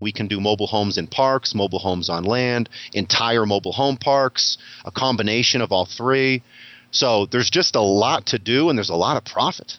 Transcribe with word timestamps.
We 0.00 0.12
can 0.12 0.28
do 0.28 0.40
mobile 0.40 0.66
homes 0.66 0.98
in 0.98 1.06
parks, 1.06 1.54
mobile 1.54 1.78
homes 1.78 2.08
on 2.08 2.24
land, 2.24 2.68
entire 2.92 3.46
mobile 3.46 3.72
home 3.72 3.96
parks, 3.96 4.58
a 4.84 4.90
combination 4.90 5.60
of 5.60 5.72
all 5.72 5.86
three. 5.86 6.42
So 6.90 7.26
there's 7.26 7.50
just 7.50 7.74
a 7.74 7.80
lot 7.80 8.26
to 8.26 8.38
do 8.38 8.68
and 8.68 8.78
there's 8.78 8.90
a 8.90 8.94
lot 8.94 9.16
of 9.16 9.24
profit. 9.24 9.78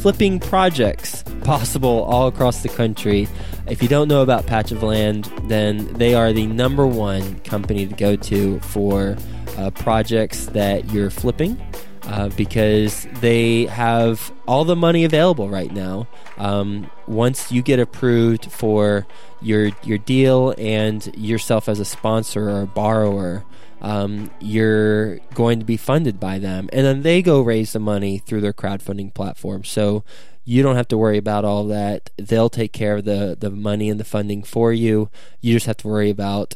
flipping 0.00 0.38
projects 0.38 1.24
possible 1.42 2.04
all 2.04 2.28
across 2.28 2.62
the 2.62 2.68
country. 2.68 3.28
If 3.66 3.82
you 3.82 3.88
don't 3.88 4.08
know 4.08 4.22
about 4.22 4.46
Patch 4.46 4.72
of 4.72 4.82
Land, 4.82 5.24
then 5.44 5.92
they 5.94 6.14
are 6.14 6.32
the 6.32 6.46
number 6.46 6.86
one 6.86 7.40
company 7.40 7.86
to 7.86 7.94
go 7.94 8.16
to 8.16 8.60
for 8.60 9.16
uh, 9.56 9.70
projects 9.70 10.46
that 10.46 10.90
you're 10.92 11.10
flipping. 11.10 11.60
Uh, 12.04 12.30
because 12.38 13.06
they 13.20 13.66
have 13.66 14.32
all 14.46 14.64
the 14.64 14.74
money 14.74 15.04
available 15.04 15.50
right 15.50 15.70
now. 15.72 16.08
Um, 16.38 16.90
once 17.06 17.52
you 17.52 17.60
get 17.60 17.80
approved 17.80 18.50
for 18.50 19.06
your 19.42 19.72
your 19.82 19.98
deal 19.98 20.54
and 20.56 21.14
yourself 21.14 21.68
as 21.68 21.78
a 21.80 21.84
sponsor 21.84 22.48
or 22.48 22.62
a 22.62 22.66
borrower, 22.66 23.44
um, 23.80 24.30
you're 24.40 25.18
going 25.34 25.58
to 25.58 25.64
be 25.64 25.76
funded 25.76 26.18
by 26.18 26.38
them. 26.38 26.68
And 26.72 26.84
then 26.84 27.02
they 27.02 27.22
go 27.22 27.40
raise 27.40 27.72
the 27.72 27.78
money 27.78 28.18
through 28.18 28.40
their 28.40 28.52
crowdfunding 28.52 29.14
platform. 29.14 29.64
So 29.64 30.04
you 30.44 30.62
don't 30.62 30.76
have 30.76 30.88
to 30.88 30.98
worry 30.98 31.18
about 31.18 31.44
all 31.44 31.64
that. 31.66 32.10
They'll 32.16 32.48
take 32.48 32.72
care 32.72 32.96
of 32.96 33.04
the, 33.04 33.36
the 33.38 33.50
money 33.50 33.90
and 33.90 34.00
the 34.00 34.04
funding 34.04 34.42
for 34.42 34.72
you. 34.72 35.10
You 35.40 35.54
just 35.54 35.66
have 35.66 35.76
to 35.78 35.88
worry 35.88 36.10
about 36.10 36.54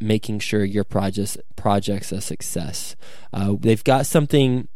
making 0.00 0.40
sure 0.40 0.64
your 0.64 0.84
project's, 0.84 1.36
project's 1.56 2.12
a 2.12 2.20
success. 2.20 2.96
Uh, 3.32 3.54
they've 3.58 3.84
got 3.84 4.06
something 4.06 4.68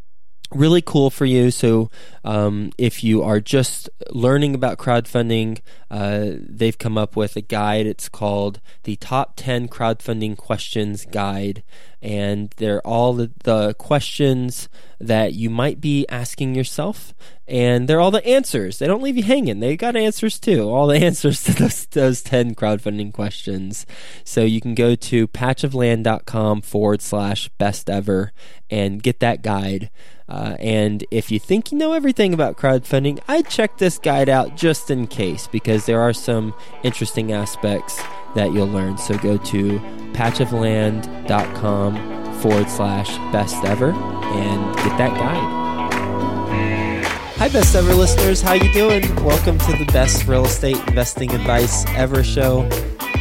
really 0.50 0.82
cool 0.82 1.10
for 1.10 1.24
you. 1.24 1.50
So, 1.50 1.90
um, 2.24 2.72
if 2.78 3.04
you 3.04 3.22
are 3.22 3.40
just 3.40 3.88
learning 4.10 4.54
about 4.54 4.78
crowdfunding, 4.78 5.60
uh, 5.90 6.30
they've 6.38 6.76
come 6.76 6.98
up 6.98 7.16
with 7.16 7.36
a 7.36 7.40
guide. 7.40 7.86
It's 7.86 8.08
called 8.08 8.60
the 8.84 8.96
Top 8.96 9.34
10 9.36 9.68
Crowdfunding 9.68 10.36
Questions 10.36 11.04
Guide. 11.04 11.62
And 12.00 12.50
they're 12.58 12.86
all 12.86 13.12
the, 13.12 13.30
the 13.44 13.74
questions 13.74 14.68
that 15.00 15.34
you 15.34 15.50
might 15.50 15.80
be 15.80 16.06
asking 16.08 16.54
yourself. 16.54 17.14
And 17.46 17.88
they're 17.88 18.00
all 18.00 18.10
the 18.10 18.26
answers. 18.26 18.78
They 18.78 18.86
don't 18.86 19.02
leave 19.02 19.16
you 19.16 19.22
hanging. 19.22 19.60
They 19.60 19.76
got 19.76 19.96
answers 19.96 20.38
too. 20.38 20.68
All 20.68 20.86
the 20.86 20.98
answers 21.04 21.42
to 21.44 21.54
those, 21.54 21.86
those 21.86 22.22
10 22.22 22.54
crowdfunding 22.54 23.12
questions. 23.12 23.86
So 24.22 24.42
you 24.42 24.60
can 24.60 24.74
go 24.74 24.94
to 24.94 25.28
patchofland.com 25.28 26.60
forward 26.62 27.02
slash 27.02 27.48
best 27.58 27.88
ever 27.90 28.32
and 28.70 29.02
get 29.02 29.20
that 29.20 29.42
guide. 29.42 29.90
Uh, 30.28 30.56
and 30.58 31.06
if 31.10 31.30
you 31.30 31.38
think 31.38 31.72
you 31.72 31.78
know 31.78 31.94
everything 31.94 32.34
about 32.34 32.56
crowdfunding, 32.56 33.18
I'd 33.28 33.48
check 33.48 33.78
this 33.78 33.98
guide 33.98 34.28
out 34.28 34.56
just 34.56 34.90
in 34.90 35.06
case 35.06 35.46
because 35.46 35.86
there 35.86 36.00
are 36.00 36.12
some 36.12 36.52
interesting 36.82 37.32
aspects 37.32 38.02
that 38.34 38.52
you'll 38.52 38.68
learn. 38.68 38.98
So 38.98 39.16
go 39.18 39.38
to 39.38 39.78
patchofland.com 40.12 42.34
forward 42.40 42.68
slash 42.68 43.16
best 43.32 43.64
ever 43.64 43.92
and 43.92 44.76
get 44.76 44.98
that 44.98 45.16
guide. 45.18 45.64
Hi, 47.38 47.48
best 47.48 47.74
ever 47.74 47.94
listeners. 47.94 48.42
How 48.42 48.52
you 48.54 48.72
doing? 48.72 49.02
Welcome 49.24 49.58
to 49.58 49.72
the 49.72 49.86
best 49.92 50.26
real 50.26 50.44
estate 50.44 50.76
investing 50.88 51.32
advice 51.32 51.86
ever 51.90 52.24
show. 52.24 52.68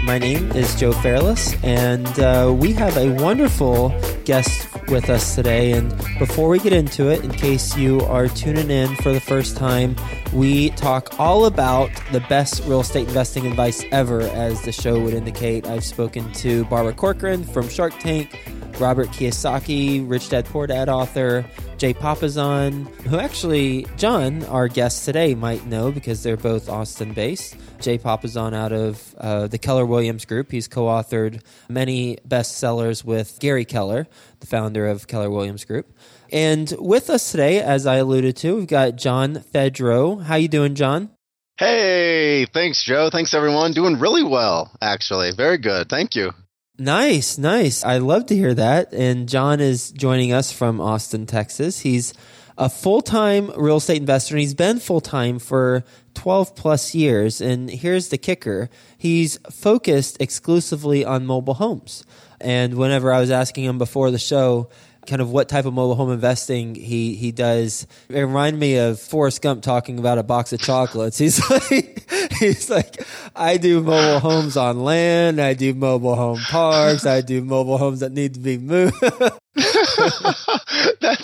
My 0.08 0.18
name 0.18 0.54
is 0.54 0.74
Joe 0.76 0.94
Fairless, 0.94 1.54
and 1.66 2.08
uh, 2.18 2.56
we 2.58 2.72
have 2.72 2.96
a 2.96 3.10
wonderful 3.22 3.90
guest 4.24 4.66
with 4.88 5.10
us 5.10 5.36
today. 5.36 5.74
And 5.74 5.90
before 6.18 6.48
we 6.48 6.60
get 6.60 6.72
into 6.72 7.10
it, 7.10 7.26
in 7.26 7.32
case 7.32 7.76
you 7.76 8.00
are 8.00 8.30
tuning 8.30 8.72
in 8.72 8.96
for 8.96 9.12
the 9.12 9.20
first 9.20 9.58
time, 9.58 9.98
we 10.32 10.70
talk 10.72 11.20
all 11.20 11.44
about 11.44 11.90
the 12.14 12.22
best 12.22 12.64
real 12.68 12.80
estate 12.80 13.10
investing 13.10 13.46
advice 13.48 13.84
ever, 13.92 14.22
as 14.22 14.62
the 14.62 14.72
show 14.72 14.98
would 14.98 15.14
indicate. 15.14 15.68
I've 15.68 15.84
spoken 15.84 16.32
to 16.36 16.64
Barbara 16.66 16.94
Corcoran 16.94 17.44
from 17.44 17.68
Shark 17.68 17.92
Tank. 18.00 18.40
Robert 18.80 19.08
Kiyosaki, 19.10 20.08
Rich 20.08 20.30
Dad 20.30 20.46
Poor 20.46 20.68
Dad 20.68 20.90
author, 20.90 21.46
Jay 21.78 21.94
Papasan, 21.94 22.88
who 23.02 23.18
actually 23.20 23.86
John, 23.98 24.44
our 24.46 24.68
guest 24.68 25.06
today, 25.06 25.36
might 25.36 25.66
know 25.66 25.92
because 25.92 26.24
they're 26.24 26.38
both 26.38 26.70
Austin 26.70 27.14
based. 27.14 27.56
Jay 27.80 27.98
Papasan 27.98 28.54
out 28.54 28.72
of 28.72 29.16
uh, 29.18 29.48
the 29.48 29.58
Keller 29.58 29.86
Williams 29.86 30.26
Group. 30.26 30.52
He's 30.52 30.68
co 30.68 30.86
authored 30.86 31.42
many 31.70 32.18
bestsellers 32.28 33.04
with 33.04 33.38
Gary 33.40 33.66
Keller, 33.66 34.08
the 34.40 34.48
founder 34.48 34.88
of 34.88 35.08
Keller 35.08 35.30
Williams 35.30 35.66
Group. 35.66 35.92
And 36.32 36.74
with 36.80 37.10
us 37.10 37.32
today, 37.32 37.60
as 37.60 37.86
I 37.86 37.96
alluded 37.96 38.36
to, 38.38 38.56
we've 38.56 38.68
got 38.68 38.96
John 38.96 39.36
Fedro. 39.36 40.24
How 40.24 40.36
you 40.36 40.48
doing, 40.48 40.76
John? 40.76 41.12
Hey, 41.58 42.46
thanks, 42.54 42.84
Joe. 42.84 43.10
Thanks, 43.12 43.34
everyone. 43.34 43.72
Doing 43.72 44.00
really 44.00 44.24
well, 44.24 44.72
actually. 44.82 45.32
Very 45.36 45.58
good. 45.58 45.90
Thank 45.90 46.16
you. 46.16 46.32
Nice, 46.80 47.40
nice. 47.40 47.84
I 47.84 47.98
love 47.98 48.28
to 48.28 48.36
hear 48.36 48.54
that. 48.54 48.94
And 48.94 49.28
John 49.28 49.60
is 49.60 49.92
joining 49.92 50.32
us 50.32 50.52
from 50.52 50.80
Austin, 50.80 51.26
Texas. 51.26 51.80
He's 51.80 52.14
a 52.56 52.70
full 52.70 53.02
time 53.02 53.52
real 53.58 53.78
estate 53.78 53.98
investor, 53.98 54.36
and 54.36 54.42
he's 54.42 54.54
been 54.54 54.80
full 54.80 55.02
time 55.02 55.40
for 55.40 55.84
12 56.14 56.56
plus 56.56 56.94
years. 56.94 57.42
And 57.42 57.70
here's 57.70 58.10
the 58.10 58.18
kicker 58.20 58.70
he's 58.96 59.38
focused 59.50 60.22
exclusively 60.22 61.04
on 61.04 61.26
mobile 61.26 61.56
homes. 61.56 62.06
And 62.40 62.76
whenever 62.76 63.12
I 63.12 63.20
was 63.20 63.32
asking 63.32 63.64
him 63.64 63.80
before 63.80 64.12
the 64.12 64.20
show, 64.20 64.70
kind 65.08 65.22
of 65.22 65.32
what 65.32 65.50
type 65.50 65.66
of 65.66 65.74
mobile 65.74 65.96
home 65.96 66.12
investing 66.12 66.76
he 66.76 67.16
he 67.16 67.32
does. 67.32 67.88
It 68.10 68.20
reminded 68.20 68.60
me 68.60 68.78
of 68.78 69.00
Forrest 69.00 69.42
Gump 69.42 69.64
talking 69.64 70.00
about 70.00 70.18
a 70.18 70.24
box 70.24 70.54
of 70.54 70.60
chocolates. 70.60 71.18
He's 71.28 71.50
like 71.50 72.10
he's 72.40 72.70
like 72.70 73.06
I 73.36 73.58
do 73.58 73.82
mobile 73.82 74.20
homes 74.20 74.58
on 74.58 74.84
land, 74.84 75.42
I 75.42 75.54
do 75.54 75.74
mobile 75.74 76.16
home 76.16 76.40
parks, 76.40 77.06
I 77.06 77.22
do 77.22 77.42
mobile 77.42 77.78
homes 77.78 78.02
that 78.02 78.12
need 78.12 78.34
to 78.36 78.40
be 78.40 78.58
moved. 78.58 78.96
That's 79.02 79.40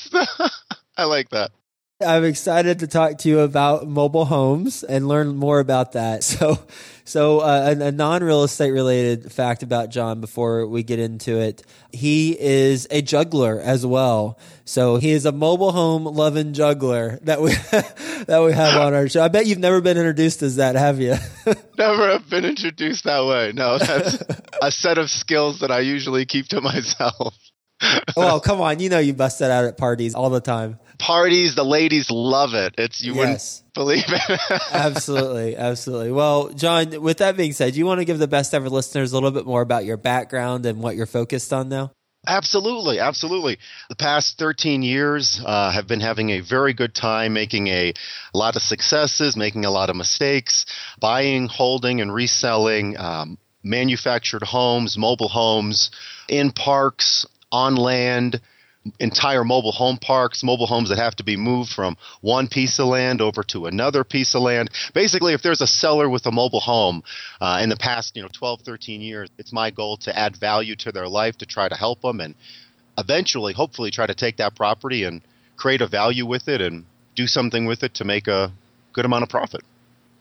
the, 0.09 0.51
I 0.97 1.05
like 1.05 1.29
that. 1.29 1.51
I'm 2.03 2.24
excited 2.24 2.80
to 2.80 2.88
talk 2.88 3.19
to 3.19 3.30
you 3.30 3.40
about 3.40 3.88
mobile 3.88 4.25
homes 4.25 4.84
and 4.84 5.08
learn 5.08 5.36
more 5.36 5.59
about 5.59 5.94
that. 5.94 6.24
So, 6.34 6.58
so 7.06 7.40
uh, 7.41 7.75
a, 7.78 7.86
a 7.88 7.91
non-real 7.91 8.44
estate 8.44 8.72
related 8.72 9.31
fact 9.31 9.62
about 9.62 9.90
John 9.90 10.19
before 10.19 10.66
we 10.66 10.81
get 10.81 11.00
into 11.00 11.40
it, 11.40 11.62
he 11.91 12.36
is 12.40 12.88
a 12.90 13.02
juggler 13.02 13.59
as 13.59 13.86
well. 13.86 14.40
So 14.66 14.97
he 14.97 15.12
is 15.12 15.25
a 15.25 15.31
mobile 15.31 15.72
home 15.72 16.06
loving 16.06 16.53
juggler 16.53 17.19
that 17.24 17.41
we 17.41 17.52
that 18.25 18.41
we 18.44 18.53
have 18.53 18.81
on 18.81 18.94
our 18.94 19.08
show. 19.09 19.24
I 19.24 19.28
bet 19.28 19.46
you've 19.46 19.59
never 19.59 19.80
been 19.80 19.97
introduced 19.97 20.41
as 20.41 20.56
that, 20.56 20.75
have 20.75 21.00
you? 21.00 21.16
never 21.78 22.09
have 22.09 22.28
been 22.30 22.46
introduced 22.46 23.03
that 23.03 23.25
way. 23.25 23.52
No, 23.53 23.78
that's 23.78 24.18
a 24.62 24.72
set 24.72 24.97
of 24.97 25.12
skills 25.12 25.59
that 25.59 25.72
I 25.72 25.81
usually 25.81 26.25
keep 26.25 26.47
to 26.47 26.62
myself. 26.62 27.35
Well, 28.16 28.39
come 28.41 28.61
on, 28.61 28.79
you 28.79 28.89
know 28.89 28.99
you 28.99 29.13
bust 29.13 29.39
that 29.39 29.51
out 29.51 29.66
at 29.66 29.77
parties 29.77 30.16
all 30.16 30.29
the 30.29 30.41
time 30.41 30.79
parties, 31.03 31.55
the 31.55 31.63
ladies 31.63 32.09
love 32.09 32.53
it. 32.53 32.75
It's 32.77 33.01
you 33.01 33.13
yes. 33.16 33.63
wouldn't 33.66 33.73
believe 33.73 34.03
it. 34.07 34.61
absolutely, 34.71 35.55
absolutely. 35.55 36.11
Well, 36.11 36.49
John, 36.49 37.01
with 37.01 37.17
that 37.17 37.35
being 37.35 37.51
said, 37.51 37.75
you 37.75 37.85
want 37.85 37.99
to 37.99 38.05
give 38.05 38.19
the 38.19 38.27
best 38.27 38.53
ever 38.53 38.69
listeners 38.69 39.11
a 39.11 39.16
little 39.16 39.31
bit 39.31 39.45
more 39.45 39.61
about 39.61 39.85
your 39.85 39.97
background 39.97 40.66
and 40.66 40.81
what 40.81 40.95
you're 40.95 41.05
focused 41.05 41.52
on 41.52 41.69
now? 41.69 41.91
Absolutely, 42.25 42.99
absolutely. 42.99 43.58
The 43.90 43.97
past 43.97 44.40
13 44.40 44.81
years 44.81 45.41
uh, 45.46 45.72
have 45.72 45.87
been 45.87 45.99
having 45.99 46.29
a 46.29 46.40
very 46.40 46.73
good 46.73 46.96
time, 46.96 47.34
making 47.34 47.67
a, 47.67 47.90
a, 47.90 48.37
lot 48.37 48.55
of 48.55 48.61
successes, 48.61 49.35
making 49.35 49.66
a 49.66 49.72
lot 49.72 49.90
of 49.90 49.97
mistakes, 49.97 50.66
buying, 51.02 51.47
holding, 51.47 51.99
and 51.99 52.13
reselling 52.13 52.97
um, 52.97 53.37
manufactured 53.61 54.43
homes, 54.43 54.97
mobile 54.97 55.28
homes, 55.28 55.91
in 56.29 56.52
parks, 56.52 57.25
on 57.53 57.76
land, 57.76 58.41
entire 59.00 59.46
mobile 59.46 59.72
home 59.72 59.97
parks, 59.97 60.44
mobile 60.44 60.66
homes 60.66 60.90
that 60.90 60.97
have 60.97 61.16
to 61.16 61.23
be 61.23 61.38
moved 61.38 61.70
from 61.70 61.96
one 62.20 62.47
piece 62.47 62.79
of 62.79 62.88
land 62.88 63.22
over 63.22 63.44
to 63.44 63.67
another 63.67 64.03
piece 64.03 64.35
of 64.35 64.41
land. 64.41 64.70
Basically, 64.94 65.34
if 65.34 65.41
there's 65.41 65.61
a 65.61 65.67
seller 65.67 66.09
with 66.09 66.26
a 66.26 66.32
mobile 66.32 66.59
home 66.59 67.03
uh, 67.40 67.59
in 67.64 67.70
the 67.70 67.78
past, 67.78 68.17
you 68.17 68.23
know, 68.23 68.29
12, 68.34 68.61
13 68.61 69.00
years, 69.00 69.29
it's 69.38 69.53
my 69.53 69.72
goal 69.72 69.96
to 69.97 70.17
add 70.17 70.35
value 70.35 70.76
to 70.78 70.91
their 70.91 71.08
life 71.08 71.38
to 71.38 71.46
try 71.46 71.70
to 71.70 71.76
help 71.76 72.02
them 72.02 72.20
and 72.20 72.35
eventually, 72.97 73.53
hopefully, 73.53 73.91
try 73.91 74.06
to 74.06 74.16
take 74.16 74.38
that 74.38 74.56
property 74.56 75.03
and 75.03 75.22
create 75.56 75.82
a 75.82 75.88
value 75.88 76.26
with 76.26 76.47
it 76.47 76.61
and 76.61 76.85
do 77.16 77.28
something 77.28 77.66
with 77.66 77.84
it 77.84 77.94
to 77.96 78.03
make 78.03 78.28
a 78.28 78.52
good 78.91 79.06
amount 79.06 79.23
of 79.23 79.29
profit. 79.29 79.61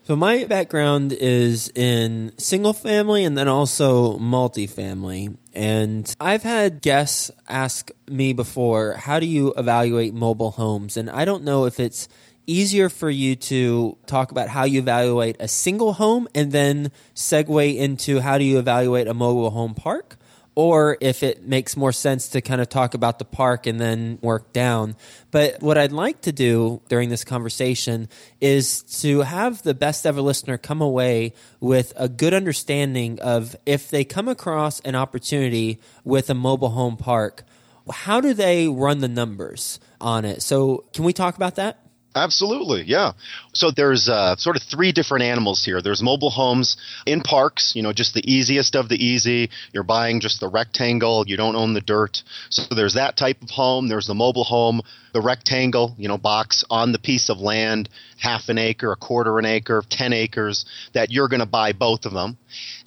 So 0.04 0.16
my 0.16 0.42
background 0.46 1.12
is 1.12 1.70
in 1.76 2.32
single 2.36 2.72
family 2.72 3.24
and 3.24 3.38
then 3.38 3.46
also 3.46 4.18
multifamily. 4.18 5.36
And 5.52 6.12
I've 6.18 6.42
had 6.42 6.82
guests 6.82 7.30
ask 7.48 7.92
me 8.08 8.32
before, 8.32 8.94
how 8.94 9.20
do 9.20 9.26
you 9.26 9.54
evaluate 9.56 10.12
mobile 10.12 10.50
homes? 10.50 10.96
And 10.96 11.08
I 11.08 11.24
don't 11.24 11.44
know 11.44 11.66
if 11.66 11.78
it's 11.78 12.08
easier 12.48 12.88
for 12.88 13.10
you 13.10 13.36
to 13.36 13.96
talk 14.06 14.32
about 14.32 14.48
how 14.48 14.64
you 14.64 14.80
evaluate 14.80 15.36
a 15.38 15.46
single 15.46 15.92
home 15.92 16.26
and 16.34 16.50
then 16.50 16.90
segue 17.14 17.76
into 17.76 18.18
how 18.18 18.38
do 18.38 18.44
you 18.44 18.58
evaluate 18.58 19.06
a 19.06 19.14
mobile 19.14 19.50
home 19.50 19.74
park 19.74 20.16
or 20.54 20.98
if 21.00 21.22
it 21.22 21.46
makes 21.46 21.76
more 21.76 21.92
sense 21.92 22.28
to 22.28 22.40
kind 22.40 22.60
of 22.60 22.68
talk 22.68 22.94
about 22.94 23.18
the 23.18 23.24
park 23.24 23.66
and 23.66 23.80
then 23.80 24.18
work 24.20 24.52
down. 24.52 24.96
But 25.30 25.62
what 25.62 25.78
I'd 25.78 25.92
like 25.92 26.20
to 26.22 26.32
do 26.32 26.82
during 26.88 27.08
this 27.08 27.24
conversation 27.24 28.08
is 28.40 28.82
to 29.00 29.20
have 29.20 29.62
the 29.62 29.74
best 29.74 30.06
ever 30.06 30.20
listener 30.20 30.58
come 30.58 30.82
away 30.82 31.32
with 31.60 31.92
a 31.96 32.08
good 32.08 32.34
understanding 32.34 33.18
of 33.20 33.56
if 33.64 33.88
they 33.88 34.04
come 34.04 34.28
across 34.28 34.80
an 34.80 34.94
opportunity 34.94 35.80
with 36.04 36.28
a 36.28 36.34
mobile 36.34 36.70
home 36.70 36.96
park, 36.96 37.44
how 37.90 38.20
do 38.20 38.34
they 38.34 38.68
run 38.68 39.00
the 39.00 39.08
numbers 39.08 39.80
on 40.00 40.24
it? 40.24 40.42
So, 40.42 40.84
can 40.92 41.04
we 41.04 41.12
talk 41.12 41.36
about 41.36 41.56
that? 41.56 41.78
Absolutely, 42.14 42.82
yeah. 42.82 43.12
So 43.54 43.70
there's 43.70 44.08
uh, 44.08 44.36
sort 44.36 44.56
of 44.56 44.62
three 44.62 44.92
different 44.92 45.24
animals 45.24 45.64
here. 45.64 45.80
There's 45.80 46.02
mobile 46.02 46.30
homes 46.30 46.76
in 47.06 47.22
parks, 47.22 47.72
you 47.74 47.82
know, 47.82 47.92
just 47.92 48.12
the 48.12 48.30
easiest 48.30 48.74
of 48.74 48.88
the 48.88 49.02
easy. 49.02 49.50
You're 49.72 49.82
buying 49.82 50.20
just 50.20 50.40
the 50.40 50.48
rectangle, 50.48 51.24
you 51.26 51.36
don't 51.36 51.56
own 51.56 51.72
the 51.72 51.80
dirt. 51.80 52.22
So 52.50 52.74
there's 52.74 52.94
that 52.94 53.16
type 53.16 53.40
of 53.42 53.50
home. 53.50 53.88
There's 53.88 54.06
the 54.06 54.14
mobile 54.14 54.44
home, 54.44 54.82
the 55.12 55.20
rectangle, 55.20 55.94
you 55.98 56.08
know, 56.08 56.18
box 56.18 56.64
on 56.70 56.92
the 56.92 56.98
piece 56.98 57.28
of 57.28 57.38
land, 57.38 57.88
half 58.18 58.48
an 58.48 58.58
acre, 58.58 58.92
a 58.92 58.96
quarter 58.96 59.38
an 59.38 59.44
acre, 59.44 59.82
10 59.88 60.12
acres, 60.12 60.64
that 60.94 61.10
you're 61.10 61.28
going 61.28 61.40
to 61.40 61.46
buy 61.46 61.72
both 61.72 62.06
of 62.06 62.12
them. 62.12 62.38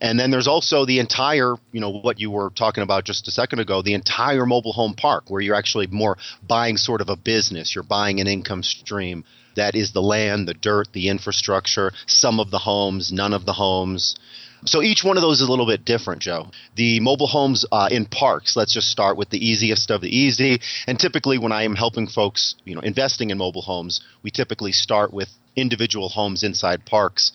And 0.02 0.20
then 0.20 0.32
there's 0.32 0.48
also 0.48 0.86
the 0.86 1.00
entire, 1.00 1.56
you 1.72 1.82
know, 1.82 1.90
what 1.90 2.20
you 2.20 2.32
were 2.32 2.50
talking 2.50 2.84
about 2.84 3.06
just 3.06 3.28
a 3.28 3.32
second 3.32 3.60
ago, 3.60 3.82
the 3.82 3.94
entire 3.94 4.46
mobile 4.46 4.74
home 4.74 4.96
park, 4.96 5.26
where 5.30 5.42
you're 5.42 5.56
actually 5.56 5.88
more 5.88 6.18
buying 6.48 6.78
sort 6.78 7.02
of 7.02 7.10
a 7.10 7.16
business. 7.16 7.76
You're 7.76 7.84
buying 7.84 8.20
an 8.20 8.28
income 8.28 8.64
stream. 8.64 9.24
That 9.56 9.76
is 9.76 9.94
the 9.94 10.02
land, 10.02 10.48
the 10.48 10.54
dirt, 10.54 10.90
the 10.92 11.08
infrastructure, 11.08 11.94
some 12.08 12.40
of 12.40 12.52
the 12.52 12.60
homes, 12.60 13.12
none 13.12 13.34
of 13.34 13.46
the 13.46 13.54
homes. 13.54 14.16
So 14.64 14.82
each 14.82 15.04
one 15.04 15.18
of 15.18 15.22
those 15.22 15.42
is 15.42 15.48
a 15.48 15.52
little 15.52 15.68
bit 15.68 15.86
different, 15.86 16.22
Joe. 16.22 16.50
The 16.76 17.00
mobile 17.00 17.28
homes 17.28 17.66
uh, 17.72 17.90
in 17.92 18.06
parks. 18.06 18.56
Let's 18.56 18.74
just 18.74 18.90
start 18.90 19.18
with 19.18 19.30
the 19.30 19.46
easiest 19.46 19.92
of 19.92 20.02
the 20.02 20.16
easy. 20.16 20.62
And 20.88 21.00
typically, 21.00 21.38
when 21.38 21.52
I 21.52 21.64
am 21.64 21.76
helping 21.76 22.08
folks, 22.08 22.56
you 22.64 22.74
know, 22.74 22.82
investing 22.82 23.30
in 23.30 23.38
mobile 23.38 23.62
homes, 23.62 24.02
we 24.24 24.32
typically 24.32 24.72
start 24.72 25.14
with 25.14 25.30
individual 25.56 26.10
homes 26.10 26.44
inside 26.44 26.86
parks 26.86 27.32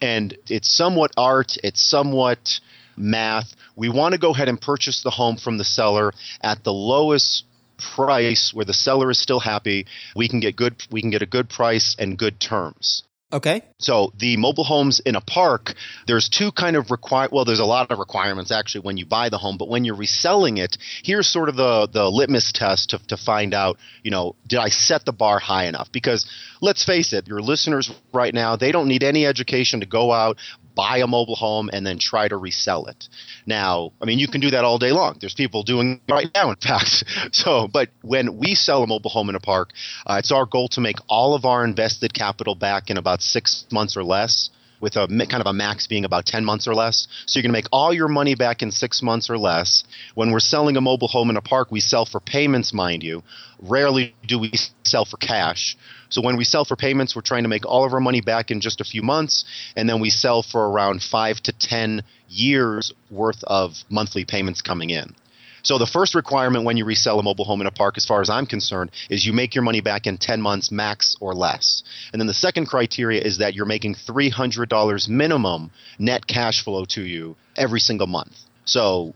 and 0.00 0.36
it's 0.48 0.74
somewhat 0.74 1.12
art, 1.16 1.56
it's 1.62 1.82
somewhat 1.82 2.60
math. 2.96 3.54
We 3.76 3.88
want 3.88 4.12
to 4.12 4.20
go 4.20 4.30
ahead 4.30 4.48
and 4.48 4.60
purchase 4.60 5.02
the 5.02 5.10
home 5.10 5.36
from 5.36 5.58
the 5.58 5.64
seller 5.64 6.12
at 6.42 6.62
the 6.62 6.72
lowest 6.72 7.44
price 7.78 8.52
where 8.54 8.64
the 8.64 8.74
seller 8.74 9.10
is 9.10 9.18
still 9.18 9.40
happy. 9.40 9.86
We 10.14 10.28
can 10.28 10.40
get 10.40 10.56
good 10.56 10.82
we 10.90 11.00
can 11.00 11.10
get 11.10 11.22
a 11.22 11.26
good 11.26 11.48
price 11.48 11.96
and 11.98 12.18
good 12.18 12.38
terms. 12.38 13.02
Okay. 13.34 13.62
So 13.78 14.12
the 14.16 14.36
mobile 14.36 14.62
homes 14.62 15.00
in 15.00 15.16
a 15.16 15.20
park, 15.20 15.74
there's 16.06 16.28
two 16.28 16.52
kind 16.52 16.76
of 16.76 16.92
require. 16.92 17.28
Well, 17.32 17.44
there's 17.44 17.58
a 17.58 17.64
lot 17.64 17.90
of 17.90 17.98
requirements 17.98 18.52
actually 18.52 18.82
when 18.82 18.96
you 18.96 19.06
buy 19.06 19.28
the 19.28 19.38
home, 19.38 19.58
but 19.58 19.68
when 19.68 19.84
you're 19.84 19.96
reselling 19.96 20.58
it, 20.58 20.78
here's 21.02 21.26
sort 21.26 21.48
of 21.48 21.56
the 21.56 21.88
the 21.92 22.08
litmus 22.08 22.52
test 22.52 22.90
to 22.90 22.98
to 23.08 23.16
find 23.16 23.52
out, 23.52 23.78
you 24.04 24.12
know, 24.12 24.36
did 24.46 24.60
I 24.60 24.68
set 24.68 25.04
the 25.04 25.12
bar 25.12 25.40
high 25.40 25.66
enough? 25.66 25.90
Because 25.90 26.24
let's 26.60 26.84
face 26.84 27.12
it, 27.12 27.26
your 27.26 27.42
listeners 27.42 27.90
right 28.12 28.32
now, 28.32 28.54
they 28.54 28.70
don't 28.70 28.86
need 28.86 29.02
any 29.02 29.26
education 29.26 29.80
to 29.80 29.86
go 29.86 30.12
out, 30.12 30.38
buy 30.74 30.98
a 30.98 31.06
mobile 31.06 31.36
home 31.36 31.70
and 31.72 31.86
then 31.86 31.98
try 31.98 32.28
to 32.28 32.36
resell 32.36 32.86
it. 32.86 33.08
Now, 33.46 33.92
I 34.00 34.04
mean, 34.04 34.18
you 34.18 34.28
can 34.28 34.40
do 34.40 34.50
that 34.50 34.64
all 34.64 34.78
day 34.78 34.92
long. 34.92 35.18
There's 35.20 35.34
people 35.34 35.62
doing 35.62 36.00
it 36.06 36.12
right 36.12 36.28
now, 36.34 36.50
in 36.50 36.56
fact. 36.62 37.04
So, 37.32 37.68
but 37.68 37.90
when 38.02 38.38
we 38.38 38.54
sell 38.54 38.82
a 38.82 38.86
mobile 38.86 39.10
home 39.10 39.28
in 39.28 39.34
a 39.34 39.40
park, 39.40 39.70
uh, 40.06 40.16
it's 40.18 40.32
our 40.32 40.46
goal 40.46 40.68
to 40.68 40.80
make 40.80 40.96
all 41.08 41.34
of 41.34 41.44
our 41.44 41.64
invested 41.64 42.12
capital 42.14 42.54
back 42.54 42.90
in 42.90 42.96
about 42.96 43.22
six 43.22 43.66
months 43.70 43.96
or 43.96 44.04
less 44.04 44.50
with 44.84 44.96
a 44.96 45.06
kind 45.06 45.40
of 45.40 45.46
a 45.46 45.52
max 45.52 45.86
being 45.86 46.04
about 46.04 46.26
10 46.26 46.44
months 46.44 46.68
or 46.68 46.74
less. 46.74 47.08
So 47.24 47.38
you're 47.38 47.42
going 47.42 47.54
to 47.54 47.58
make 47.58 47.68
all 47.72 47.94
your 47.94 48.06
money 48.06 48.34
back 48.34 48.60
in 48.60 48.70
six 48.70 49.02
months 49.02 49.30
or 49.30 49.38
less. 49.38 49.82
When 50.14 50.30
we're 50.30 50.40
selling 50.40 50.76
a 50.76 50.80
mobile 50.82 51.08
home 51.08 51.30
in 51.30 51.38
a 51.38 51.40
park, 51.40 51.70
we 51.70 51.80
sell 51.80 52.04
for 52.04 52.20
payments, 52.20 52.74
mind 52.74 53.02
you. 53.02 53.22
Rarely 53.62 54.14
do 54.26 54.38
we 54.38 54.52
sell 54.82 55.06
for 55.06 55.16
cash. 55.16 55.76
So 56.14 56.20
when 56.22 56.36
we 56.36 56.44
sell 56.44 56.64
for 56.64 56.76
payments, 56.76 57.16
we're 57.16 57.22
trying 57.22 57.42
to 57.42 57.48
make 57.48 57.66
all 57.66 57.84
of 57.84 57.92
our 57.92 57.98
money 57.98 58.20
back 58.20 58.52
in 58.52 58.60
just 58.60 58.80
a 58.80 58.84
few 58.84 59.02
months, 59.02 59.44
and 59.74 59.88
then 59.88 59.98
we 59.98 60.10
sell 60.10 60.44
for 60.44 60.70
around 60.70 61.02
five 61.02 61.40
to 61.40 61.52
10 61.52 62.04
years 62.28 62.92
worth 63.10 63.42
of 63.42 63.74
monthly 63.90 64.24
payments 64.24 64.62
coming 64.62 64.90
in. 64.90 65.16
So 65.64 65.76
the 65.76 65.86
first 65.86 66.14
requirement 66.14 66.64
when 66.64 66.76
you 66.76 66.84
resell 66.84 67.18
a 67.18 67.22
mobile 67.24 67.44
home 67.44 67.60
in 67.62 67.66
a 67.66 67.72
park, 67.72 67.96
as 67.96 68.06
far 68.06 68.20
as 68.20 68.30
I'm 68.30 68.46
concerned, 68.46 68.92
is 69.10 69.26
you 69.26 69.32
make 69.32 69.56
your 69.56 69.64
money 69.64 69.80
back 69.80 70.06
in 70.06 70.16
10 70.16 70.40
months 70.40 70.70
max 70.70 71.16
or 71.18 71.34
less. 71.34 71.82
And 72.12 72.20
then 72.20 72.28
the 72.28 72.34
second 72.34 72.66
criteria 72.66 73.20
is 73.20 73.38
that 73.38 73.54
you're 73.54 73.66
making 73.66 73.96
$300 73.96 75.08
minimum 75.08 75.72
net 75.98 76.28
cash 76.28 76.62
flow 76.62 76.84
to 76.90 77.02
you 77.02 77.34
every 77.56 77.80
single 77.80 78.06
month. 78.06 78.38
So 78.66 79.14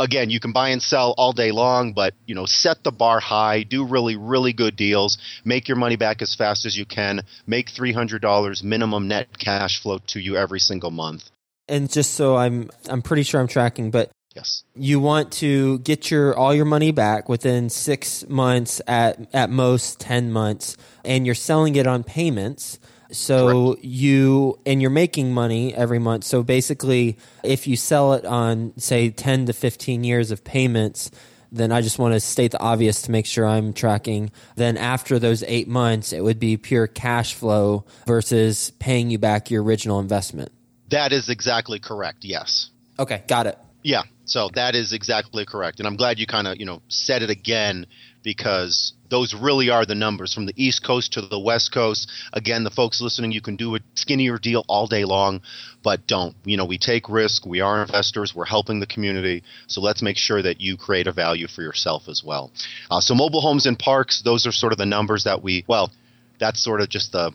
again, 0.00 0.30
you 0.30 0.40
can 0.40 0.52
buy 0.52 0.70
and 0.70 0.82
sell 0.82 1.14
all 1.16 1.32
day 1.32 1.52
long, 1.52 1.92
but 1.92 2.14
you 2.26 2.34
know, 2.34 2.46
set 2.46 2.82
the 2.82 2.90
bar 2.90 3.20
high, 3.20 3.62
do 3.62 3.84
really, 3.84 4.16
really 4.16 4.52
good 4.52 4.74
deals, 4.74 5.18
make 5.44 5.68
your 5.68 5.76
money 5.76 5.96
back 5.96 6.22
as 6.22 6.34
fast 6.34 6.66
as 6.66 6.76
you 6.76 6.86
can, 6.86 7.22
make 7.46 7.70
three 7.70 7.92
hundred 7.92 8.22
dollars 8.22 8.62
minimum 8.62 9.06
net 9.08 9.38
cash 9.38 9.80
flow 9.80 9.98
to 10.08 10.20
you 10.20 10.36
every 10.36 10.60
single 10.60 10.90
month. 10.90 11.30
And 11.68 11.90
just 11.90 12.14
so 12.14 12.36
I'm 12.36 12.70
I'm 12.88 13.02
pretty 13.02 13.22
sure 13.22 13.40
I'm 13.40 13.48
tracking, 13.48 13.90
but 13.90 14.10
Yes. 14.34 14.62
You 14.76 15.00
want 15.00 15.32
to 15.34 15.80
get 15.80 16.08
your 16.08 16.36
all 16.36 16.54
your 16.54 16.64
money 16.64 16.92
back 16.92 17.28
within 17.28 17.68
six 17.68 18.24
months 18.28 18.80
at 18.86 19.28
at 19.34 19.50
most 19.50 19.98
ten 19.98 20.30
months, 20.30 20.76
and 21.04 21.26
you're 21.26 21.34
selling 21.34 21.74
it 21.74 21.86
on 21.86 22.04
payments. 22.04 22.78
So 23.12 23.72
Correct. 23.74 23.84
you 23.84 24.58
and 24.64 24.80
you're 24.80 24.90
making 24.90 25.32
money 25.34 25.74
every 25.74 25.98
month. 25.98 26.24
So 26.24 26.42
basically, 26.42 27.18
if 27.42 27.66
you 27.66 27.76
sell 27.76 28.14
it 28.14 28.24
on 28.24 28.72
say 28.76 29.10
ten 29.10 29.46
to 29.46 29.52
fifteen 29.52 30.04
years 30.04 30.30
of 30.30 30.44
payments, 30.44 31.10
then 31.52 31.72
I 31.72 31.80
just 31.80 31.98
want 31.98 32.14
to 32.14 32.20
state 32.20 32.52
the 32.52 32.60
obvious 32.60 33.02
to 33.02 33.10
make 33.10 33.26
sure 33.26 33.46
I'm 33.46 33.72
tracking. 33.72 34.30
Then 34.56 34.76
after 34.76 35.18
those 35.18 35.42
eight 35.42 35.68
months, 35.68 36.12
it 36.12 36.22
would 36.22 36.38
be 36.38 36.56
pure 36.56 36.86
cash 36.86 37.34
flow 37.34 37.84
versus 38.06 38.70
paying 38.78 39.10
you 39.10 39.18
back 39.18 39.50
your 39.50 39.62
original 39.62 39.98
investment. 40.00 40.52
That 40.90 41.12
is 41.12 41.28
exactly 41.28 41.78
correct. 41.78 42.24
Yes. 42.24 42.70
Okay, 42.98 43.22
got 43.26 43.46
it. 43.46 43.58
Yeah. 43.82 44.02
So 44.24 44.50
that 44.54 44.74
is 44.74 44.92
exactly 44.92 45.44
correct. 45.44 45.80
And 45.80 45.88
I'm 45.88 45.96
glad 45.96 46.18
you 46.18 46.26
kind 46.26 46.46
of, 46.46 46.58
you 46.58 46.66
know, 46.66 46.82
said 46.88 47.22
it 47.22 47.30
again 47.30 47.86
because 48.22 48.92
those 49.10 49.34
really 49.34 49.70
are 49.70 49.84
the 49.84 49.94
numbers 49.94 50.32
from 50.32 50.46
the 50.46 50.54
East 50.56 50.84
Coast 50.84 51.12
to 51.14 51.20
the 51.20 51.38
West 51.38 51.72
Coast. 51.72 52.10
Again, 52.32 52.64
the 52.64 52.70
folks 52.70 53.00
listening, 53.00 53.32
you 53.32 53.40
can 53.40 53.56
do 53.56 53.74
a 53.74 53.80
skinnier 53.94 54.38
deal 54.38 54.64
all 54.68 54.86
day 54.86 55.04
long, 55.04 55.42
but 55.82 56.06
don't. 56.06 56.34
You 56.44 56.56
know, 56.56 56.64
we 56.64 56.78
take 56.78 57.08
risk. 57.08 57.44
We 57.44 57.60
are 57.60 57.82
investors. 57.82 58.34
We're 58.34 58.44
helping 58.44 58.80
the 58.80 58.86
community. 58.86 59.42
So 59.66 59.80
let's 59.80 60.00
make 60.00 60.16
sure 60.16 60.40
that 60.40 60.60
you 60.60 60.76
create 60.76 61.06
a 61.06 61.12
value 61.12 61.48
for 61.48 61.62
yourself 61.62 62.08
as 62.08 62.22
well. 62.24 62.50
Uh, 62.90 63.00
so 63.00 63.14
mobile 63.14 63.40
homes 63.40 63.66
and 63.66 63.78
parks, 63.78 64.22
those 64.22 64.46
are 64.46 64.52
sort 64.52 64.72
of 64.72 64.78
the 64.78 64.86
numbers 64.86 65.24
that 65.24 65.42
we, 65.42 65.64
well, 65.68 65.90
that's 66.38 66.62
sort 66.62 66.80
of 66.80 66.88
just 66.88 67.12
the 67.12 67.32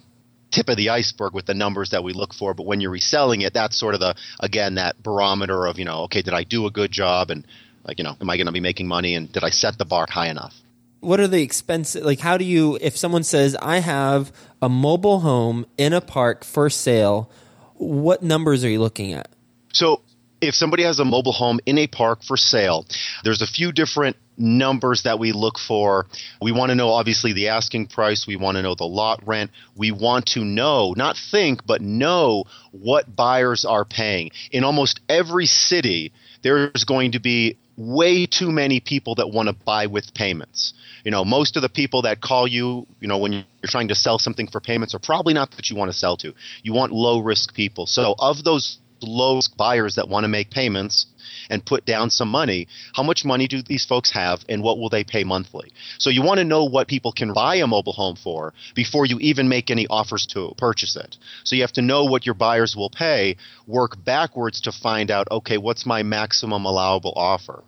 tip 0.52 0.70
of 0.70 0.78
the 0.78 0.90
iceberg 0.90 1.34
with 1.34 1.46
the 1.46 1.54
numbers 1.54 1.90
that 1.90 2.04
we 2.04 2.14
look 2.14 2.34
for. 2.34 2.54
But 2.54 2.66
when 2.66 2.80
you're 2.80 2.92
reselling 2.92 3.42
it, 3.42 3.54
that's 3.54 3.78
sort 3.78 3.94
of 3.94 4.00
the 4.00 4.16
again 4.40 4.76
that 4.76 5.02
barometer 5.04 5.68
of 5.68 5.78
you 5.78 5.86
know, 5.86 6.04
okay, 6.04 6.22
did 6.22 6.34
I 6.34 6.44
do 6.44 6.66
a 6.66 6.72
good 6.72 6.92
job 6.92 7.30
and 7.30 7.46
like 7.84 8.00
you 8.00 8.04
know, 8.04 8.16
am 8.20 8.30
I 8.30 8.38
going 8.38 8.48
to 8.48 8.54
be 8.54 8.60
making 8.60 8.88
money 8.88 9.16
and 9.16 9.32
did 9.32 9.44
I 9.44 9.50
set 9.50 9.78
the 9.78 9.86
bar 9.86 10.08
high 10.10 10.30
enough? 10.30 10.54
What 11.00 11.20
are 11.20 11.28
the 11.28 11.42
expenses? 11.42 12.04
Like, 12.04 12.20
how 12.20 12.38
do 12.38 12.46
you, 12.46 12.78
if 12.82 12.98
someone 12.98 13.24
says, 13.24 13.56
I 13.62 13.80
have 13.80 14.32
a 14.62 14.70
mobile 14.70 15.20
home 15.20 15.66
in 15.78 15.94
a 15.94 16.02
park 16.02 16.44
for 16.44 16.70
sale, 16.70 17.30
what 17.76 18.24
numbers 18.24 18.64
are 18.64 18.70
you 18.70 18.80
looking 18.80 19.14
at? 19.14 19.30
So, 19.74 20.02
if 20.42 20.56
somebody 20.56 20.84
has 20.84 21.00
a 21.00 21.06
mobile 21.06 21.32
home 21.32 21.60
in 21.66 21.78
a 21.78 21.88
park 21.88 22.24
for 22.24 22.38
sale, 22.38 22.86
there's 23.24 23.42
a 23.42 23.48
few 23.48 23.72
different 23.72 24.18
numbers 24.38 25.04
that 25.04 25.18
we 25.20 25.32
look 25.32 25.58
for. 25.58 26.08
We 26.42 26.52
want 26.52 26.70
to 26.70 26.76
know, 26.76 26.90
obviously, 26.90 27.34
the 27.34 27.50
asking 27.50 27.88
price. 27.88 28.28
We 28.28 28.36
want 28.36 28.58
to 28.58 28.62
know 28.62 28.76
the 28.76 28.86
lot 28.86 29.26
rent. 29.26 29.52
We 29.76 29.92
want 29.92 30.28
to 30.28 30.44
know, 30.44 30.94
not 30.96 31.18
think, 31.18 31.66
but 31.66 31.82
know 31.82 32.46
what 32.72 33.16
buyers 33.16 33.66
are 33.66 33.86
paying. 33.86 34.32
In 34.52 34.64
almost 34.64 35.00
every 35.10 35.46
city, 35.46 36.12
there's 36.42 36.84
going 36.84 37.14
to 37.14 37.20
be 37.20 37.58
way 37.78 38.26
too 38.26 38.52
many 38.52 38.80
people 38.80 39.16
that 39.16 39.30
want 39.30 39.50
to 39.50 39.54
buy 39.54 39.88
with 39.88 40.14
payments. 40.14 40.74
You 41.04 41.12
know, 41.12 41.26
most 41.26 41.56
of 41.56 41.62
the 41.62 41.70
people 41.70 42.04
that 42.04 42.22
call 42.22 42.48
you, 42.48 42.88
you 43.00 43.08
know, 43.08 43.18
when 43.18 43.34
you're 43.34 43.46
trying 43.66 43.90
to 43.90 43.96
sell 43.96 44.18
something 44.18 44.48
for 44.48 44.60
payments 44.60 44.96
are 44.96 45.00
probably 45.00 45.34
not 45.34 45.52
that 45.52 45.70
you 45.70 45.76
want 45.76 45.92
to 45.92 45.98
sell 45.98 46.18
to. 46.18 46.34
You 46.64 46.74
want 46.74 46.92
low 46.92 47.20
risk 47.20 47.54
people. 47.54 47.86
So, 47.86 48.16
of 48.18 48.44
those 48.44 48.80
low 49.06 49.38
risk 49.38 49.56
buyers 49.58 49.96
that 49.96 50.10
want 50.10 50.24
to 50.24 50.28
make 50.28 50.50
payments 50.52 51.08
and 51.50 51.66
put 51.66 51.86
down 51.86 52.10
some 52.10 52.30
money, 52.30 52.68
how 52.94 53.04
much 53.04 53.26
money 53.26 53.48
do 53.48 53.62
these 53.62 53.86
folks 53.86 54.12
have 54.12 54.44
and 54.50 54.64
what 54.64 54.80
will 54.80 54.90
they 54.90 55.04
pay 55.04 55.24
monthly? 55.24 55.72
So 55.98 56.10
you 56.10 56.24
want 56.24 56.40
to 56.40 56.44
know 56.44 56.66
what 56.66 56.88
people 56.88 57.12
can 57.12 57.34
buy 57.34 57.56
a 57.56 57.68
mobile 57.68 57.94
home 57.94 58.16
for 58.16 58.54
before 58.74 59.06
you 59.06 59.20
even 59.20 59.50
make 59.50 59.70
any 59.70 59.88
offers 59.88 60.26
to 60.28 60.54
purchase 60.58 60.96
it. 60.96 61.18
So 61.44 61.56
you 61.56 61.62
have 61.62 61.74
to 61.74 61.82
know 61.82 62.06
what 62.06 62.26
your 62.26 62.36
buyers 62.36 62.76
will 62.76 62.90
pay, 62.90 63.38
work 63.68 64.04
backwards 64.04 64.62
to 64.62 64.72
find 64.72 65.12
out, 65.12 65.28
okay, 65.32 65.58
what's 65.58 65.86
my 65.86 66.04
maximum 66.04 66.66
allowable 66.66 67.14
offer? 67.16 67.64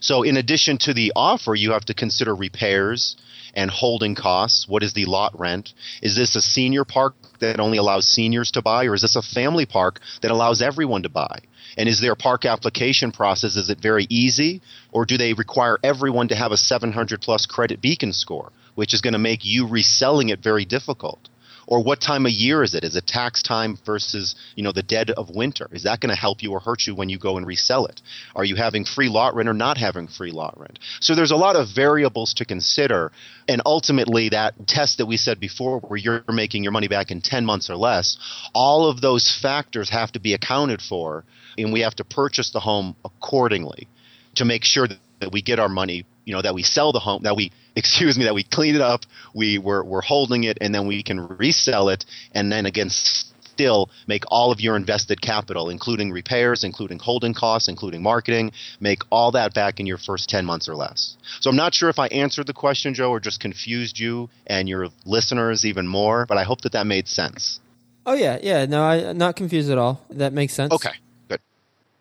So 0.00 0.22
in 0.22 0.36
addition 0.36 0.78
to 0.78 0.94
the 0.94 1.12
offer, 1.14 1.54
you 1.54 1.72
have 1.72 1.84
to 1.84 1.94
consider 1.94 2.34
repairs 2.34 3.16
and 3.54 3.70
holding 3.70 4.14
costs. 4.14 4.66
What 4.66 4.82
is 4.82 4.94
the 4.94 5.04
lot 5.04 5.38
rent? 5.38 5.74
Is 6.02 6.16
this 6.16 6.34
a 6.34 6.40
senior 6.40 6.84
park 6.84 7.14
that 7.42 7.60
only 7.60 7.78
allows 7.78 8.06
seniors 8.06 8.50
to 8.52 8.62
buy, 8.62 8.86
or 8.86 8.94
is 8.94 9.02
this 9.02 9.16
a 9.16 9.22
family 9.22 9.66
park 9.66 10.00
that 10.22 10.30
allows 10.30 10.62
everyone 10.62 11.02
to 11.02 11.08
buy? 11.08 11.40
And 11.76 11.88
is 11.88 12.00
their 12.00 12.14
park 12.14 12.44
application 12.44 13.12
process 13.12 13.56
is 13.56 13.68
it 13.68 13.80
very 13.80 14.06
easy, 14.08 14.62
or 14.90 15.04
do 15.04 15.18
they 15.18 15.34
require 15.34 15.78
everyone 15.82 16.28
to 16.28 16.36
have 16.36 16.52
a 16.52 16.56
700 16.56 17.20
plus 17.20 17.46
credit 17.46 17.80
beacon 17.80 18.12
score, 18.12 18.52
which 18.74 18.94
is 18.94 19.00
going 19.00 19.12
to 19.12 19.18
make 19.18 19.44
you 19.44 19.66
reselling 19.66 20.30
it 20.30 20.40
very 20.40 20.64
difficult? 20.64 21.28
Or 21.72 21.82
what 21.82 22.02
time 22.02 22.26
of 22.26 22.32
year 22.32 22.62
is 22.62 22.74
it? 22.74 22.84
Is 22.84 22.96
it 22.96 23.06
tax 23.06 23.42
time 23.42 23.78
versus 23.86 24.34
you 24.56 24.62
know 24.62 24.72
the 24.72 24.82
dead 24.82 25.10
of 25.10 25.30
winter? 25.30 25.70
Is 25.72 25.84
that 25.84 26.00
going 26.00 26.10
to 26.10 26.20
help 26.20 26.42
you 26.42 26.52
or 26.52 26.60
hurt 26.60 26.82
you 26.86 26.94
when 26.94 27.08
you 27.08 27.18
go 27.18 27.38
and 27.38 27.46
resell 27.46 27.86
it? 27.86 28.02
Are 28.36 28.44
you 28.44 28.56
having 28.56 28.84
free 28.84 29.08
lot 29.08 29.34
rent 29.34 29.48
or 29.48 29.54
not 29.54 29.78
having 29.78 30.06
free 30.06 30.32
lot 30.32 30.60
rent? 30.60 30.78
So 31.00 31.14
there's 31.14 31.30
a 31.30 31.36
lot 31.36 31.56
of 31.56 31.68
variables 31.74 32.34
to 32.34 32.44
consider, 32.44 33.10
and 33.48 33.62
ultimately 33.64 34.28
that 34.28 34.68
test 34.68 34.98
that 34.98 35.06
we 35.06 35.16
said 35.16 35.40
before, 35.40 35.80
where 35.80 35.96
you're 35.96 36.24
making 36.28 36.62
your 36.62 36.72
money 36.72 36.88
back 36.88 37.10
in 37.10 37.22
10 37.22 37.46
months 37.46 37.70
or 37.70 37.76
less, 37.76 38.18
all 38.52 38.86
of 38.86 39.00
those 39.00 39.34
factors 39.40 39.88
have 39.88 40.12
to 40.12 40.20
be 40.20 40.34
accounted 40.34 40.82
for, 40.82 41.24
and 41.56 41.72
we 41.72 41.80
have 41.80 41.96
to 41.96 42.04
purchase 42.04 42.50
the 42.50 42.60
home 42.60 42.96
accordingly 43.02 43.88
to 44.34 44.44
make 44.44 44.62
sure 44.62 44.88
that 45.20 45.32
we 45.32 45.40
get 45.40 45.58
our 45.58 45.70
money 45.70 46.04
you 46.24 46.32
know 46.32 46.42
that 46.42 46.54
we 46.54 46.62
sell 46.62 46.92
the 46.92 47.00
home 47.00 47.22
that 47.22 47.36
we 47.36 47.52
excuse 47.76 48.18
me 48.18 48.24
that 48.24 48.34
we 48.34 48.42
clean 48.42 48.74
it 48.74 48.80
up 48.80 49.02
we 49.34 49.58
we're, 49.58 49.82
we're 49.82 50.02
holding 50.02 50.44
it 50.44 50.58
and 50.60 50.74
then 50.74 50.86
we 50.86 51.02
can 51.02 51.26
resell 51.38 51.88
it 51.88 52.04
and 52.32 52.52
then 52.52 52.66
again 52.66 52.90
still 52.90 53.90
make 54.06 54.24
all 54.28 54.50
of 54.50 54.60
your 54.60 54.76
invested 54.76 55.20
capital 55.20 55.68
including 55.68 56.10
repairs 56.10 56.64
including 56.64 56.98
holding 56.98 57.34
costs 57.34 57.68
including 57.68 58.02
marketing 58.02 58.50
make 58.80 59.02
all 59.10 59.32
that 59.32 59.52
back 59.54 59.78
in 59.80 59.86
your 59.86 59.98
first 59.98 60.28
10 60.30 60.44
months 60.46 60.68
or 60.68 60.74
less. 60.74 61.16
So 61.40 61.50
i'm 61.50 61.56
not 61.56 61.74
sure 61.74 61.88
if 61.88 61.98
i 61.98 62.06
answered 62.08 62.46
the 62.46 62.54
question 62.54 62.94
joe 62.94 63.10
or 63.10 63.20
just 63.20 63.40
confused 63.40 63.98
you 63.98 64.30
and 64.46 64.68
your 64.68 64.88
listeners 65.04 65.64
even 65.64 65.86
more 65.86 66.26
but 66.26 66.38
i 66.38 66.44
hope 66.44 66.62
that 66.62 66.72
that 66.72 66.86
made 66.86 67.08
sense. 67.08 67.60
Oh 68.04 68.14
yeah 68.14 68.38
yeah 68.42 68.64
no 68.66 68.82
i'm 68.82 69.18
not 69.18 69.36
confused 69.36 69.70
at 69.70 69.78
all. 69.78 70.00
That 70.10 70.32
makes 70.32 70.54
sense. 70.54 70.72
Okay 70.72 70.92
good. 71.28 71.40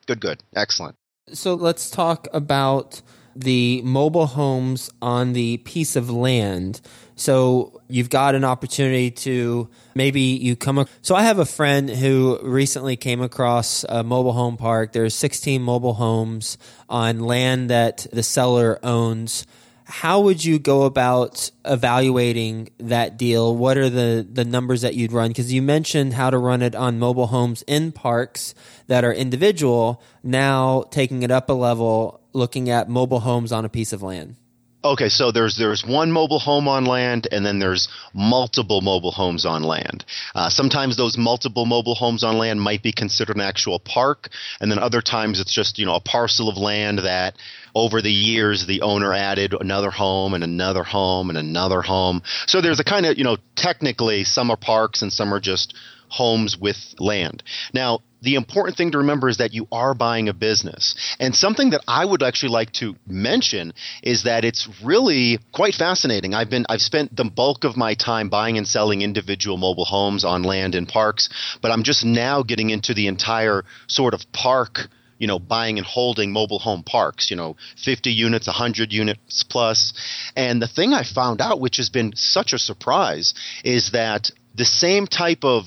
Good 0.08 0.22
good. 0.22 0.44
Excellent. 0.56 0.96
So 1.34 1.54
let's 1.54 1.90
talk 1.90 2.28
about 2.34 3.02
the 3.36 3.82
mobile 3.84 4.28
homes 4.28 4.90
on 5.02 5.34
the 5.34 5.58
piece 5.58 5.96
of 5.96 6.10
land. 6.10 6.82
So 7.16 7.82
you've 7.88 8.10
got 8.10 8.36
an 8.36 8.44
opportunity 8.44 9.12
to 9.12 9.70
maybe 9.94 10.22
you 10.22 10.56
come. 10.56 10.80
Ac- 10.80 10.90
so 11.02 11.16
I 11.16 11.24
have 11.24 11.40
a 11.40 11.46
friend 11.46 11.90
who 11.90 12.40
recently 12.42 12.96
came 12.96 13.22
across 13.22 13.84
a 13.88 14.04
mobile 14.04 14.34
home 14.34 14.58
park. 14.58 14.94
There's 14.94 15.14
16 15.16 15.62
mobile 15.62 15.94
homes 15.94 16.58
on 16.90 17.20
land 17.20 17.70
that 17.70 18.08
the 18.12 18.24
seller 18.24 18.80
owns 18.84 19.46
how 19.92 20.22
would 20.22 20.44
you 20.44 20.58
go 20.58 20.84
about 20.84 21.52
evaluating 21.66 22.70
that 22.78 23.18
deal? 23.18 23.54
What 23.54 23.78
are 23.78 23.90
the, 23.90 24.26
the 24.32 24.46
numbers 24.46 24.82
that 24.84 24.96
you'd 24.96 25.12
run? 25.12 25.28
Because 25.28 25.52
you 25.52 25.62
mentioned 25.62 26.14
how 26.14 26.30
to 26.30 26.38
run 26.38 26.62
it 26.62 26.76
on 26.76 26.98
mobile 26.98 27.28
homes 27.28 27.62
in 27.68 27.92
parks 27.92 28.56
that 28.88 29.04
are 29.04 29.12
individual. 29.12 30.02
Now 30.24 30.84
taking 30.92 31.24
it 31.24 31.32
up 31.32 31.50
a 31.50 31.54
level, 31.54 32.21
looking 32.34 32.70
at 32.70 32.90
mobile 32.90 33.22
homes 33.22 33.52
on 33.52 33.66
a 33.66 33.70
piece 33.70 33.94
of 33.94 34.02
land. 34.02 34.36
Okay, 34.84 35.10
so 35.10 35.32
there's 35.32 35.58
there's 35.58 35.86
one 35.86 36.12
mobile 36.12 36.40
home 36.40 36.68
on 36.68 36.86
land, 36.86 37.28
and 37.32 37.46
then 37.46 37.60
there's 37.60 37.88
multiple 38.16 38.82
mobile 38.82 39.12
homes 39.12 39.46
on 39.46 39.62
land. 39.62 40.04
Uh, 40.34 40.50
sometimes 40.50 40.98
those 40.98 41.20
multiple 41.20 41.68
mobile 41.68 41.94
homes 41.94 42.24
on 42.24 42.40
land 42.40 42.60
might 42.60 42.82
be 42.82 42.92
considered 42.92 43.36
an 43.36 43.44
actual 43.44 43.78
park, 43.78 44.30
and 44.60 44.72
then 44.72 44.80
other 44.80 45.02
times 45.02 45.40
it's 45.40 45.54
just 45.54 45.78
you 45.78 45.86
know 45.86 45.94
a 45.94 46.00
parcel 46.00 46.50
of 46.50 46.58
land 46.58 46.98
that 47.00 47.36
over 47.76 48.02
the 48.02 48.12
years 48.12 48.66
the 48.66 48.82
owner 48.82 49.14
added 49.14 49.54
another 49.54 49.92
home 49.92 50.34
and 50.34 50.44
another 50.44 50.84
home 50.84 51.30
and 51.30 51.38
another 51.38 51.84
home. 51.84 52.24
So 52.48 52.60
there's 52.60 52.80
a 52.80 52.84
kind 52.84 53.06
of 53.06 53.20
you 53.20 53.24
know 53.24 53.38
technically 53.56 54.24
some 54.24 54.50
are 54.50 54.58
parks 54.58 55.04
and 55.04 55.14
some 55.14 55.32
are 55.32 55.40
just 55.40 55.76
homes 56.10 56.58
with 56.58 56.78
land. 57.00 57.44
Now, 57.72 58.00
the 58.22 58.36
important 58.36 58.78
thing 58.78 58.92
to 58.92 59.00
remember 59.00 59.30
is 59.30 59.38
that 59.38 59.54
you 59.54 59.68
are 59.72 59.94
buying 59.94 60.30
a 60.30 60.34
business. 60.34 60.96
And 61.20 61.36
something 61.36 61.72
that 61.72 61.82
I 61.88 62.06
would 62.06 62.22
actually 62.22 62.50
like 62.50 62.72
to 62.74 62.96
mention 63.08 63.74
is 64.04 64.24
that 64.24 64.46
it's 64.46 64.70
really 64.84 65.40
quite 65.52 65.74
fascinating. 65.74 66.34
I've 66.34 66.50
been 66.50 66.66
I've 66.70 66.82
spent 66.82 67.16
the 67.16 67.26
bulk 67.26 67.64
of 67.64 67.76
my 67.76 67.96
time 67.96 68.30
buying 68.30 68.58
and 68.58 68.68
selling 68.68 69.02
individual 69.02 69.58
mobile 69.58 69.86
homes 69.86 70.24
on 70.24 70.44
land 70.44 70.76
in 70.76 70.86
parks, 70.86 71.30
but 71.62 71.72
I'm 71.72 71.84
just 71.84 72.06
now 72.06 72.44
getting 72.44 72.70
into 72.70 72.94
the 72.94 73.08
entire 73.08 73.64
sort 73.88 74.14
of 74.14 74.32
park 74.32 74.88
you 75.18 75.28
know, 75.28 75.38
buying 75.38 75.78
and 75.78 75.86
holding 75.86 76.32
mobile 76.32 76.58
home 76.58 76.82
parks, 76.82 77.30
you 77.30 77.38
know, 77.38 77.56
50 77.78 78.10
units, 78.10 78.48
100 78.48 78.92
units 78.92 79.44
plus. 79.44 79.94
And 80.36 80.60
the 80.60 80.68
thing 80.68 80.96
I 80.96 81.04
found 81.04 81.42
out, 81.42 81.62
which 81.62 81.78
has 81.78 81.92
been 81.92 82.14
such 82.16 82.54
a 82.54 82.58
surprise, 82.58 83.36
is 83.64 83.92
that 83.92 84.32
the 84.56 84.66
same 84.66 85.06
type 85.06 85.44
of 85.44 85.66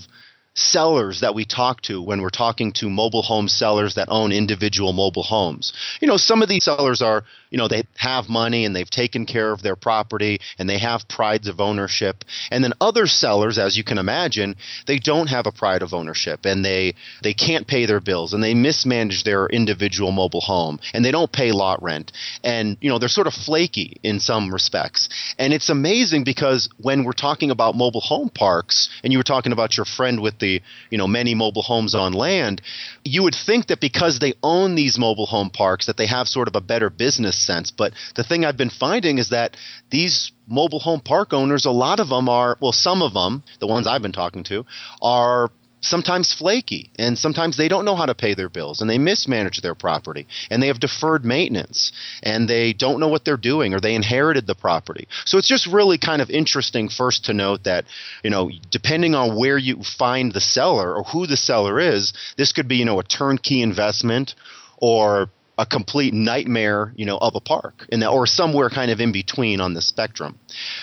sellers 0.55 1.21
that 1.21 1.35
we 1.35 1.45
talk 1.45 1.81
to 1.83 2.01
when 2.01 2.21
we're 2.21 2.31
talking 2.31 2.73
to 2.73 2.89
mobile 2.89 3.23
home 3.23 3.49
sellers 3.49 3.95
that 3.95 4.09
own 4.11 4.33
individual 4.33 4.93
mobile 4.93 5.23
homes. 5.23 5.73
You 6.01 6.09
know, 6.09 6.17
some 6.17 6.43
of 6.43 6.49
these 6.49 6.65
sellers 6.65 7.03
are, 7.03 7.25
you 7.55 7.59
know, 7.59 7.69
they 7.69 7.85
have 7.95 8.29
money 8.29 8.65
and 8.65 8.75
they've 8.75 8.91
taken 8.91 9.27
care 9.27 9.53
of 9.53 9.63
their 9.63 9.77
property 9.77 10.41
and 10.59 10.69
they 10.69 10.79
have 10.79 11.09
prides 11.09 11.47
of 11.47 11.61
ownership. 11.61 12.25
And 12.51 12.65
then 12.65 12.73
other 12.81 13.07
sellers, 13.07 13.59
as 13.59 13.77
you 13.77 13.85
can 13.85 13.97
imagine, 13.97 14.57
they 14.89 14.99
don't 14.99 15.29
have 15.29 15.47
a 15.47 15.53
pride 15.53 15.83
of 15.83 15.95
ownership 15.95 16.47
and 16.47 16.65
they 16.65 16.97
they 17.23 17.33
can't 17.33 17.69
pay 17.69 17.87
their 17.87 18.01
bills 18.01 18.33
and 18.33 18.43
they 18.43 18.55
mismanage 18.55 19.23
their 19.23 19.47
individual 19.47 20.11
mobile 20.11 20.41
home 20.41 20.81
and 20.93 21.05
they 21.05 21.13
don't 21.13 21.31
pay 21.31 21.53
lot 21.53 21.81
rent. 21.81 22.11
And, 22.43 22.77
you 22.81 22.91
know, 22.91 22.99
they're 22.99 23.09
sort 23.09 23.29
of 23.29 23.35
flaky 23.35 24.01
in 24.03 24.19
some 24.19 24.53
respects. 24.53 25.09
And 25.39 25.53
it's 25.53 25.69
amazing 25.69 26.25
because 26.25 26.69
when 26.79 27.05
we're 27.05 27.13
talking 27.13 27.53
about 27.53 27.77
mobile 27.77 28.01
home 28.01 28.31
parks 28.31 28.89
and 29.05 29.13
you 29.13 29.19
were 29.21 29.23
talking 29.23 29.53
about 29.53 29.77
your 29.77 29.87
friend 29.87 30.21
with 30.21 30.41
the 30.41 30.61
you 30.91 30.99
know 30.99 31.07
many 31.07 31.37
mobile 31.37 31.63
homes 31.63 31.95
on 31.95 32.15
land, 32.15 32.63
you 33.05 33.23
would 33.23 33.37
think 33.47 33.69
that 33.69 33.81
because 33.81 34.19
they 34.19 34.35
own 34.43 34.75
these 34.75 34.99
mobile 34.99 35.27
home 35.27 35.51
parks 35.51 35.87
that 35.87 35.97
they 35.97 36.09
have 36.09 36.27
sort 36.27 36.49
of 36.49 36.57
a 36.57 36.61
better 36.61 36.91
business 36.91 37.44
sense. 37.45 37.71
But 37.71 37.93
the 38.15 38.25
thing 38.25 38.45
I've 38.45 38.57
been 38.57 38.71
finding 38.71 39.19
is 39.19 39.31
that 39.31 39.57
these 39.91 40.33
mobile 40.47 40.81
home 40.81 41.01
park 41.01 41.33
owners, 41.33 41.65
a 41.65 41.71
lot 41.71 42.01
of 42.01 42.09
them 42.09 42.29
are 42.29 42.57
well, 42.61 42.73
some 42.73 43.03
of 43.03 43.15
them, 43.15 43.43
the 43.61 43.67
ones 43.67 43.87
I've 43.87 44.03
been 44.03 44.13
talking 44.13 44.45
to, 44.45 44.65
are 45.03 45.51
sometimes 45.85 46.33
flaky 46.33 46.91
and 46.99 47.19
sometimes 47.19 47.57
they 47.57 47.69
don't 47.69 47.85
know 47.85 47.95
how 47.95 48.07
to 48.07 48.15
pay 48.15 48.35
their 48.35 48.49
bills 48.49 48.81
and 48.81 48.89
they 48.89 48.99
mismanage 48.99 49.61
their 49.61 49.75
property 49.75 50.27
and 50.51 50.63
they 50.63 50.69
have 50.69 50.81
deferred 50.81 51.25
maintenance 51.25 51.93
and 52.23 52.49
they 52.49 52.73
don't 52.73 52.99
know 52.99 53.09
what 53.09 53.25
they're 53.25 53.37
doing 53.37 53.75
or 53.75 53.81
they 53.81 53.95
inherited 53.95 54.47
the 54.47 54.55
property. 54.55 55.07
So 55.25 55.39
it's 55.39 55.49
just 55.49 55.67
really 55.67 55.99
kind 55.99 56.23
of 56.23 56.31
interesting 56.31 56.89
first 56.89 57.27
to 57.27 57.35
note 57.35 57.65
that, 57.65 57.85
you 58.23 58.31
know, 58.31 58.51
depending 58.71 59.15
on 59.15 59.37
where 59.37 59.59
you 59.59 59.83
find 59.83 60.33
the 60.33 60.41
seller 60.41 60.95
or 60.95 61.05
who 61.05 61.27
the 61.27 61.37
seller 61.37 61.79
is, 61.79 62.13
this 62.37 62.53
could 62.53 62.67
be, 62.67 62.77
you 62.77 62.85
know, 62.85 62.99
a 62.99 63.05
turnkey 63.05 63.63
investment 63.63 64.35
or 64.79 65.29
a 65.57 65.65
complete 65.65 66.13
nightmare, 66.13 66.93
you 66.97 67.07
know, 67.07 67.17
of 67.19 67.37
a 67.37 67.41
park, 67.41 67.87
and 67.93 68.03
or 68.05 68.27
somewhere 68.27 68.69
kind 68.71 68.91
of 68.91 69.01
in 69.01 69.13
between 69.13 69.61
on 69.61 69.75
the 69.75 69.83
spectrum. 69.83 70.39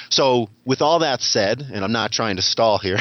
So, 0.09 0.49
with 0.65 0.81
all 0.81 0.99
that 0.99 1.21
said, 1.21 1.61
and 1.61 1.83
I'm 1.83 1.91
not 1.91 2.11
trying 2.11 2.37
to 2.37 2.41
stall 2.41 2.77
here, 2.77 2.97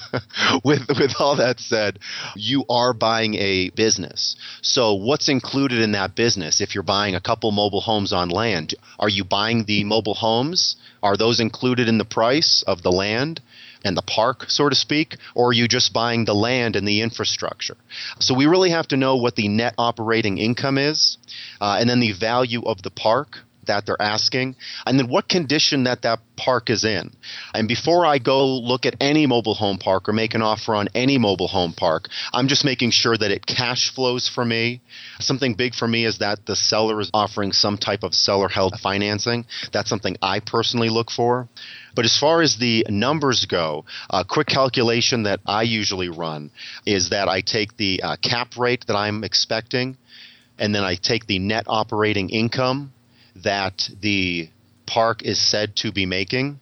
with 0.64 0.88
with 0.88 1.14
all 1.20 1.36
that 1.36 1.60
said, 1.60 2.00
you 2.34 2.64
are 2.68 2.92
buying 2.92 3.34
a 3.34 3.70
business. 3.70 4.36
So, 4.62 4.94
what's 4.94 5.28
included 5.28 5.80
in 5.80 5.92
that 5.92 6.16
business? 6.16 6.60
If 6.60 6.74
you're 6.74 6.82
buying 6.82 7.14
a 7.14 7.20
couple 7.20 7.52
mobile 7.52 7.80
homes 7.80 8.12
on 8.12 8.28
land, 8.28 8.74
are 8.98 9.08
you 9.08 9.24
buying 9.24 9.64
the 9.64 9.84
mobile 9.84 10.14
homes? 10.14 10.76
Are 11.02 11.16
those 11.16 11.38
included 11.38 11.88
in 11.88 11.98
the 11.98 12.04
price 12.04 12.64
of 12.66 12.82
the 12.82 12.90
land? 12.90 13.40
And 13.84 13.96
the 13.96 14.02
park, 14.02 14.46
so 14.48 14.68
to 14.68 14.74
speak, 14.74 15.16
or 15.34 15.50
are 15.50 15.52
you 15.52 15.68
just 15.68 15.92
buying 15.92 16.24
the 16.24 16.34
land 16.34 16.74
and 16.74 16.88
the 16.88 17.02
infrastructure? 17.02 17.76
So 18.18 18.34
we 18.34 18.46
really 18.46 18.70
have 18.70 18.88
to 18.88 18.96
know 18.96 19.16
what 19.16 19.36
the 19.36 19.48
net 19.48 19.74
operating 19.78 20.38
income 20.38 20.78
is, 20.78 21.18
uh, 21.60 21.76
and 21.78 21.88
then 21.88 22.00
the 22.00 22.12
value 22.12 22.62
of 22.64 22.82
the 22.82 22.90
park 22.90 23.43
that 23.66 23.86
they're 23.86 24.00
asking, 24.00 24.56
and 24.86 24.98
then 24.98 25.08
what 25.08 25.28
condition 25.28 25.84
that 25.84 26.02
that 26.02 26.20
park 26.36 26.70
is 26.70 26.84
in. 26.84 27.12
And 27.52 27.68
before 27.68 28.04
I 28.06 28.18
go 28.18 28.58
look 28.58 28.86
at 28.86 28.96
any 29.00 29.26
mobile 29.26 29.54
home 29.54 29.78
park 29.78 30.08
or 30.08 30.12
make 30.12 30.34
an 30.34 30.42
offer 30.42 30.74
on 30.74 30.88
any 30.94 31.18
mobile 31.18 31.48
home 31.48 31.72
park, 31.72 32.08
I'm 32.32 32.48
just 32.48 32.64
making 32.64 32.90
sure 32.90 33.16
that 33.16 33.30
it 33.30 33.46
cash 33.46 33.92
flows 33.94 34.28
for 34.28 34.44
me. 34.44 34.80
Something 35.20 35.54
big 35.54 35.74
for 35.74 35.86
me 35.86 36.04
is 36.04 36.18
that 36.18 36.46
the 36.46 36.56
seller 36.56 37.00
is 37.00 37.10
offering 37.14 37.52
some 37.52 37.78
type 37.78 38.02
of 38.02 38.14
seller 38.14 38.48
held 38.48 38.78
financing. 38.80 39.46
That's 39.72 39.88
something 39.88 40.16
I 40.22 40.40
personally 40.40 40.88
look 40.88 41.10
for. 41.10 41.48
But 41.94 42.04
as 42.04 42.18
far 42.18 42.42
as 42.42 42.56
the 42.56 42.84
numbers 42.88 43.46
go, 43.46 43.84
a 44.10 44.24
quick 44.24 44.48
calculation 44.48 45.24
that 45.24 45.40
I 45.46 45.62
usually 45.62 46.08
run 46.08 46.50
is 46.84 47.10
that 47.10 47.28
I 47.28 47.40
take 47.40 47.76
the 47.76 48.02
uh, 48.02 48.16
cap 48.16 48.56
rate 48.56 48.84
that 48.88 48.96
I'm 48.96 49.22
expecting, 49.22 49.96
and 50.58 50.74
then 50.74 50.82
I 50.82 50.96
take 50.96 51.26
the 51.26 51.38
net 51.38 51.64
operating 51.68 52.30
income 52.30 52.93
that 53.36 53.88
the 54.00 54.48
park 54.86 55.22
is 55.22 55.38
said 55.38 55.76
to 55.76 55.92
be 55.92 56.06
making, 56.06 56.60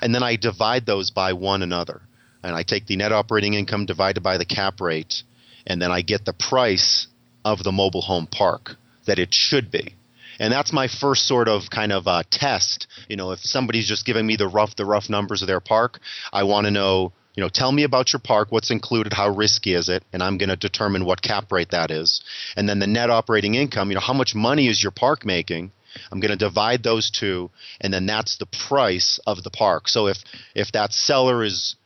and 0.00 0.14
then 0.14 0.22
I 0.22 0.36
divide 0.36 0.86
those 0.86 1.10
by 1.10 1.32
one 1.32 1.62
another. 1.62 2.02
And 2.42 2.56
I 2.56 2.64
take 2.64 2.86
the 2.86 2.96
net 2.96 3.12
operating 3.12 3.54
income 3.54 3.86
divided 3.86 4.22
by 4.22 4.36
the 4.36 4.44
cap 4.44 4.80
rate, 4.80 5.22
and 5.66 5.80
then 5.80 5.92
I 5.92 6.02
get 6.02 6.24
the 6.24 6.32
price 6.32 7.06
of 7.44 7.62
the 7.62 7.72
mobile 7.72 8.02
home 8.02 8.26
park 8.26 8.76
that 9.06 9.18
it 9.18 9.32
should 9.32 9.70
be. 9.70 9.94
And 10.38 10.52
that's 10.52 10.72
my 10.72 10.88
first 10.88 11.26
sort 11.26 11.46
of 11.46 11.70
kind 11.70 11.92
of 11.92 12.08
uh, 12.08 12.22
test. 12.30 12.86
You 13.08 13.16
know, 13.16 13.30
if 13.30 13.40
somebody's 13.40 13.86
just 13.86 14.04
giving 14.04 14.26
me 14.26 14.36
the 14.36 14.48
rough 14.48 14.74
the 14.74 14.86
rough 14.86 15.08
numbers 15.08 15.42
of 15.42 15.48
their 15.48 15.60
park, 15.60 16.00
I 16.32 16.44
want 16.44 16.66
to 16.66 16.70
know 16.70 17.12
you 17.34 17.42
know, 17.42 17.48
tell 17.48 17.72
me 17.72 17.84
about 17.84 18.12
your 18.12 18.20
park, 18.20 18.48
what's 18.52 18.70
included, 18.70 19.12
how 19.12 19.30
risky 19.30 19.72
is 19.72 19.88
it, 19.88 20.04
and 20.12 20.22
I'm 20.22 20.36
going 20.36 20.50
to 20.50 20.56
determine 20.56 21.04
what 21.04 21.22
cap 21.22 21.50
rate 21.50 21.70
that 21.70 21.90
is. 21.90 22.22
And 22.56 22.68
then 22.68 22.78
the 22.78 22.86
net 22.86 23.08
operating 23.08 23.54
income, 23.54 23.88
you 23.88 23.94
know, 23.94 24.02
how 24.02 24.12
much 24.12 24.34
money 24.34 24.68
is 24.68 24.82
your 24.82 24.90
park 24.90 25.24
making? 25.24 25.72
I'm 26.10 26.20
going 26.20 26.30
to 26.30 26.36
divide 26.36 26.82
those 26.82 27.10
two, 27.10 27.50
and 27.80 27.92
then 27.92 28.06
that's 28.06 28.36
the 28.36 28.46
price 28.46 29.20
of 29.26 29.42
the 29.42 29.50
park. 29.50 29.88
So 29.88 30.06
if 30.06 30.18
if 30.54 30.72
that 30.72 30.92
seller 30.92 31.42
is 31.44 31.76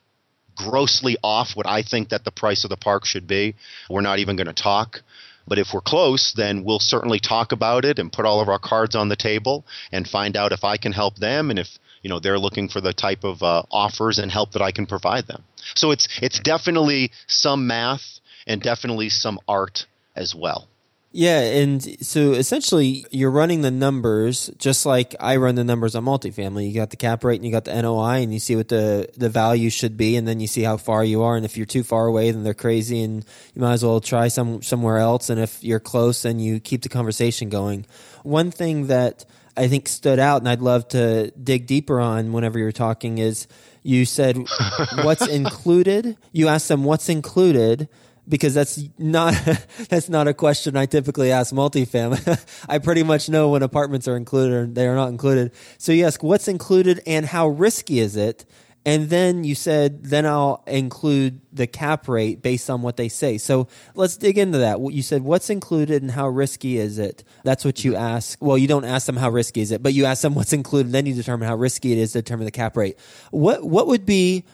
grossly 0.57 1.17
off 1.23 1.55
what 1.55 1.67
I 1.67 1.83
think 1.83 2.09
that 2.09 2.25
the 2.25 2.31
price 2.31 2.65
of 2.65 2.71
the 2.71 2.77
park 2.77 3.05
should 3.05 3.27
be, 3.27 3.55
we're 3.91 4.01
not 4.01 4.19
even 4.19 4.37
going 4.37 4.47
to 4.47 4.53
talk. 4.55 5.03
But 5.49 5.59
if 5.59 5.69
we're 5.73 5.81
close, 5.81 6.33
then 6.33 6.65
we'll 6.65 6.81
certainly 6.81 7.21
talk 7.21 7.53
about 7.53 7.85
it 7.85 7.99
and 7.99 8.13
put 8.13 8.25
all 8.25 8.41
of 8.41 8.49
our 8.49 8.59
cards 8.59 8.97
on 8.97 9.09
the 9.09 9.17
table 9.17 9.65
and 9.93 10.09
find 10.09 10.37
out 10.37 10.53
if 10.53 10.65
I 10.65 10.77
can 10.77 10.93
help 10.93 11.17
them 11.17 11.51
and 11.51 11.59
if 11.59 11.79
you 12.03 12.11
know 12.11 12.19
they're 12.19 12.39
looking 12.39 12.69
for 12.69 12.81
the 12.81 12.93
type 12.93 13.23
of 13.23 13.43
uh, 13.43 13.63
offers 13.71 14.19
and 14.19 14.31
help 14.31 14.53
that 14.53 14.63
I 14.63 14.73
can 14.73 14.87
provide 14.87 15.27
them. 15.27 15.45
So 15.75 15.93
it's 15.93 16.09
it's 16.21 16.41
definitely 16.41 17.13
some 17.27 17.67
math 17.67 18.21
and 18.47 18.61
definitely 18.61 19.09
some 19.09 19.39
art 19.47 19.87
as 20.17 20.35
well. 20.35 20.69
Yeah, 21.17 21.41
and 21.41 22.05
so 22.05 22.33
essentially 22.33 23.07
you're 23.11 23.31
running 23.31 23.63
the 23.63 23.71
numbers 23.71 24.51
just 24.59 24.85
like 24.85 25.15
I 25.19 25.37
run 25.37 25.55
the 25.55 25.65
numbers 25.65 25.95
on 25.95 26.05
multifamily. 26.05 26.69
You 26.69 26.75
got 26.75 26.91
the 26.91 26.99
cap 26.99 27.25
rate 27.25 27.37
and 27.37 27.47
you 27.47 27.51
got 27.51 27.65
the 27.65 27.81
NOI 27.81 28.21
and 28.21 28.35
you 28.35 28.39
see 28.39 28.55
what 28.55 28.69
the 28.69 29.09
the 29.17 29.31
value 29.31 29.71
should 29.71 29.97
be 29.97 30.17
and 30.17 30.29
then 30.29 30.41
you 30.41 30.47
see 30.47 30.63
how 30.63 30.77
far 30.77 31.03
you 31.03 31.23
are 31.23 31.35
and 31.35 31.47
if 31.47 31.57
you're 31.57 31.65
too 31.65 31.83
far 31.83 32.05
away 32.05 32.31
then 32.33 32.45
they're 32.45 32.53
crazy 32.53 33.03
and 33.03 33.25
you 33.55 33.63
might 33.63 33.73
as 33.73 33.83
well 33.83 33.99
try 33.99 34.29
some 34.29 34.61
somewhere 34.61 34.99
else 34.99 35.31
and 35.31 35.41
if 35.41 35.65
you're 35.65 35.81
close 35.81 36.21
then 36.21 36.39
you 36.39 36.61
keep 36.61 36.83
the 36.83 36.91
conversation 36.91 37.49
going. 37.49 37.87
One 38.23 38.51
thing 38.51 38.89
that 38.89 39.25
I 39.57 39.69
think 39.69 39.89
stood 39.89 40.19
out 40.19 40.43
and 40.43 40.49
I'd 40.51 40.61
love 40.61 40.87
to 40.89 41.31
dig 41.31 41.67
deeper 41.67 41.99
on 41.99 42.33
whenever 42.33 42.59
you're 42.59 42.73
talking 42.73 43.17
is 43.17 43.47
you 43.83 44.05
said 44.05 44.37
what's 45.03 45.27
included. 45.27 46.19
You 46.33 46.49
asked 46.49 46.69
them 46.69 46.85
what's 46.85 47.09
included 47.09 47.89
because 48.29 48.55
that's 48.55 48.83
not 48.99 49.35
that's 49.89 50.09
not 50.09 50.29
a 50.29 50.35
question 50.35 50.77
I 50.77 50.87
typically 50.87 51.33
ask 51.33 51.55
multifamily. 51.55 52.45
I 52.69 52.79
pretty 52.79 53.03
much 53.03 53.29
know 53.29 53.51
when 53.51 53.63
apartments 53.63 54.09
are 54.09 54.17
included 54.17 54.55
or 54.55 54.67
they 54.67 54.87
are 54.87 54.95
not 54.95 55.09
included. 55.09 55.53
So 55.79 55.93
you 55.93 56.05
ask 56.05 56.23
what's 56.23 56.49
included 56.49 57.03
and 57.07 57.27
how 57.27 57.49
risky 57.49 58.01
is 58.01 58.17
it? 58.17 58.45
And 58.87 59.11
then 59.11 59.43
you 59.43 59.57
said, 59.57 60.05
then 60.05 60.25
I'll 60.27 60.63
include 60.69 61.41
the 61.53 61.67
cap 61.67 62.07
rate 62.07 62.41
based 62.41 62.71
on 62.71 62.83
what 62.83 62.97
they 62.97 63.09
say. 63.09 63.37
So 63.37 63.67
let's 63.97 64.17
dig 64.17 64.39
into 64.39 64.59
that. 64.59 64.81
You 64.81 65.03
said, 65.03 65.23
what's 65.23 65.51
included 65.51 66.03
and 66.03 66.11
how 66.13 66.29
risky 66.29 66.79
is 66.79 67.01
it? 67.01 67.25
That's 67.43 67.65
what 67.65 67.85
you 67.85 67.97
ask. 67.97 68.39
Well, 68.41 68.57
you 68.57 68.69
don't 68.69 68.85
ask 68.85 69.07
them 69.07 69.17
how 69.17 69.31
risky 69.31 69.61
is 69.61 69.73
it, 69.73 69.83
but 69.83 69.93
you 69.93 70.05
ask 70.05 70.23
them 70.23 70.37
what's 70.37 70.53
included. 70.53 70.93
Then 70.93 71.05
you 71.05 71.15
determine 71.15 71.49
how 71.49 71.57
risky 71.57 71.91
it 71.91 71.99
is 71.99 72.13
to 72.13 72.23
determine 72.23 72.45
the 72.45 72.53
cap 72.53 72.77
rate. 72.77 72.97
What, 73.33 73.65
what 73.65 73.89
would 73.89 74.07
be 74.07 74.45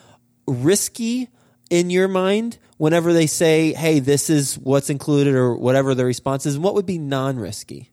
risky 0.46 1.28
in 1.72 1.88
your 1.88 2.06
mind 2.06 2.58
whenever 2.76 3.14
they 3.14 3.26
say, 3.26 3.72
hey, 3.72 3.98
this 3.98 4.28
is 4.28 4.58
what's 4.58 4.90
included 4.90 5.34
or 5.34 5.56
whatever 5.56 5.94
the 5.94 6.04
response 6.04 6.44
is? 6.44 6.58
What 6.58 6.74
would 6.74 6.84
be 6.84 6.98
non 6.98 7.38
risky? 7.38 7.90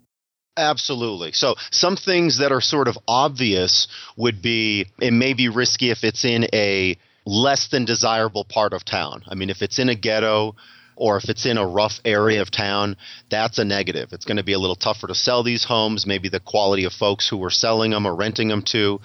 Absolutely. 0.58 1.32
So 1.32 1.56
some 1.72 1.96
things 1.96 2.40
that 2.40 2.52
are 2.52 2.60
sort 2.60 2.90
of 2.90 2.98
obvious 3.08 3.88
would 4.18 4.42
be 4.42 4.88
it 5.00 5.14
may 5.14 5.34
be 5.34 5.48
risky 5.48 5.92
if 5.92 6.04
it's 6.04 6.26
in 6.26 6.48
a 6.54 6.98
less 7.26 7.70
than 7.70 7.86
desirable 7.86 8.44
part 8.44 8.74
of 8.74 8.84
town. 8.84 9.24
I 9.30 9.36
mean, 9.36 9.50
if 9.50 9.62
it's 9.62 9.80
in 9.80 9.88
a 9.88 9.96
ghetto 9.96 10.58
or 10.98 11.16
if 11.16 11.30
it's 11.30 11.46
in 11.46 11.58
a 11.58 11.66
rough 11.66 12.02
area 12.04 12.42
of 12.42 12.52
town, 12.52 12.98
that's 13.32 13.60
a 13.60 13.64
negative. 13.64 14.10
It's 14.12 14.26
going 14.26 14.36
to 14.36 14.44
be 14.44 14.52
a 14.52 14.60
little 14.60 14.76
tougher 14.76 15.08
to 15.08 15.16
sell 15.16 15.44
these 15.44 15.64
homes. 15.64 16.06
Maybe 16.06 16.28
the 16.28 16.42
quality 16.42 16.84
of 16.84 16.92
folks 16.92 17.30
who 17.30 17.42
are 17.46 17.50
selling 17.50 17.92
them 17.92 18.06
or 18.06 18.14
renting 18.14 18.50
them 18.50 18.64
to 18.74 19.00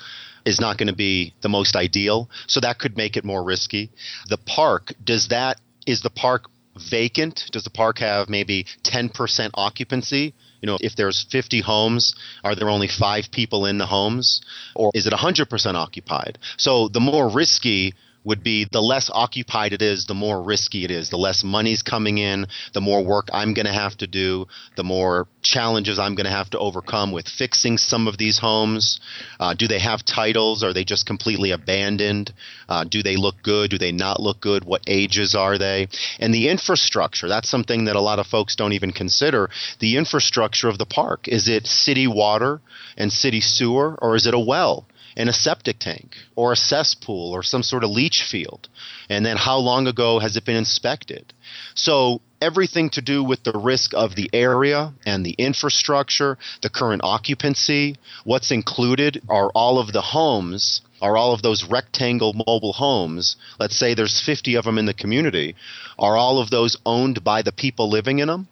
is 0.45 0.61
not 0.61 0.79
going 0.79 0.89
to 0.89 0.95
be 0.95 1.35
the 1.43 1.49
most 1.49 1.77
ideal. 1.77 2.29
So 2.47 2.61
that 2.61 2.79
could 2.79 2.97
make 2.97 3.17
it 3.17 3.25
more 3.25 3.43
risky. 3.43 3.91
The 4.29 4.39
park, 4.39 4.93
does 5.03 5.29
that, 5.29 5.61
is 5.87 6.03
the 6.03 6.11
park 6.11 6.47
vacant? 6.77 7.45
Does 7.53 7.65
the 7.65 7.71
park 7.71 7.99
have 7.99 8.29
maybe 8.29 8.67
10% 8.85 9.51
occupancy? 9.55 10.35
You 10.61 10.67
know, 10.67 10.79
if 10.81 10.97
there's 10.97 11.27
50 11.31 11.61
homes, 11.61 12.15
are 12.43 12.55
there 12.55 12.71
only 12.71 12.89
five 12.89 13.31
people 13.31 13.67
in 13.67 13.79
the 13.79 13.87
homes? 13.87 14.41
Or 14.75 14.91
is 14.95 15.07
it 15.07 15.13
100% 15.13 15.75
occupied? 15.75 16.39
So 16.57 16.89
the 16.89 17.01
more 17.01 17.29
risky 17.29 17.95
would 18.25 18.43
be 18.43 18.67
the 18.71 18.81
less 18.81 19.11
occupied 19.13 19.73
it 19.73 19.83
is, 19.83 20.07
the 20.07 20.15
more 20.15 20.43
risky 20.43 20.85
it 20.85 20.91
is. 20.91 21.11
The 21.11 21.19
less 21.19 21.45
money's 21.45 21.83
coming 21.83 22.19
in, 22.19 22.47
the 22.73 22.81
more 22.81 23.05
work 23.05 23.29
I'm 23.33 23.55
going 23.55 23.67
to 23.67 23.73
have 23.73 23.97
to 23.99 24.07
do, 24.07 24.47
the 24.77 24.85
more 24.85 25.29
challenges 25.43 25.99
I'm 25.99 26.15
going 26.15 26.25
to 26.25 26.31
have 26.31 26.51
to 26.51 26.59
overcome 26.59 27.13
with 27.13 27.29
fixing 27.29 27.77
some 27.77 28.09
of 28.09 28.17
these 28.17 28.39
homes. 28.39 28.99
Uh, 29.39 29.55
do 29.55 29.69
they 29.69 29.79
have 29.79 30.05
titles? 30.05 30.63
Are 30.63 30.73
they 30.73 30.85
just 30.85 31.07
completely 31.07 31.51
abandoned? 31.51 32.33
Uh, 32.69 32.85
do 32.85 33.03
they 33.03 33.17
look 33.17 33.37
good? 33.43 33.71
Do 33.71 33.79
they 33.79 33.93
not 33.93 34.21
look 34.21 34.41
good? 34.41 34.65
What 34.65 34.83
ages 34.87 35.35
are 35.35 35.59
they? 35.59 35.89
And 36.19 36.33
the 36.33 36.49
infrastructure, 36.49 37.29
that's 37.29 37.51
something 37.51 37.85
that 37.85 37.97
a 37.97 38.01
lot 38.01 38.19
of 38.19 38.27
folks 38.27 38.57
don't 38.57 38.73
even 38.73 38.93
consider. 38.93 39.51
The 39.81 39.99
infrastructure 39.99 40.69
of 40.69 40.79
the 40.79 40.87
park 40.87 41.29
is 41.29 41.49
it 41.49 41.67
city 41.67 42.07
water 42.07 42.61
and 42.97 43.13
city 43.13 43.41
sewer, 43.41 43.97
or 44.01 44.17
is 44.17 44.27
it 44.27 44.35
a 44.35 44.39
well? 44.39 44.87
In 45.17 45.29
a 45.29 45.33
septic 45.33 45.79
tank 45.79 46.17
or 46.37 46.53
a 46.53 46.57
cesspool 46.57 47.33
or 47.33 47.43
some 47.43 47.63
sort 47.63 47.85
of 47.85 47.91
leach 47.91 48.23
field? 48.23 48.69
And 49.09 49.25
then 49.25 49.37
how 49.37 49.59
long 49.59 49.87
ago 49.87 50.19
has 50.19 50.37
it 50.37 50.45
been 50.45 50.57
inspected? 50.57 51.33
So 51.75 52.21
everything 52.41 52.91
to 52.91 53.01
do 53.01 53.23
with 53.25 53.43
the 53.43 53.53
risk 53.53 53.93
of 53.95 54.15
the 54.15 54.31
area 54.33 54.93
and 55.07 55.25
the 55.25 55.35
infrastructure, 55.39 56.39
the 56.63 56.71
current 56.71 57.03
occupancy, 57.05 57.97
what's 58.25 58.51
included 58.51 59.23
are 59.29 59.51
all 59.55 59.79
of 59.79 59.93
the 59.93 60.03
homes 60.03 60.83
are 61.05 61.19
all 61.19 61.35
of 61.35 61.43
those 61.43 61.65
rectangle 61.65 62.33
mobile 62.33 62.73
homes, 62.73 63.37
let's 63.61 63.77
say 63.77 63.93
there's 63.93 64.25
50 64.25 64.55
of 64.55 64.65
them 64.65 64.79
in 64.79 64.87
the 64.87 64.95
community, 64.95 65.55
are 65.99 66.17
all 66.17 66.39
of 66.39 66.49
those 66.49 66.79
owned 66.87 67.23
by 67.23 67.43
the 67.43 67.53
people 67.53 67.91
living 67.91 68.21
in 68.21 68.29
them? 68.29 68.49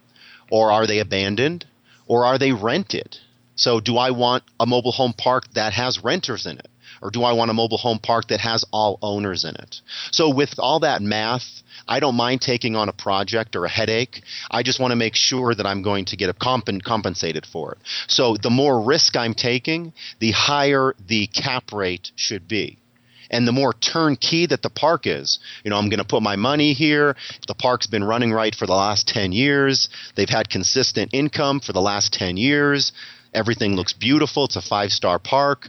Or 0.50 0.70
are 0.70 0.86
they 0.86 0.98
abandoned? 0.98 1.64
Or 2.06 2.26
are 2.26 2.38
they 2.38 2.52
rented? 2.52 3.16
So, 3.62 3.78
do 3.78 3.96
I 3.96 4.10
want 4.10 4.42
a 4.58 4.66
mobile 4.66 4.90
home 4.90 5.12
park 5.16 5.44
that 5.54 5.72
has 5.72 6.02
renters 6.02 6.46
in 6.46 6.58
it? 6.58 6.66
Or 7.00 7.12
do 7.12 7.22
I 7.22 7.32
want 7.32 7.52
a 7.52 7.54
mobile 7.54 7.78
home 7.78 8.00
park 8.00 8.26
that 8.28 8.40
has 8.40 8.64
all 8.72 8.98
owners 9.02 9.44
in 9.44 9.54
it? 9.54 9.80
So, 10.10 10.30
with 10.30 10.54
all 10.58 10.80
that 10.80 11.00
math, 11.00 11.62
I 11.86 12.00
don't 12.00 12.16
mind 12.16 12.40
taking 12.40 12.74
on 12.74 12.88
a 12.88 12.92
project 12.92 13.54
or 13.54 13.64
a 13.64 13.68
headache. 13.70 14.24
I 14.50 14.64
just 14.64 14.80
want 14.80 14.90
to 14.90 14.96
make 14.96 15.14
sure 15.14 15.54
that 15.54 15.64
I'm 15.64 15.82
going 15.82 16.06
to 16.06 16.16
get 16.16 16.36
comp- 16.40 16.82
compensated 16.82 17.46
for 17.46 17.74
it. 17.74 17.78
So, 18.08 18.36
the 18.36 18.50
more 18.50 18.80
risk 18.80 19.14
I'm 19.14 19.32
taking, 19.34 19.92
the 20.18 20.32
higher 20.32 20.96
the 21.06 21.28
cap 21.28 21.72
rate 21.72 22.10
should 22.16 22.48
be 22.48 22.78
and 23.30 23.46
the 23.46 23.52
more 23.52 23.72
turnkey 23.72 24.46
that 24.46 24.62
the 24.62 24.70
park 24.70 25.06
is. 25.06 25.38
You 25.62 25.70
know, 25.70 25.78
I'm 25.78 25.88
going 25.88 26.00
to 26.00 26.04
put 26.04 26.22
my 26.22 26.36
money 26.36 26.72
here. 26.72 27.16
The 27.46 27.54
park's 27.54 27.86
been 27.86 28.04
running 28.04 28.32
right 28.32 28.54
for 28.54 28.66
the 28.66 28.74
last 28.74 29.06
10 29.08 29.32
years. 29.32 29.88
They've 30.16 30.28
had 30.28 30.50
consistent 30.50 31.14
income 31.14 31.60
for 31.60 31.72
the 31.72 31.80
last 31.80 32.12
10 32.12 32.36
years. 32.36 32.92
Everything 33.34 33.74
looks 33.74 33.92
beautiful. 33.92 34.44
It's 34.44 34.56
a 34.56 34.62
five 34.62 34.90
star 34.90 35.18
park. 35.18 35.68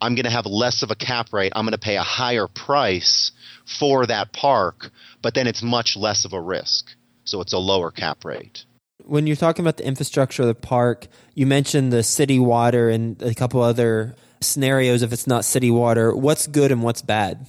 I'm 0.00 0.14
going 0.14 0.24
to 0.24 0.30
have 0.30 0.46
less 0.46 0.82
of 0.82 0.90
a 0.90 0.94
cap 0.94 1.32
rate. 1.32 1.52
I'm 1.54 1.64
going 1.64 1.72
to 1.72 1.78
pay 1.78 1.96
a 1.96 2.02
higher 2.02 2.48
price 2.48 3.32
for 3.78 4.06
that 4.06 4.32
park, 4.32 4.90
but 5.22 5.34
then 5.34 5.46
it's 5.46 5.62
much 5.62 5.96
less 5.96 6.24
of 6.24 6.32
a 6.32 6.40
risk. 6.40 6.90
So 7.24 7.40
it's 7.40 7.52
a 7.52 7.58
lower 7.58 7.90
cap 7.90 8.24
rate. 8.24 8.64
When 9.04 9.26
you're 9.26 9.36
talking 9.36 9.64
about 9.64 9.76
the 9.76 9.86
infrastructure 9.86 10.42
of 10.42 10.48
the 10.48 10.54
park, 10.54 11.06
you 11.34 11.46
mentioned 11.46 11.92
the 11.92 12.02
city 12.02 12.38
water 12.38 12.88
and 12.88 13.20
a 13.22 13.34
couple 13.34 13.62
other 13.62 14.14
scenarios 14.40 15.02
if 15.02 15.12
it's 15.12 15.26
not 15.26 15.44
city 15.44 15.70
water. 15.70 16.14
What's 16.14 16.46
good 16.46 16.72
and 16.72 16.82
what's 16.82 17.02
bad? 17.02 17.46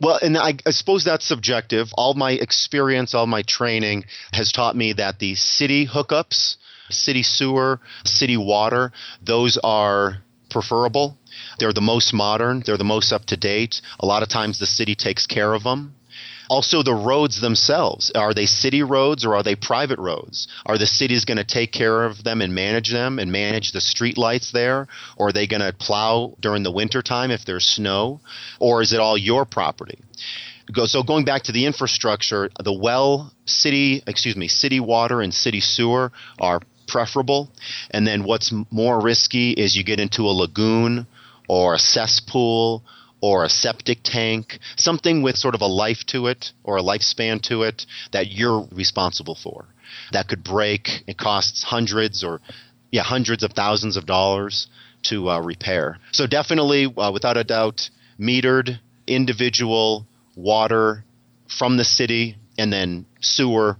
Well, 0.00 0.18
and 0.20 0.36
I, 0.36 0.54
I, 0.66 0.70
suppose 0.70 1.04
that's 1.04 1.24
subjective. 1.24 1.88
All 1.94 2.14
my 2.14 2.32
experience, 2.32 3.14
all 3.14 3.26
my 3.26 3.42
training 3.42 4.04
has 4.32 4.50
taught 4.50 4.76
me 4.76 4.94
that 4.94 5.18
the 5.18 5.34
city 5.36 5.86
hookups 5.86 6.56
city 6.90 7.22
sewer, 7.22 7.80
city 8.04 8.36
water, 8.36 8.92
those 9.22 9.58
are 9.62 10.18
preferable. 10.50 11.18
They're 11.58 11.72
the 11.72 11.80
most 11.80 12.12
modern, 12.12 12.62
they're 12.64 12.76
the 12.76 12.84
most 12.84 13.12
up 13.12 13.26
to 13.26 13.36
date. 13.36 13.80
A 14.00 14.06
lot 14.06 14.22
of 14.22 14.28
times 14.28 14.58
the 14.58 14.66
city 14.66 14.94
takes 14.94 15.26
care 15.26 15.52
of 15.52 15.64
them. 15.64 15.94
Also, 16.50 16.82
the 16.82 16.94
roads 16.94 17.40
themselves 17.40 18.10
are 18.14 18.34
they 18.34 18.46
city 18.46 18.82
roads 18.82 19.24
or 19.24 19.34
are 19.34 19.42
they 19.42 19.56
private 19.56 19.98
roads? 19.98 20.46
Are 20.66 20.76
the 20.76 20.86
cities 20.86 21.24
going 21.24 21.38
to 21.38 21.44
take 21.44 21.72
care 21.72 22.04
of 22.04 22.22
them 22.22 22.42
and 22.42 22.54
manage 22.54 22.90
them 22.90 23.18
and 23.18 23.32
manage 23.32 23.72
the 23.72 23.80
street 23.80 24.18
lights 24.18 24.52
there? 24.52 24.86
Or 25.16 25.28
are 25.28 25.32
they 25.32 25.46
going 25.46 25.62
to 25.62 25.72
plow 25.72 26.36
during 26.40 26.62
the 26.62 26.70
wintertime 26.70 27.30
if 27.30 27.44
there's 27.44 27.64
snow? 27.64 28.20
Or 28.60 28.82
is 28.82 28.92
it 28.92 29.00
all 29.00 29.16
your 29.16 29.44
property? 29.44 29.98
so 30.86 31.02
going 31.02 31.24
back 31.24 31.42
to 31.42 31.52
the 31.52 31.66
infrastructure, 31.66 32.50
the 32.62 32.72
well, 32.72 33.32
city, 33.44 34.02
excuse 34.06 34.36
me, 34.36 34.48
city 34.48 34.80
water 34.80 35.20
and 35.20 35.32
city 35.34 35.60
sewer 35.60 36.10
are 36.40 36.60
preferable. 36.86 37.50
And 37.90 38.06
then 38.06 38.24
what's 38.24 38.52
more 38.70 39.00
risky 39.00 39.52
is 39.52 39.76
you 39.76 39.84
get 39.84 40.00
into 40.00 40.22
a 40.22 40.34
lagoon 40.34 41.06
or 41.48 41.74
a 41.74 41.78
cesspool 41.78 42.84
or 43.20 43.44
a 43.44 43.48
septic 43.48 44.00
tank, 44.02 44.58
something 44.76 45.22
with 45.22 45.36
sort 45.36 45.54
of 45.54 45.62
a 45.62 45.66
life 45.66 46.04
to 46.06 46.26
it 46.26 46.52
or 46.62 46.76
a 46.76 46.82
lifespan 46.82 47.40
to 47.42 47.62
it 47.62 47.86
that 48.12 48.30
you're 48.30 48.68
responsible 48.72 49.34
for. 49.34 49.66
That 50.12 50.28
could 50.28 50.44
break. 50.44 51.04
It 51.06 51.16
costs 51.16 51.62
hundreds 51.62 52.22
or 52.22 52.40
yeah, 52.90 53.02
hundreds 53.02 53.42
of 53.42 53.52
thousands 53.52 53.96
of 53.96 54.06
dollars 54.06 54.66
to 55.04 55.30
uh, 55.30 55.40
repair. 55.40 55.98
So 56.12 56.26
definitely, 56.26 56.92
uh, 56.96 57.12
without 57.12 57.36
a 57.36 57.44
doubt, 57.44 57.88
metered 58.18 58.78
individual 59.06 60.06
water 60.36 61.04
from 61.48 61.76
the 61.76 61.84
city 61.84 62.36
and 62.58 62.72
then 62.72 63.06
sewer 63.20 63.78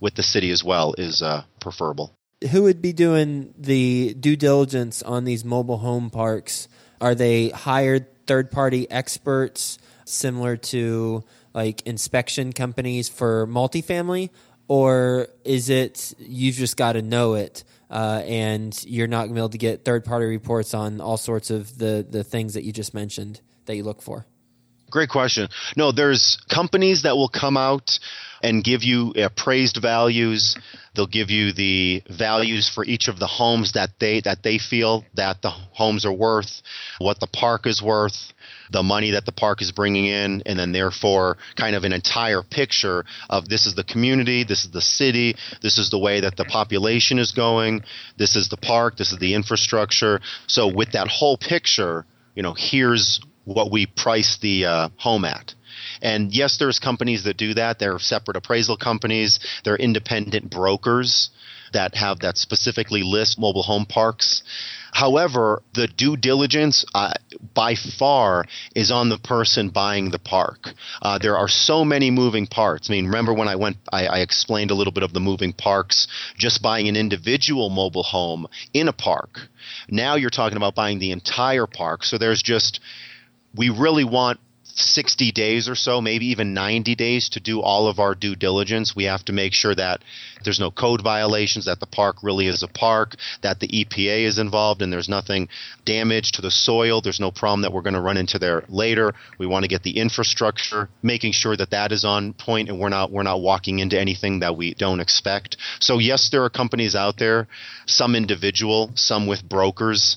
with 0.00 0.14
the 0.14 0.22
city 0.22 0.50
as 0.50 0.62
well 0.62 0.94
is 0.98 1.22
uh, 1.22 1.44
preferable. 1.60 2.12
Who 2.50 2.64
would 2.64 2.82
be 2.82 2.92
doing 2.92 3.54
the 3.58 4.14
due 4.14 4.36
diligence 4.36 5.02
on 5.02 5.24
these 5.24 5.44
mobile 5.44 5.78
home 5.78 6.10
parks? 6.10 6.68
Are 7.00 7.14
they 7.14 7.48
hired 7.48 8.06
third 8.26 8.50
party 8.50 8.90
experts 8.90 9.78
similar 10.04 10.56
to 10.56 11.24
like 11.54 11.82
inspection 11.86 12.52
companies 12.52 13.08
for 13.08 13.46
multifamily? 13.46 14.30
Or 14.68 15.28
is 15.44 15.68
it 15.68 16.14
you've 16.18 16.56
just 16.56 16.76
got 16.76 16.92
to 16.92 17.02
know 17.02 17.34
it 17.34 17.64
uh, 17.90 18.22
and 18.26 18.82
you're 18.84 19.06
not 19.06 19.26
going 19.26 19.30
to 19.30 19.34
be 19.34 19.40
able 19.40 19.48
to 19.50 19.58
get 19.58 19.84
third 19.84 20.04
party 20.04 20.26
reports 20.26 20.74
on 20.74 21.00
all 21.00 21.16
sorts 21.16 21.50
of 21.50 21.78
the, 21.78 22.06
the 22.08 22.24
things 22.24 22.54
that 22.54 22.64
you 22.64 22.72
just 22.72 22.94
mentioned 22.94 23.40
that 23.66 23.76
you 23.76 23.84
look 23.84 24.02
for? 24.02 24.26
Great 24.90 25.08
question. 25.08 25.48
No, 25.76 25.92
there's 25.92 26.38
companies 26.48 27.02
that 27.02 27.16
will 27.16 27.28
come 27.28 27.56
out 27.56 27.98
and 28.42 28.62
give 28.62 28.84
you 28.84 29.10
appraised 29.12 29.78
values. 29.78 30.56
They'll 30.94 31.06
give 31.06 31.30
you 31.30 31.52
the 31.52 32.02
values 32.08 32.68
for 32.68 32.84
each 32.84 33.08
of 33.08 33.18
the 33.18 33.26
homes 33.26 33.72
that 33.72 33.90
they 33.98 34.20
that 34.20 34.42
they 34.42 34.58
feel 34.58 35.04
that 35.14 35.42
the 35.42 35.50
homes 35.50 36.04
are 36.04 36.12
worth, 36.12 36.62
what 36.98 37.20
the 37.20 37.26
park 37.26 37.66
is 37.66 37.82
worth, 37.82 38.32
the 38.70 38.82
money 38.82 39.10
that 39.12 39.26
the 39.26 39.32
park 39.32 39.60
is 39.60 39.72
bringing 39.72 40.06
in, 40.06 40.42
and 40.46 40.58
then 40.58 40.72
therefore 40.72 41.36
kind 41.56 41.74
of 41.74 41.84
an 41.84 41.92
entire 41.92 42.42
picture 42.42 43.04
of 43.28 43.48
this 43.48 43.66
is 43.66 43.74
the 43.74 43.84
community, 43.84 44.44
this 44.44 44.64
is 44.64 44.70
the 44.70 44.80
city, 44.80 45.36
this 45.62 45.78
is 45.78 45.90
the 45.90 45.98
way 45.98 46.20
that 46.20 46.36
the 46.36 46.44
population 46.44 47.18
is 47.18 47.32
going, 47.32 47.82
this 48.16 48.36
is 48.36 48.48
the 48.48 48.56
park, 48.56 48.96
this 48.96 49.12
is 49.12 49.18
the 49.18 49.34
infrastructure. 49.34 50.20
So 50.46 50.72
with 50.72 50.92
that 50.92 51.08
whole 51.08 51.36
picture, 51.36 52.06
you 52.34 52.42
know, 52.42 52.54
here's 52.56 53.20
what 53.44 53.70
we 53.70 53.86
price 53.86 54.38
the 54.40 54.64
uh, 54.64 54.88
home 54.96 55.24
at. 55.24 55.54
And 56.04 56.32
yes, 56.32 56.58
there's 56.58 56.78
companies 56.78 57.24
that 57.24 57.38
do 57.38 57.54
that. 57.54 57.78
They're 57.78 57.98
separate 57.98 58.36
appraisal 58.36 58.76
companies. 58.76 59.40
They're 59.64 59.76
independent 59.76 60.50
brokers 60.50 61.30
that 61.72 61.94
have 61.96 62.20
that 62.20 62.38
specifically 62.38 63.02
list 63.02 63.38
mobile 63.38 63.62
home 63.62 63.86
parks. 63.86 64.42
However, 64.92 65.62
the 65.72 65.88
due 65.88 66.16
diligence 66.16 66.84
uh, 66.94 67.14
by 67.52 67.74
far 67.74 68.44
is 68.76 68.92
on 68.92 69.08
the 69.08 69.18
person 69.18 69.70
buying 69.70 70.10
the 70.10 70.20
park. 70.20 70.68
Uh, 71.02 71.18
there 71.18 71.36
are 71.36 71.48
so 71.48 71.84
many 71.84 72.12
moving 72.12 72.46
parts. 72.46 72.88
I 72.88 72.92
mean, 72.92 73.06
remember 73.06 73.34
when 73.34 73.48
I 73.48 73.56
went, 73.56 73.78
I, 73.92 74.06
I, 74.06 74.18
explained 74.20 74.70
a 74.70 74.74
little 74.74 74.92
bit 74.92 75.02
of 75.02 75.12
the 75.12 75.20
moving 75.20 75.52
parts, 75.52 76.06
just 76.36 76.62
buying 76.62 76.86
an 76.86 76.94
individual 76.94 77.70
mobile 77.70 78.04
home 78.04 78.46
in 78.72 78.86
a 78.86 78.92
park. 78.92 79.40
Now 79.88 80.14
you're 80.14 80.30
talking 80.30 80.56
about 80.56 80.76
buying 80.76 81.00
the 81.00 81.10
entire 81.10 81.66
park. 81.66 82.04
So 82.04 82.16
there's 82.16 82.42
just 82.42 82.78
we 83.56 83.70
really 83.70 84.04
want 84.04 84.38
60 84.76 85.30
days 85.32 85.68
or 85.68 85.74
so, 85.74 86.00
maybe 86.00 86.26
even 86.26 86.54
90 86.54 86.94
days 86.94 87.28
to 87.30 87.40
do 87.40 87.60
all 87.60 87.86
of 87.86 87.98
our 87.98 88.14
due 88.14 88.34
diligence. 88.34 88.94
We 88.96 89.04
have 89.04 89.24
to 89.26 89.32
make 89.32 89.52
sure 89.52 89.74
that 89.74 90.02
there's 90.42 90.60
no 90.60 90.70
code 90.70 91.00
violations, 91.02 91.66
that 91.66 91.80
the 91.80 91.86
park 91.86 92.16
really 92.22 92.46
is 92.46 92.62
a 92.62 92.68
park, 92.68 93.14
that 93.42 93.60
the 93.60 93.68
EPA 93.68 94.24
is 94.24 94.38
involved 94.38 94.82
and 94.82 94.92
there's 94.92 95.08
nothing 95.08 95.48
damage 95.84 96.32
to 96.32 96.42
the 96.42 96.50
soil. 96.50 97.00
There's 97.00 97.20
no 97.20 97.30
problem 97.30 97.62
that 97.62 97.72
we're 97.72 97.82
going 97.82 97.94
to 97.94 98.00
run 98.00 98.16
into 98.16 98.38
there 98.38 98.64
later. 98.68 99.14
We 99.38 99.46
want 99.46 99.64
to 99.64 99.68
get 99.68 99.82
the 99.82 99.98
infrastructure, 99.98 100.88
making 101.02 101.32
sure 101.32 101.56
that 101.56 101.70
that 101.70 101.92
is 101.92 102.04
on 102.04 102.32
point 102.32 102.68
and 102.68 102.78
we're 102.78 102.88
not 102.88 103.12
we're 103.12 103.22
not 103.22 103.40
walking 103.40 103.78
into 103.78 103.98
anything 103.98 104.40
that 104.40 104.56
we 104.56 104.74
don't 104.74 105.00
expect. 105.00 105.56
So 105.80 105.98
yes, 105.98 106.30
there 106.30 106.44
are 106.44 106.50
companies 106.50 106.94
out 106.94 107.18
there, 107.18 107.46
some 107.86 108.14
individual, 108.14 108.90
some 108.94 109.26
with 109.26 109.48
brokers 109.48 110.16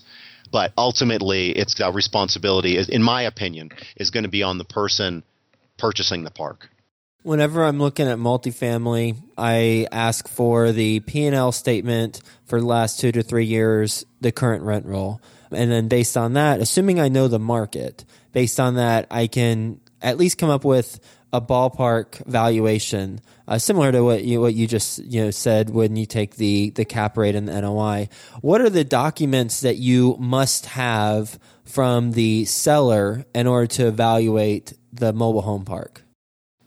but 0.52 0.74
ultimately, 0.78 1.52
it's 1.52 1.76
the 1.76 1.92
responsibility, 1.92 2.78
in 2.78 3.04
my 3.04 3.24
opinion, 3.24 3.72
is 3.96 4.12
going 4.12 4.24
to 4.24 4.30
be 4.30 4.44
on 4.44 4.58
the 4.58 4.66
person 4.66 5.24
purchasing 5.78 6.24
the 6.24 6.32
park. 6.32 6.70
Whenever 7.24 7.66
I'm 7.66 7.80
looking 7.80 8.08
at 8.08 8.18
multifamily, 8.18 9.18
I 9.38 9.88
ask 9.92 10.28
for 10.30 10.72
the 10.72 11.02
P&L 11.02 11.52
statement 11.52 12.22
for 12.46 12.60
the 12.60 12.66
last 12.66 13.00
two 13.00 13.12
to 13.12 13.22
three 13.22 13.46
years, 13.46 14.06
the 14.22 14.32
current 14.32 14.64
rent 14.64 14.86
roll. 14.86 15.20
And 15.52 15.72
then 15.72 15.88
based 15.88 16.16
on 16.16 16.34
that, 16.34 16.62
assuming 16.62 17.00
I 17.00 17.10
know 17.10 17.28
the 17.28 17.40
market, 17.40 18.06
based 18.32 18.60
on 18.60 18.76
that, 18.76 19.08
I 19.12 19.28
can 19.28 19.82
at 20.02 20.18
least 20.18 20.38
come 20.38 20.50
up 20.50 20.64
with 20.64 21.00
a 21.34 21.42
ballpark 21.42 22.26
valuation, 22.26 23.22
uh, 23.48 23.58
similar 23.58 23.92
to 23.92 24.02
what 24.02 24.24
you 24.24 24.40
what 24.40 24.54
you 24.54 24.68
just 24.68 25.00
you 25.00 25.24
know 25.24 25.32
said 25.32 25.70
when 25.70 25.96
you 25.96 26.06
take 26.06 26.36
the 26.36 26.70
the 26.72 26.86
cap 26.86 27.18
rate 27.18 27.36
and 27.36 27.48
the 27.48 27.62
NOI. 27.62 28.10
What 28.42 28.62
are 28.62 28.70
the 28.70 28.84
documents 28.84 29.62
that 29.62 29.78
you 29.78 30.16
must 30.20 30.68
have 30.68 31.40
from 31.66 32.14
the 32.14 32.46
seller 32.46 33.26
in 33.36 33.48
order 33.48 33.68
to 33.68 33.88
evaluate 33.88 34.74
the 34.94 35.14
mobile 35.14 35.42
home 35.42 35.66
park? 35.66 36.04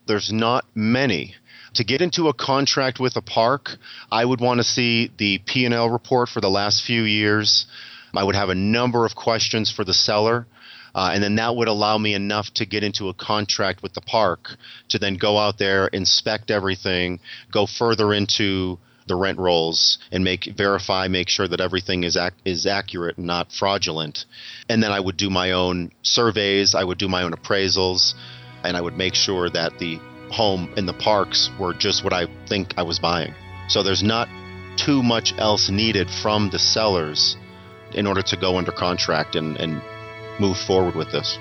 There's 0.07 0.33
not 0.33 0.65
many. 0.75 1.35
To 1.75 1.85
get 1.85 2.03
into 2.03 2.29
a 2.29 2.35
contract 2.35 2.99
with 2.99 3.17
a 3.17 3.23
park, 3.23 3.77
I 4.11 4.25
would 4.25 4.41
want 4.41 4.59
to 4.59 4.65
see 4.65 5.11
the 5.17 5.39
P&L 5.39 5.89
report 5.89 6.29
for 6.29 6.41
the 6.41 6.51
last 6.51 6.83
few 6.85 7.03
years. 7.03 7.67
I 8.13 8.25
would 8.25 8.35
have 8.35 8.49
a 8.49 8.57
number 8.57 9.07
of 9.07 9.15
questions 9.15 9.71
for 9.71 9.85
the 9.85 9.95
seller. 9.95 10.47
Uh, 10.95 11.11
and 11.13 11.23
then 11.23 11.37
that 11.37 11.55
would 11.55 11.69
allow 11.69 11.97
me 11.99 12.15
enough 12.15 12.53
to 12.55 12.67
get 12.67 12.83
into 12.83 13.09
a 13.09 13.15
contract 13.15 13.83
with 13.83 13.95
the 13.95 14.01
park 14.01 14.57
to 14.89 14.99
then 14.99 15.17
go 15.17 15.39
out 15.39 15.59
there, 15.59 15.87
inspect 15.89 16.51
everything, 16.51 17.21
go 17.53 17.67
further 17.67 18.13
into 18.13 18.79
the 19.07 19.17
rent 19.17 19.39
rolls 19.39 19.99
and 20.13 20.23
make 20.23 20.45
verify, 20.57 21.09
make 21.09 21.29
sure 21.29 21.49
that 21.49 21.61
everything 21.61 22.05
is 22.05 22.17
ac- 22.17 22.37
is 22.45 22.67
accurate 22.67 23.17
and 23.19 23.27
not 23.27 23.53
fraudulent. 23.53 24.25
And 24.69 24.83
then 24.83 24.93
I 24.93 25.01
would 25.01 25.17
do 25.17 25.31
my 25.31 25.53
own 25.53 25.91
surveys, 26.03 26.75
I 26.75 26.85
would 26.85 26.99
do 26.99 27.09
my 27.09 27.23
own 27.25 27.33
appraisals, 27.33 28.15
and 28.63 28.77
I 28.77 28.81
would 28.81 28.97
make 28.97 29.15
sure 29.15 29.51
that 29.51 29.79
the 29.79 29.99
home 30.31 30.73
and 30.77 30.89
the 30.89 30.93
parks 30.93 31.51
were 31.59 31.75
just 31.75 32.05
what 32.05 32.13
I 32.13 32.27
think 32.47 32.75
I 32.77 32.83
was 32.83 32.99
buying. 32.99 33.35
So 33.69 33.83
there's 33.83 34.03
not 34.03 34.29
too 34.77 35.03
much 35.03 35.35
else 35.39 35.69
needed 35.69 36.09
from 36.23 36.51
the 36.51 36.59
sellers 36.59 37.37
in 37.93 38.07
order 38.07 38.23
to 38.23 38.37
go 38.37 38.57
under 38.57 38.73
contract 38.73 39.35
and, 39.35 39.57
and 39.57 39.83
move 40.41 40.57
forward 40.57 40.95
with 40.95 41.13
this. 41.13 41.39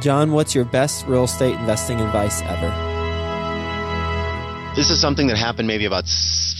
John, 0.00 0.32
what's 0.32 0.54
your 0.54 0.64
best 0.64 1.06
real 1.06 1.24
estate 1.24 1.54
investing 1.54 2.00
advice 2.00 2.42
ever? 2.42 2.70
This 4.76 4.90
is 4.90 5.00
something 5.00 5.26
that 5.28 5.36
happened 5.36 5.66
maybe 5.66 5.86
about 5.86 6.04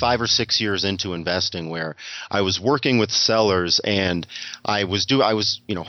five 0.00 0.20
or 0.20 0.26
six 0.26 0.60
years 0.60 0.84
into 0.84 1.14
investing, 1.14 1.68
where 1.68 1.94
I 2.30 2.40
was 2.40 2.58
working 2.58 2.98
with 2.98 3.10
sellers 3.10 3.80
and 3.84 4.26
I 4.64 4.84
was 4.84 5.06
do 5.06 5.22
I 5.22 5.34
was 5.34 5.60
you 5.68 5.74
know 5.74 5.86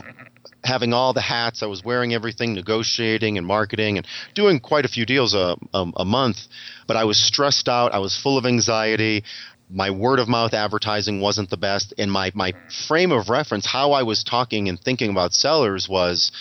having 0.63 0.93
all 0.93 1.13
the 1.13 1.21
hats. 1.21 1.63
I 1.63 1.67
was 1.67 1.84
wearing 1.84 2.13
everything, 2.13 2.53
negotiating 2.53 3.38
and 3.38 3.47
marketing, 3.47 3.97
and 3.97 4.05
doing 4.36 4.60
quite 4.60 4.86
a 4.86 4.89
few 4.89 5.05
deals 5.05 5.34
a, 5.34 5.55
a, 5.73 5.91
a, 5.97 6.05
month. 6.05 6.47
But 6.86 6.97
I 6.97 7.05
was 7.05 7.17
stressed 7.17 7.69
out. 7.69 7.93
I 7.93 7.99
was 7.99 8.15
full 8.15 8.38
of 8.38 8.45
anxiety 8.45 9.23
my 9.69 9.91
word 9.91 10.19
of 10.19 10.27
mouth 10.27 10.53
advertising 10.53 11.21
wasn't 11.21 11.49
the 11.49 11.58
best 11.58 11.93
and 11.97 12.12
my 12.12 12.32
my 12.34 12.53
frame 12.88 13.12
of 13.12 13.29
reference 13.29 13.65
how 13.65 13.91
I 13.91 14.03
was 14.03 14.23
talking 14.23 14.67
and 14.67 14.79
thinking 14.79 15.12
about 15.12 15.34
sellers 15.34 15.88
was 15.88 16.32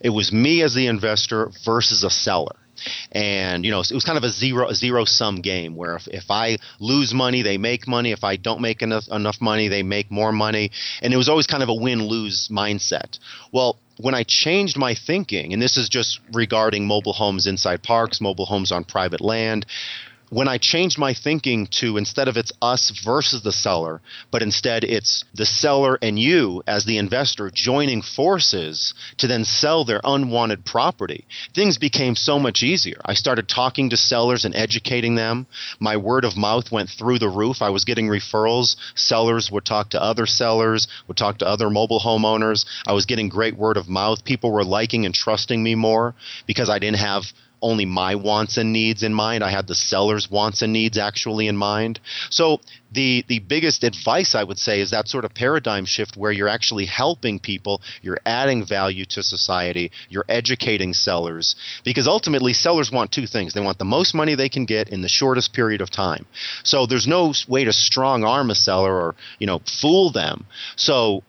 it 0.00 0.10
was 0.10 0.32
me 0.32 0.62
as 0.62 0.74
the 0.74 0.86
investor 0.86 1.50
versus 1.64 2.04
a 2.04 2.10
seller. 2.10 2.56
And 3.10 3.64
you 3.64 3.72
know 3.72 3.80
it 3.80 3.90
was 3.92 4.04
kind 4.04 4.16
of 4.16 4.24
a 4.24 4.28
zero 4.28 4.72
zero 4.72 5.04
sum 5.04 5.40
game 5.42 5.74
where 5.74 5.96
if, 5.96 6.08
if 6.08 6.30
I 6.30 6.58
lose 6.78 7.12
money 7.12 7.42
they 7.42 7.58
make 7.58 7.88
money. 7.88 8.12
If 8.12 8.24
I 8.24 8.36
don't 8.36 8.60
make 8.60 8.82
enough 8.82 9.08
enough 9.10 9.40
money 9.40 9.68
they 9.68 9.82
make 9.82 10.10
more 10.10 10.32
money. 10.32 10.70
And 11.02 11.12
it 11.12 11.16
was 11.16 11.28
always 11.28 11.46
kind 11.46 11.62
of 11.62 11.68
a 11.68 11.74
win 11.74 12.06
lose 12.06 12.48
mindset. 12.48 13.18
Well 13.52 13.78
when 14.00 14.14
I 14.14 14.22
changed 14.22 14.78
my 14.78 14.94
thinking 14.94 15.52
and 15.52 15.60
this 15.60 15.76
is 15.76 15.88
just 15.88 16.20
regarding 16.32 16.86
mobile 16.86 17.12
homes 17.12 17.48
inside 17.48 17.82
parks 17.82 18.20
mobile 18.20 18.46
homes 18.46 18.70
on 18.70 18.84
private 18.84 19.20
land 19.20 19.66
when 20.30 20.48
I 20.48 20.58
changed 20.58 20.98
my 20.98 21.14
thinking 21.14 21.66
to 21.80 21.96
instead 21.96 22.28
of 22.28 22.36
it's 22.36 22.52
us 22.60 22.90
versus 23.04 23.42
the 23.42 23.52
seller, 23.52 24.00
but 24.30 24.42
instead 24.42 24.84
it's 24.84 25.24
the 25.34 25.46
seller 25.46 25.98
and 26.02 26.18
you 26.18 26.62
as 26.66 26.84
the 26.84 26.98
investor 26.98 27.50
joining 27.52 28.02
forces 28.02 28.94
to 29.18 29.26
then 29.26 29.44
sell 29.44 29.84
their 29.84 30.00
unwanted 30.04 30.64
property, 30.64 31.24
things 31.54 31.78
became 31.78 32.14
so 32.14 32.38
much 32.38 32.62
easier. 32.62 33.00
I 33.04 33.14
started 33.14 33.48
talking 33.48 33.90
to 33.90 33.96
sellers 33.96 34.44
and 34.44 34.54
educating 34.54 35.14
them. 35.14 35.46
My 35.80 35.96
word 35.96 36.24
of 36.24 36.36
mouth 36.36 36.70
went 36.70 36.90
through 36.90 37.18
the 37.18 37.28
roof. 37.28 37.62
I 37.62 37.70
was 37.70 37.84
getting 37.84 38.08
referrals. 38.08 38.76
Sellers 38.94 39.50
would 39.50 39.64
talk 39.64 39.90
to 39.90 40.02
other 40.02 40.26
sellers, 40.26 40.88
would 41.06 41.16
talk 41.16 41.38
to 41.38 41.46
other 41.46 41.70
mobile 41.70 42.00
homeowners. 42.00 42.64
I 42.86 42.92
was 42.92 43.06
getting 43.06 43.28
great 43.28 43.56
word 43.56 43.76
of 43.76 43.88
mouth. 43.88 44.24
People 44.24 44.52
were 44.52 44.64
liking 44.64 45.06
and 45.06 45.14
trusting 45.14 45.62
me 45.62 45.74
more 45.74 46.14
because 46.46 46.68
I 46.68 46.78
didn't 46.78 46.98
have 46.98 47.24
only 47.60 47.84
my 47.84 48.14
wants 48.14 48.56
and 48.56 48.72
needs 48.72 49.02
in 49.02 49.12
mind. 49.14 49.42
I 49.42 49.50
had 49.50 49.66
the 49.66 49.74
seller's 49.74 50.30
wants 50.30 50.62
and 50.62 50.72
needs 50.72 50.98
actually 50.98 51.48
in 51.48 51.56
mind. 51.56 52.00
So 52.30 52.60
the 52.92 53.24
the 53.28 53.40
biggest 53.40 53.84
advice 53.84 54.34
I 54.34 54.44
would 54.44 54.58
say 54.58 54.80
is 54.80 54.90
that 54.90 55.08
sort 55.08 55.24
of 55.24 55.34
paradigm 55.34 55.84
shift 55.84 56.16
where 56.16 56.32
you're 56.32 56.48
actually 56.48 56.86
helping 56.86 57.38
people, 57.38 57.82
you're 58.02 58.20
adding 58.24 58.64
value 58.64 59.04
to 59.06 59.22
society, 59.22 59.90
you're 60.08 60.24
educating 60.28 60.94
sellers 60.94 61.56
because 61.84 62.06
ultimately 62.06 62.52
sellers 62.52 62.90
want 62.90 63.12
two 63.12 63.26
things. 63.26 63.52
They 63.52 63.60
want 63.60 63.78
the 63.78 63.84
most 63.84 64.14
money 64.14 64.34
they 64.34 64.48
can 64.48 64.64
get 64.64 64.88
in 64.88 65.02
the 65.02 65.08
shortest 65.08 65.52
period 65.52 65.80
of 65.80 65.90
time. 65.90 66.26
So 66.62 66.86
there's 66.86 67.06
no 67.06 67.34
way 67.46 67.64
to 67.64 67.72
strong 67.72 68.24
arm 68.24 68.50
a 68.50 68.54
seller 68.54 68.94
or, 68.94 69.14
you 69.38 69.46
know, 69.46 69.60
fool 69.80 70.10
them. 70.10 70.46
So 70.76 71.22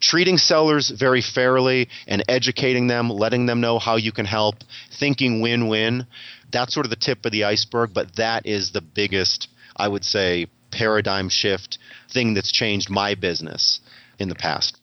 treating 0.00 0.38
sellers 0.38 0.90
very 0.90 1.20
fairly 1.20 1.88
and 2.06 2.24
educating 2.28 2.86
them, 2.86 3.10
letting 3.10 3.46
them 3.46 3.60
know 3.60 3.78
how 3.78 3.96
you 3.96 4.12
can 4.12 4.26
help, 4.26 4.56
thinking 4.98 5.40
win 5.40 5.68
win. 5.68 6.06
That's 6.50 6.74
sort 6.74 6.86
of 6.86 6.90
the 6.90 6.96
tip 6.96 7.24
of 7.24 7.32
the 7.32 7.44
iceberg, 7.44 7.90
but 7.94 8.16
that 8.16 8.46
is 8.46 8.72
the 8.72 8.80
biggest, 8.80 9.48
I 9.76 9.86
would 9.86 10.04
say, 10.04 10.46
paradigm 10.70 11.28
shift 11.28 11.78
thing 12.10 12.34
that's 12.34 12.50
changed 12.50 12.90
my 12.90 13.14
business 13.14 13.80
in 14.18 14.28
the 14.28 14.34
past. 14.34 14.80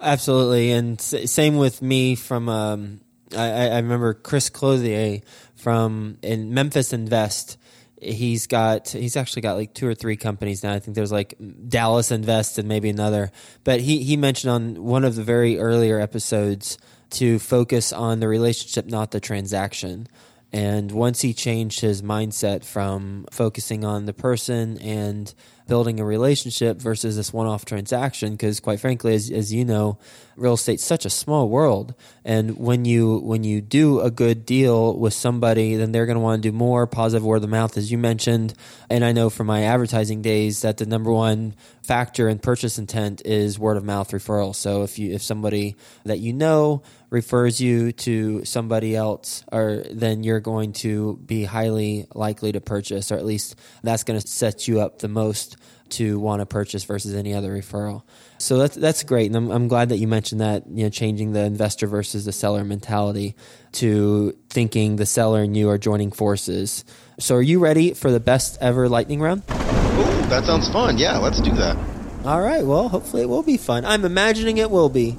Absolutely. 0.00 0.70
And 0.70 1.00
same 1.00 1.56
with 1.56 1.82
me 1.82 2.14
from, 2.14 2.48
um, 2.48 3.00
I, 3.36 3.68
I 3.68 3.76
remember 3.76 4.14
Chris 4.14 4.50
Clothier 4.50 5.22
from 5.56 6.18
in 6.22 6.52
Memphis 6.52 6.92
Invest 6.92 7.58
he's 8.04 8.46
got 8.46 8.88
he's 8.88 9.16
actually 9.16 9.42
got 9.42 9.56
like 9.56 9.74
two 9.74 9.86
or 9.86 9.94
three 9.94 10.16
companies 10.16 10.62
now. 10.62 10.72
I 10.72 10.78
think 10.78 10.94
there's 10.94 11.12
like 11.12 11.34
Dallas 11.68 12.10
Invest 12.10 12.58
and 12.58 12.68
maybe 12.68 12.90
another. 12.90 13.30
But 13.64 13.80
he 13.80 14.02
he 14.02 14.16
mentioned 14.16 14.50
on 14.50 14.84
one 14.84 15.04
of 15.04 15.14
the 15.14 15.22
very 15.22 15.58
earlier 15.58 15.98
episodes 15.98 16.78
to 17.10 17.38
focus 17.38 17.92
on 17.92 18.20
the 18.20 18.28
relationship, 18.28 18.86
not 18.86 19.10
the 19.10 19.20
transaction. 19.20 20.08
And 20.52 20.92
once 20.92 21.20
he 21.20 21.34
changed 21.34 21.80
his 21.80 22.00
mindset 22.00 22.64
from 22.64 23.26
focusing 23.32 23.84
on 23.84 24.06
the 24.06 24.12
person 24.12 24.78
and 24.78 25.34
building 25.66 25.98
a 25.98 26.04
relationship 26.04 26.78
versus 26.78 27.16
this 27.16 27.32
one 27.32 27.46
off 27.46 27.64
transaction, 27.64 28.32
because 28.32 28.60
quite 28.60 28.80
frankly, 28.80 29.14
as, 29.14 29.30
as 29.30 29.52
you 29.52 29.64
know, 29.64 29.98
real 30.36 30.54
estate's 30.54 30.84
such 30.84 31.04
a 31.04 31.10
small 31.10 31.48
world. 31.48 31.94
And 32.24 32.58
when 32.58 32.84
you 32.84 33.18
when 33.18 33.44
you 33.44 33.60
do 33.60 34.00
a 34.00 34.10
good 34.10 34.44
deal 34.44 34.96
with 34.96 35.14
somebody, 35.14 35.76
then 35.76 35.92
they're 35.92 36.06
going 36.06 36.16
to 36.16 36.20
want 36.20 36.42
to 36.42 36.48
do 36.50 36.56
more 36.56 36.86
positive 36.86 37.24
word 37.24 37.42
of 37.42 37.50
mouth, 37.50 37.76
as 37.76 37.90
you 37.90 37.98
mentioned. 37.98 38.54
And 38.90 39.04
I 39.04 39.12
know 39.12 39.30
from 39.30 39.46
my 39.46 39.64
advertising 39.64 40.22
days 40.22 40.62
that 40.62 40.78
the 40.78 40.86
number 40.86 41.12
one 41.12 41.54
factor 41.82 42.28
in 42.28 42.38
purchase 42.38 42.78
intent 42.78 43.22
is 43.24 43.58
word 43.58 43.76
of 43.76 43.84
mouth 43.84 44.10
referral. 44.10 44.54
So 44.54 44.82
if 44.82 44.98
you 44.98 45.12
if 45.12 45.22
somebody 45.22 45.76
that 46.04 46.18
you 46.18 46.32
know 46.32 46.82
refers 47.10 47.60
you 47.60 47.92
to 47.92 48.44
somebody 48.44 48.96
else, 48.96 49.44
or 49.52 49.84
then 49.90 50.24
you're 50.24 50.40
going 50.40 50.72
to 50.72 51.16
be 51.24 51.44
highly 51.44 52.06
likely 52.14 52.50
to 52.52 52.60
purchase, 52.60 53.12
or 53.12 53.16
at 53.16 53.24
least 53.24 53.54
that's 53.82 54.02
going 54.02 54.18
to 54.18 54.26
set 54.26 54.66
you 54.66 54.80
up 54.80 54.98
the 54.98 55.08
most 55.08 55.56
to 55.94 56.18
want 56.18 56.40
to 56.40 56.46
purchase 56.46 56.84
versus 56.84 57.14
any 57.14 57.34
other 57.34 57.50
referral. 57.50 58.02
So 58.38 58.58
that's 58.58 58.76
that's 58.76 59.02
great, 59.02 59.26
and 59.26 59.36
I'm, 59.36 59.50
I'm 59.50 59.68
glad 59.68 59.88
that 59.88 59.98
you 59.98 60.06
mentioned 60.06 60.40
that. 60.40 60.66
You 60.66 60.84
know, 60.84 60.90
changing 60.90 61.32
the 61.32 61.44
investor 61.44 61.86
versus 61.86 62.24
the 62.24 62.32
seller 62.32 62.64
mentality 62.64 63.36
to 63.72 64.36
thinking 64.50 64.96
the 64.96 65.06
seller 65.06 65.42
and 65.42 65.56
you 65.56 65.68
are 65.70 65.78
joining 65.78 66.12
forces. 66.12 66.84
So, 67.18 67.36
are 67.36 67.42
you 67.42 67.58
ready 67.58 67.94
for 67.94 68.10
the 68.10 68.20
best 68.20 68.58
ever 68.60 68.88
lightning 68.88 69.20
round? 69.20 69.42
Ooh, 69.50 70.28
that 70.28 70.44
sounds 70.44 70.68
fun. 70.70 70.98
Yeah, 70.98 71.18
let's 71.18 71.40
do 71.40 71.52
that. 71.52 71.76
All 72.24 72.40
right. 72.40 72.64
Well, 72.64 72.88
hopefully 72.88 73.22
it 73.22 73.28
will 73.28 73.42
be 73.42 73.56
fun. 73.56 73.84
I'm 73.84 74.04
imagining 74.04 74.58
it 74.58 74.70
will 74.70 74.88
be. 74.88 75.18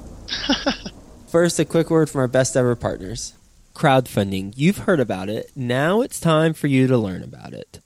First, 1.28 1.58
a 1.58 1.64
quick 1.64 1.90
word 1.90 2.10
from 2.10 2.20
our 2.20 2.28
best 2.28 2.56
ever 2.56 2.74
partners. 2.74 3.34
Crowdfunding. 3.74 4.54
You've 4.56 4.78
heard 4.78 5.00
about 5.00 5.28
it. 5.28 5.50
Now 5.54 6.00
it's 6.00 6.18
time 6.18 6.52
for 6.52 6.66
you 6.66 6.86
to 6.86 6.98
learn 6.98 7.22
about 7.22 7.52
it. 7.52 7.80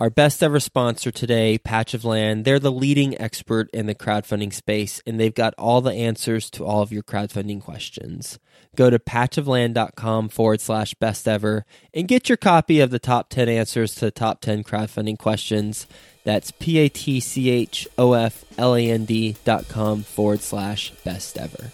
Our 0.00 0.10
best 0.10 0.44
ever 0.44 0.60
sponsor 0.60 1.10
today, 1.10 1.58
Patch 1.58 1.92
of 1.92 2.04
Land, 2.04 2.44
they're 2.44 2.60
the 2.60 2.70
leading 2.70 3.20
expert 3.20 3.68
in 3.72 3.86
the 3.86 3.96
crowdfunding 3.96 4.52
space, 4.52 5.02
and 5.04 5.18
they've 5.18 5.34
got 5.34 5.54
all 5.58 5.80
the 5.80 5.92
answers 5.92 6.50
to 6.50 6.64
all 6.64 6.82
of 6.82 6.92
your 6.92 7.02
crowdfunding 7.02 7.60
questions. 7.60 8.38
Go 8.76 8.90
to 8.90 9.00
patchofland.com 9.00 10.28
forward 10.28 10.60
slash 10.60 10.94
best 10.94 11.26
ever 11.26 11.66
and 11.92 12.06
get 12.06 12.28
your 12.28 12.36
copy 12.36 12.78
of 12.78 12.90
the 12.90 13.00
top 13.00 13.28
10 13.28 13.48
answers 13.48 13.96
to 13.96 14.02
the 14.02 14.10
top 14.12 14.40
10 14.40 14.62
crowdfunding 14.62 15.18
questions. 15.18 15.88
That's 16.22 16.52
P 16.52 16.78
A 16.78 16.88
T 16.88 17.18
C 17.18 17.50
H 17.50 17.88
O 17.98 18.12
F 18.12 18.44
L 18.56 18.76
A 18.76 18.88
N 18.88 19.04
D 19.04 19.34
dot 19.44 19.66
com 19.66 20.04
forward 20.04 20.42
slash 20.42 20.92
best 21.02 21.36
ever. 21.36 21.72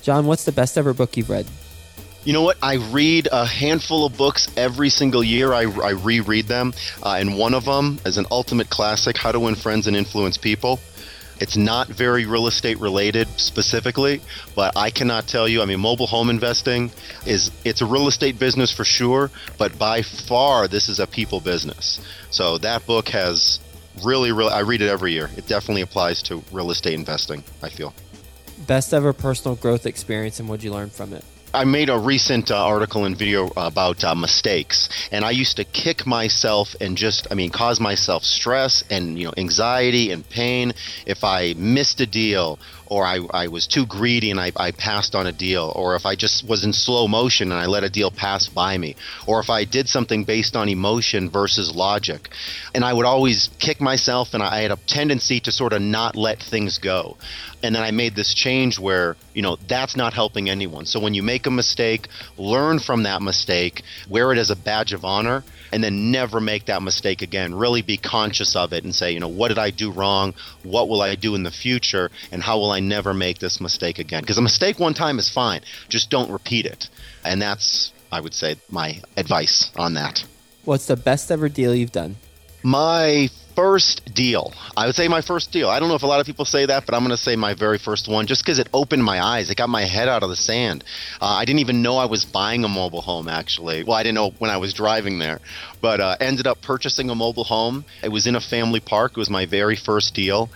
John, 0.00 0.24
what's 0.24 0.44
the 0.46 0.52
best 0.52 0.78
ever 0.78 0.94
book 0.94 1.14
you've 1.18 1.28
read? 1.28 1.46
You 2.22 2.34
know 2.34 2.42
what? 2.42 2.58
I 2.62 2.74
read 2.74 3.28
a 3.32 3.46
handful 3.46 4.04
of 4.04 4.16
books 4.16 4.46
every 4.56 4.90
single 4.90 5.24
year. 5.24 5.54
I, 5.54 5.62
I 5.62 5.90
reread 5.92 6.46
them. 6.48 6.74
Uh, 7.02 7.16
and 7.18 7.38
one 7.38 7.54
of 7.54 7.64
them 7.64 7.98
is 8.04 8.18
an 8.18 8.26
ultimate 8.30 8.68
classic 8.68 9.16
How 9.16 9.32
to 9.32 9.40
Win 9.40 9.54
Friends 9.54 9.86
and 9.86 9.96
Influence 9.96 10.36
People. 10.36 10.80
It's 11.40 11.56
not 11.56 11.88
very 11.88 12.26
real 12.26 12.46
estate 12.46 12.78
related 12.78 13.26
specifically, 13.40 14.20
but 14.54 14.76
I 14.76 14.90
cannot 14.90 15.26
tell 15.26 15.48
you. 15.48 15.62
I 15.62 15.64
mean, 15.64 15.80
mobile 15.80 16.06
home 16.06 16.28
investing 16.28 16.90
is 17.24 17.50
it's 17.64 17.80
a 17.80 17.86
real 17.86 18.08
estate 18.08 18.38
business 18.38 18.70
for 18.70 18.84
sure, 18.84 19.30
but 19.56 19.78
by 19.78 20.02
far 20.02 20.68
this 20.68 20.90
is 20.90 21.00
a 21.00 21.06
people 21.06 21.40
business. 21.40 21.98
So 22.30 22.58
that 22.58 22.84
book 22.84 23.08
has 23.08 23.58
really, 24.04 24.32
really. 24.32 24.52
I 24.52 24.60
read 24.60 24.82
it 24.82 24.90
every 24.90 25.12
year. 25.12 25.30
It 25.38 25.46
definitely 25.46 25.80
applies 25.80 26.20
to 26.24 26.44
real 26.52 26.70
estate 26.70 26.92
investing. 26.92 27.42
I 27.62 27.70
feel. 27.70 27.94
Best 28.66 28.92
ever 28.92 29.14
personal 29.14 29.56
growth 29.56 29.86
experience, 29.86 30.38
and 30.40 30.46
what'd 30.46 30.62
you 30.62 30.72
learn 30.72 30.90
from 30.90 31.14
it? 31.14 31.24
I 31.52 31.64
made 31.64 31.88
a 31.88 31.98
recent 31.98 32.52
uh, 32.52 32.64
article 32.64 33.04
and 33.06 33.16
video 33.16 33.50
about 33.56 34.04
uh, 34.04 34.14
mistakes, 34.14 34.88
and 35.10 35.24
I 35.24 35.32
used 35.32 35.56
to 35.56 35.64
kick 35.64 36.06
myself 36.06 36.76
and 36.80 36.96
just, 36.96 37.26
I 37.28 37.34
mean, 37.34 37.50
cause 37.50 37.80
myself 37.80 38.22
stress 38.22 38.84
and 38.88 39.18
you 39.18 39.24
know 39.24 39.34
anxiety 39.36 40.12
and 40.12 40.28
pain 40.28 40.72
if 41.06 41.24
I 41.24 41.54
missed 41.56 42.00
a 42.00 42.06
deal 42.06 42.60
or 42.90 43.06
I, 43.06 43.20
I 43.30 43.46
was 43.46 43.68
too 43.68 43.86
greedy 43.86 44.32
and 44.32 44.40
I, 44.40 44.50
I 44.56 44.72
passed 44.72 45.14
on 45.14 45.26
a 45.26 45.32
deal, 45.32 45.72
or 45.76 45.94
if 45.94 46.04
I 46.04 46.16
just 46.16 46.46
was 46.46 46.64
in 46.64 46.72
slow 46.72 47.06
motion 47.06 47.52
and 47.52 47.60
I 47.60 47.66
let 47.66 47.84
a 47.84 47.88
deal 47.88 48.10
pass 48.10 48.48
by 48.48 48.76
me, 48.76 48.96
or 49.28 49.38
if 49.38 49.48
I 49.48 49.64
did 49.64 49.88
something 49.88 50.24
based 50.24 50.56
on 50.56 50.68
emotion 50.68 51.30
versus 51.30 51.74
logic. 51.74 52.28
And 52.74 52.84
I 52.84 52.92
would 52.92 53.06
always 53.06 53.48
kick 53.60 53.80
myself, 53.80 54.34
and 54.34 54.42
I 54.42 54.62
had 54.62 54.72
a 54.72 54.76
tendency 54.88 55.38
to 55.40 55.52
sort 55.52 55.72
of 55.72 55.80
not 55.80 56.16
let 56.16 56.42
things 56.42 56.78
go. 56.78 57.16
And 57.62 57.74
then 57.74 57.82
I 57.82 57.92
made 57.92 58.16
this 58.16 58.34
change 58.34 58.78
where, 58.78 59.16
you 59.34 59.42
know, 59.42 59.56
that's 59.68 59.96
not 59.96 60.12
helping 60.12 60.50
anyone. 60.50 60.84
So 60.84 60.98
when 60.98 61.14
you 61.14 61.22
make 61.22 61.39
a 61.46 61.50
mistake, 61.50 62.08
learn 62.36 62.78
from 62.78 63.04
that 63.04 63.22
mistake, 63.22 63.82
wear 64.08 64.32
it 64.32 64.38
as 64.38 64.50
a 64.50 64.56
badge 64.56 64.92
of 64.92 65.04
honor 65.04 65.44
and 65.72 65.82
then 65.82 66.10
never 66.10 66.40
make 66.40 66.66
that 66.66 66.82
mistake 66.82 67.22
again. 67.22 67.54
Really 67.54 67.82
be 67.82 67.96
conscious 67.96 68.56
of 68.56 68.72
it 68.72 68.84
and 68.84 68.94
say, 68.94 69.12
you 69.12 69.20
know, 69.20 69.28
what 69.28 69.48
did 69.48 69.58
I 69.58 69.70
do 69.70 69.90
wrong? 69.90 70.34
What 70.62 70.88
will 70.88 71.02
I 71.02 71.14
do 71.14 71.34
in 71.34 71.42
the 71.42 71.50
future? 71.50 72.10
And 72.32 72.42
how 72.42 72.58
will 72.58 72.70
I 72.70 72.80
never 72.80 73.14
make 73.14 73.38
this 73.38 73.60
mistake 73.60 73.98
again? 73.98 74.22
Because 74.22 74.38
a 74.38 74.42
mistake 74.42 74.78
one 74.78 74.94
time 74.94 75.18
is 75.18 75.28
fine, 75.28 75.60
just 75.88 76.10
don't 76.10 76.30
repeat 76.30 76.66
it. 76.66 76.88
And 77.24 77.40
that's, 77.40 77.92
I 78.10 78.20
would 78.20 78.34
say, 78.34 78.56
my 78.70 79.00
advice 79.16 79.70
on 79.76 79.94
that. 79.94 80.24
What's 80.64 80.86
the 80.86 80.96
best 80.96 81.30
ever 81.30 81.48
deal 81.48 81.74
you've 81.74 81.92
done? 81.92 82.16
My 82.62 83.30
first 83.54 84.14
deal. 84.14 84.52
I 84.76 84.86
would 84.86 84.94
say 84.94 85.08
my 85.08 85.20
first 85.20 85.52
deal. 85.52 85.68
I 85.68 85.80
don't 85.80 85.88
know 85.88 85.94
if 85.94 86.02
a 86.02 86.06
lot 86.06 86.20
of 86.20 86.26
people 86.26 86.44
say 86.44 86.66
that, 86.66 86.86
but 86.86 86.94
I'm 86.94 87.00
going 87.00 87.10
to 87.10 87.16
say 87.16 87.36
my 87.36 87.54
very 87.54 87.78
first 87.78 88.08
one 88.08 88.26
just 88.26 88.42
because 88.44 88.58
it 88.58 88.68
opened 88.72 89.04
my 89.04 89.22
eyes. 89.22 89.50
It 89.50 89.56
got 89.56 89.68
my 89.68 89.84
head 89.84 90.08
out 90.08 90.22
of 90.22 90.30
the 90.30 90.36
sand. 90.36 90.84
Uh, 91.20 91.26
I 91.26 91.44
didn't 91.44 91.60
even 91.60 91.82
know 91.82 91.96
I 91.96 92.06
was 92.06 92.24
buying 92.24 92.64
a 92.64 92.68
mobile 92.68 93.00
home, 93.00 93.28
actually. 93.28 93.84
Well, 93.84 93.96
I 93.96 94.02
didn't 94.02 94.16
know 94.16 94.30
when 94.38 94.50
I 94.50 94.56
was 94.58 94.74
driving 94.74 95.18
there, 95.18 95.40
but 95.80 96.00
uh, 96.00 96.16
ended 96.20 96.46
up 96.46 96.62
purchasing 96.62 97.10
a 97.10 97.14
mobile 97.14 97.44
home. 97.44 97.84
It 98.02 98.10
was 98.10 98.26
in 98.26 98.36
a 98.36 98.40
family 98.40 98.80
park. 98.80 99.12
It 99.12 99.18
was 99.18 99.30
my 99.30 99.46
very 99.46 99.76
first 99.76 100.14
deal 100.14 100.50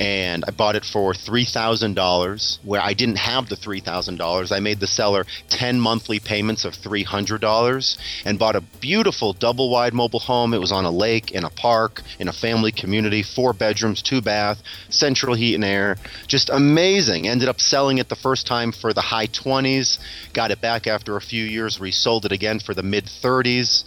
and 0.00 0.46
I 0.48 0.50
bought 0.50 0.76
it 0.76 0.84
for 0.86 1.12
$3,000 1.12 2.58
where 2.64 2.80
I 2.80 2.94
didn't 2.94 3.18
have 3.18 3.50
the 3.50 3.54
$3,000. 3.54 4.50
I 4.50 4.58
made 4.58 4.80
the 4.80 4.86
seller 4.86 5.26
10 5.50 5.78
monthly 5.78 6.18
payments 6.18 6.64
of 6.64 6.72
$300 6.72 7.98
and 8.24 8.38
bought 8.38 8.56
a 8.56 8.62
beautiful 8.80 9.34
double 9.34 9.70
wide 9.70 9.92
mobile 9.92 10.18
home. 10.18 10.54
It 10.54 10.58
was 10.58 10.72
on 10.72 10.86
a 10.86 10.90
lake, 10.90 11.32
in 11.32 11.44
a 11.44 11.50
park, 11.50 12.00
in 12.18 12.28
a 12.28 12.32
family 12.32 12.72
community, 12.72 13.22
four 13.22 13.52
bedrooms, 13.52 14.00
two 14.00 14.22
bath, 14.22 14.62
central 14.88 15.34
heat 15.34 15.54
and 15.54 15.64
air. 15.64 15.98
Just 16.26 16.48
amazing. 16.48 17.28
Ended 17.28 17.50
up 17.50 17.60
selling 17.60 17.98
it 17.98 18.08
the 18.08 18.16
first 18.16 18.46
time 18.46 18.72
for 18.72 18.94
the 18.94 19.02
high 19.02 19.26
20s, 19.26 19.98
got 20.32 20.50
it 20.50 20.62
back 20.62 20.86
after 20.86 21.16
a 21.16 21.20
few 21.20 21.44
years, 21.44 21.78
resold 21.78 22.24
it 22.24 22.32
again 22.32 22.58
for 22.58 22.72
the 22.72 22.82
mid 22.82 23.04
30s 23.04 23.84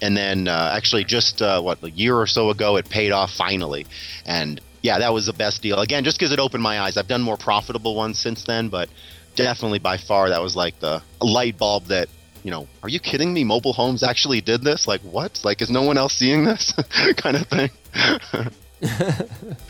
and 0.00 0.16
then 0.16 0.48
uh, 0.48 0.72
actually 0.74 1.04
just 1.04 1.40
uh, 1.40 1.60
what 1.60 1.80
a 1.84 1.90
year 1.90 2.16
or 2.16 2.26
so 2.26 2.50
ago, 2.50 2.76
it 2.76 2.90
paid 2.90 3.12
off 3.12 3.32
finally, 3.32 3.86
and 4.26 4.60
yeah, 4.82 4.98
that 4.98 5.12
was 5.12 5.26
the 5.26 5.32
best 5.32 5.62
deal. 5.62 5.78
Again, 5.80 6.04
just 6.04 6.18
because 6.18 6.32
it 6.32 6.38
opened 6.38 6.62
my 6.62 6.80
eyes. 6.80 6.96
I've 6.96 7.08
done 7.08 7.22
more 7.22 7.36
profitable 7.36 7.94
ones 7.94 8.18
since 8.18 8.44
then, 8.44 8.68
but 8.68 8.88
definitely 9.36 9.78
by 9.78 9.96
far 9.96 10.28
that 10.28 10.42
was 10.42 10.56
like 10.56 10.78
the 10.80 11.02
light 11.20 11.56
bulb 11.56 11.86
that 11.86 12.08
you 12.42 12.50
know, 12.50 12.66
are 12.82 12.88
you 12.88 12.98
kidding 12.98 13.32
me? 13.32 13.44
Mobile 13.44 13.72
homes 13.72 14.02
actually 14.02 14.40
did 14.40 14.62
this? 14.62 14.88
Like 14.88 15.00
what? 15.02 15.40
Like 15.44 15.62
is 15.62 15.70
no 15.70 15.82
one 15.82 15.96
else 15.96 16.14
seeing 16.14 16.44
this? 16.44 16.72
kind 17.16 17.36
of 17.36 17.46
thing. 17.46 17.70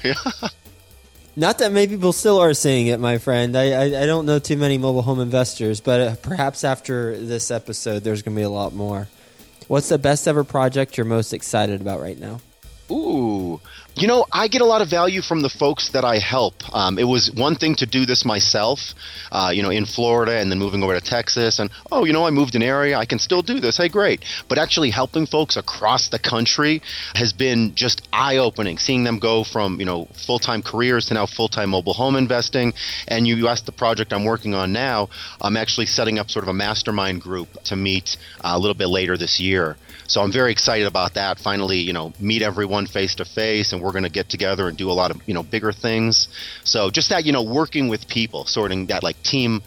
yeah. 0.02 0.14
Not 1.36 1.58
that 1.58 1.72
many 1.72 1.86
people 1.86 2.12
still 2.12 2.38
are 2.38 2.54
seeing 2.54 2.88
it, 2.88 3.00
my 3.00 3.18
friend. 3.18 3.56
I, 3.56 3.72
I, 3.72 3.84
I 4.02 4.06
don't 4.06 4.26
know 4.26 4.38
too 4.38 4.56
many 4.56 4.78
mobile 4.78 5.02
home 5.02 5.20
investors, 5.20 5.80
but 5.80 6.00
uh, 6.00 6.16
perhaps 6.16 6.62
after 6.62 7.16
this 7.18 7.50
episode, 7.50 8.04
there's 8.04 8.22
going 8.22 8.34
to 8.34 8.40
be 8.40 8.44
a 8.44 8.50
lot 8.50 8.74
more. 8.74 9.08
What's 9.68 9.88
the 9.88 9.98
best 9.98 10.28
ever 10.28 10.44
project 10.44 10.96
you're 10.96 11.06
most 11.06 11.32
excited 11.32 11.80
about 11.80 12.00
right 12.00 12.18
now? 12.18 12.40
Ooh, 12.90 13.60
you 13.94 14.06
know, 14.06 14.24
I 14.32 14.48
get 14.48 14.62
a 14.62 14.64
lot 14.64 14.80
of 14.80 14.88
value 14.88 15.20
from 15.20 15.42
the 15.42 15.50
folks 15.50 15.90
that 15.90 16.04
I 16.04 16.18
help. 16.18 16.54
Um, 16.74 16.98
it 16.98 17.04
was 17.04 17.30
one 17.30 17.56
thing 17.56 17.74
to 17.76 17.86
do 17.86 18.06
this 18.06 18.24
myself, 18.24 18.94
uh, 19.30 19.50
you 19.54 19.62
know, 19.62 19.70
in 19.70 19.84
Florida 19.84 20.38
and 20.38 20.50
then 20.50 20.58
moving 20.58 20.82
over 20.82 20.98
to 20.98 21.04
Texas. 21.04 21.58
And, 21.58 21.70
oh, 21.90 22.04
you 22.04 22.12
know, 22.12 22.26
I 22.26 22.30
moved 22.30 22.54
an 22.54 22.62
area. 22.62 22.96
I 22.96 23.04
can 23.04 23.18
still 23.18 23.42
do 23.42 23.60
this. 23.60 23.76
Hey, 23.76 23.88
great. 23.88 24.24
But 24.48 24.58
actually 24.58 24.90
helping 24.90 25.26
folks 25.26 25.56
across 25.56 26.08
the 26.08 26.18
country 26.18 26.80
has 27.14 27.34
been 27.34 27.74
just 27.74 28.08
eye 28.12 28.38
opening, 28.38 28.78
seeing 28.78 29.04
them 29.04 29.18
go 29.18 29.44
from, 29.44 29.78
you 29.78 29.86
know, 29.86 30.08
full 30.26 30.38
time 30.38 30.62
careers 30.62 31.06
to 31.06 31.14
now 31.14 31.26
full 31.26 31.48
time 31.48 31.70
mobile 31.70 31.92
home 31.92 32.16
investing. 32.16 32.72
And 33.08 33.26
you, 33.26 33.36
you 33.36 33.48
asked 33.48 33.66
the 33.66 33.72
project 33.72 34.12
I'm 34.14 34.24
working 34.24 34.54
on 34.54 34.72
now. 34.72 35.10
I'm 35.40 35.56
actually 35.56 35.86
setting 35.86 36.18
up 36.18 36.30
sort 36.30 36.44
of 36.44 36.48
a 36.48 36.54
mastermind 36.54 37.20
group 37.20 37.48
to 37.64 37.76
meet 37.76 38.16
uh, 38.40 38.52
a 38.54 38.58
little 38.58 38.74
bit 38.74 38.88
later 38.88 39.18
this 39.18 39.38
year. 39.38 39.76
So 40.06 40.20
I'm 40.20 40.32
very 40.32 40.52
excited 40.52 40.86
about 40.86 41.14
that. 41.14 41.38
Finally, 41.38 41.78
you 41.78 41.92
know, 41.92 42.12
meet 42.20 42.42
everyone 42.42 42.86
face 42.86 43.14
to 43.16 43.24
face, 43.24 43.72
and 43.72 43.81
we're 43.82 43.92
going 43.92 44.04
to 44.04 44.10
get 44.10 44.28
together 44.28 44.68
and 44.68 44.76
do 44.76 44.90
a 44.90 44.92
lot 44.92 45.10
of 45.10 45.20
you 45.26 45.34
know 45.34 45.42
bigger 45.42 45.72
things. 45.72 46.28
So 46.64 46.90
just 46.90 47.10
that 47.10 47.24
you 47.24 47.32
know, 47.32 47.42
working 47.42 47.88
with 47.88 48.08
people, 48.08 48.46
sorting 48.46 48.86
that 48.86 49.02
like 49.02 49.22
team 49.22 49.62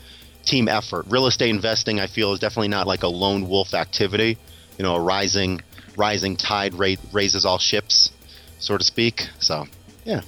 team 0.45 0.67
effort. 0.67 1.05
Real 1.09 1.27
estate 1.27 1.49
investing, 1.49 1.99
I 1.99 2.07
feel, 2.07 2.33
is 2.33 2.39
definitely 2.39 2.69
not 2.69 2.87
like 2.87 3.03
a 3.03 3.07
lone 3.07 3.49
wolf 3.49 3.73
activity. 3.73 4.37
You 4.77 4.83
know, 4.83 4.95
a 4.95 4.99
rising 4.99 5.61
rising 5.97 6.35
tide 6.35 6.73
ra- 6.73 6.95
raises 7.11 7.45
all 7.45 7.57
ships, 7.57 8.11
so 8.59 8.77
to 8.77 8.83
speak. 8.83 9.27
So 9.39 9.67
yeah, 10.05 10.21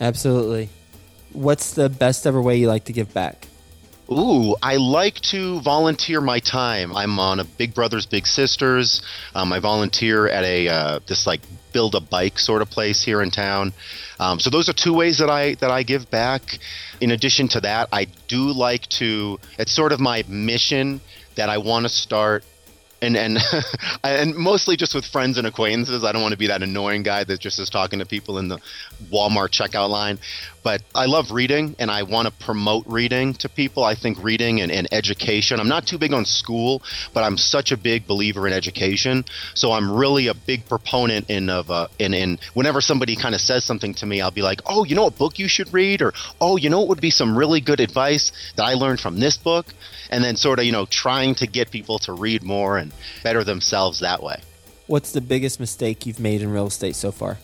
absolutely. 0.00 0.70
What's 1.32 1.74
the 1.74 1.88
best 1.88 2.26
ever 2.26 2.40
way 2.40 2.56
you 2.56 2.68
like 2.68 2.84
to 2.84 2.92
give 2.92 3.12
back? 3.12 3.45
Ooh, 4.10 4.54
I 4.62 4.76
like 4.76 5.16
to 5.32 5.60
volunteer 5.62 6.20
my 6.20 6.38
time. 6.38 6.94
I'm 6.94 7.18
on 7.18 7.40
a 7.40 7.44
Big 7.44 7.74
Brothers 7.74 8.06
Big 8.06 8.26
Sisters. 8.26 9.02
Um, 9.34 9.52
I 9.52 9.58
volunteer 9.58 10.28
at 10.28 10.44
a 10.44 10.68
uh, 10.68 11.00
this 11.08 11.26
like 11.26 11.40
build 11.72 11.96
a 11.96 12.00
bike 12.00 12.38
sort 12.38 12.62
of 12.62 12.70
place 12.70 13.02
here 13.02 13.20
in 13.20 13.32
town. 13.32 13.72
Um, 14.20 14.38
so 14.38 14.48
those 14.48 14.68
are 14.68 14.72
two 14.72 14.94
ways 14.94 15.18
that 15.18 15.28
I 15.28 15.56
that 15.56 15.72
I 15.72 15.82
give 15.82 16.08
back. 16.08 16.42
In 17.00 17.10
addition 17.10 17.48
to 17.48 17.60
that, 17.62 17.88
I 17.92 18.06
do 18.28 18.52
like 18.52 18.86
to. 19.00 19.40
It's 19.58 19.72
sort 19.72 19.90
of 19.90 19.98
my 19.98 20.22
mission 20.28 21.00
that 21.34 21.48
I 21.48 21.58
want 21.58 21.84
to 21.84 21.88
start 21.88 22.44
and 23.02 23.16
and 23.16 23.38
and 24.04 24.34
mostly 24.34 24.76
just 24.76 24.94
with 24.94 25.04
friends 25.04 25.38
and 25.38 25.46
acquaintances. 25.46 26.04
I 26.04 26.12
don't 26.12 26.22
want 26.22 26.32
to 26.32 26.38
be 26.38 26.48
that 26.48 26.62
annoying 26.62 27.02
guy 27.02 27.24
that 27.24 27.40
just 27.40 27.58
is 27.58 27.70
talking 27.70 27.98
to 27.98 28.06
people 28.06 28.38
in 28.38 28.48
the 28.48 28.58
Walmart 29.10 29.50
checkout 29.50 29.90
line. 29.90 30.18
But 30.62 30.82
I 30.96 31.06
love 31.06 31.30
reading, 31.30 31.76
and 31.78 31.90
I 31.92 32.02
want 32.02 32.26
to 32.26 32.44
promote 32.44 32.86
reading 32.88 33.34
to 33.34 33.48
people. 33.48 33.84
I 33.84 33.94
think 33.94 34.22
reading 34.22 34.60
and, 34.60 34.72
and 34.72 34.88
education. 34.90 35.60
I'm 35.60 35.68
not 35.68 35.86
too 35.86 35.96
big 35.96 36.12
on 36.12 36.24
school, 36.24 36.82
but 37.14 37.22
I'm 37.22 37.38
such 37.38 37.70
a 37.70 37.76
big 37.76 38.06
believer 38.06 38.48
in 38.48 38.52
education. 38.52 39.24
So 39.54 39.70
I'm 39.70 39.92
really 39.92 40.26
a 40.26 40.34
big 40.34 40.66
proponent 40.68 41.30
in 41.30 41.50
of 41.50 41.70
uh, 41.70 41.88
in 41.98 42.14
in 42.14 42.38
whenever 42.54 42.80
somebody 42.80 43.14
kind 43.14 43.34
of 43.34 43.40
says 43.40 43.64
something 43.64 43.94
to 43.94 44.06
me, 44.06 44.20
I'll 44.20 44.30
be 44.30 44.42
like, 44.42 44.60
oh, 44.66 44.84
you 44.84 44.96
know 44.96 45.04
what 45.04 45.18
book 45.18 45.38
you 45.38 45.48
should 45.48 45.72
read, 45.72 46.02
or 46.02 46.12
oh, 46.40 46.56
you 46.56 46.70
know 46.70 46.80
what 46.80 46.88
would 46.88 47.00
be 47.00 47.10
some 47.10 47.36
really 47.36 47.60
good 47.60 47.80
advice 47.80 48.32
that 48.56 48.64
I 48.64 48.74
learned 48.74 49.00
from 49.00 49.20
this 49.20 49.36
book 49.36 49.66
and 50.10 50.22
then 50.22 50.36
sort 50.36 50.58
of 50.58 50.64
you 50.64 50.72
know 50.72 50.86
trying 50.86 51.34
to 51.36 51.46
get 51.46 51.70
people 51.70 51.98
to 52.00 52.12
read 52.12 52.42
more 52.42 52.78
and 52.78 52.92
better 53.22 53.44
themselves 53.44 54.00
that 54.00 54.22
way. 54.22 54.40
What's 54.86 55.12
the 55.12 55.20
biggest 55.20 55.58
mistake 55.58 56.06
you've 56.06 56.20
made 56.20 56.42
in 56.42 56.50
real 56.50 56.68
estate 56.68 56.94
so 56.94 57.10
far? 57.10 57.38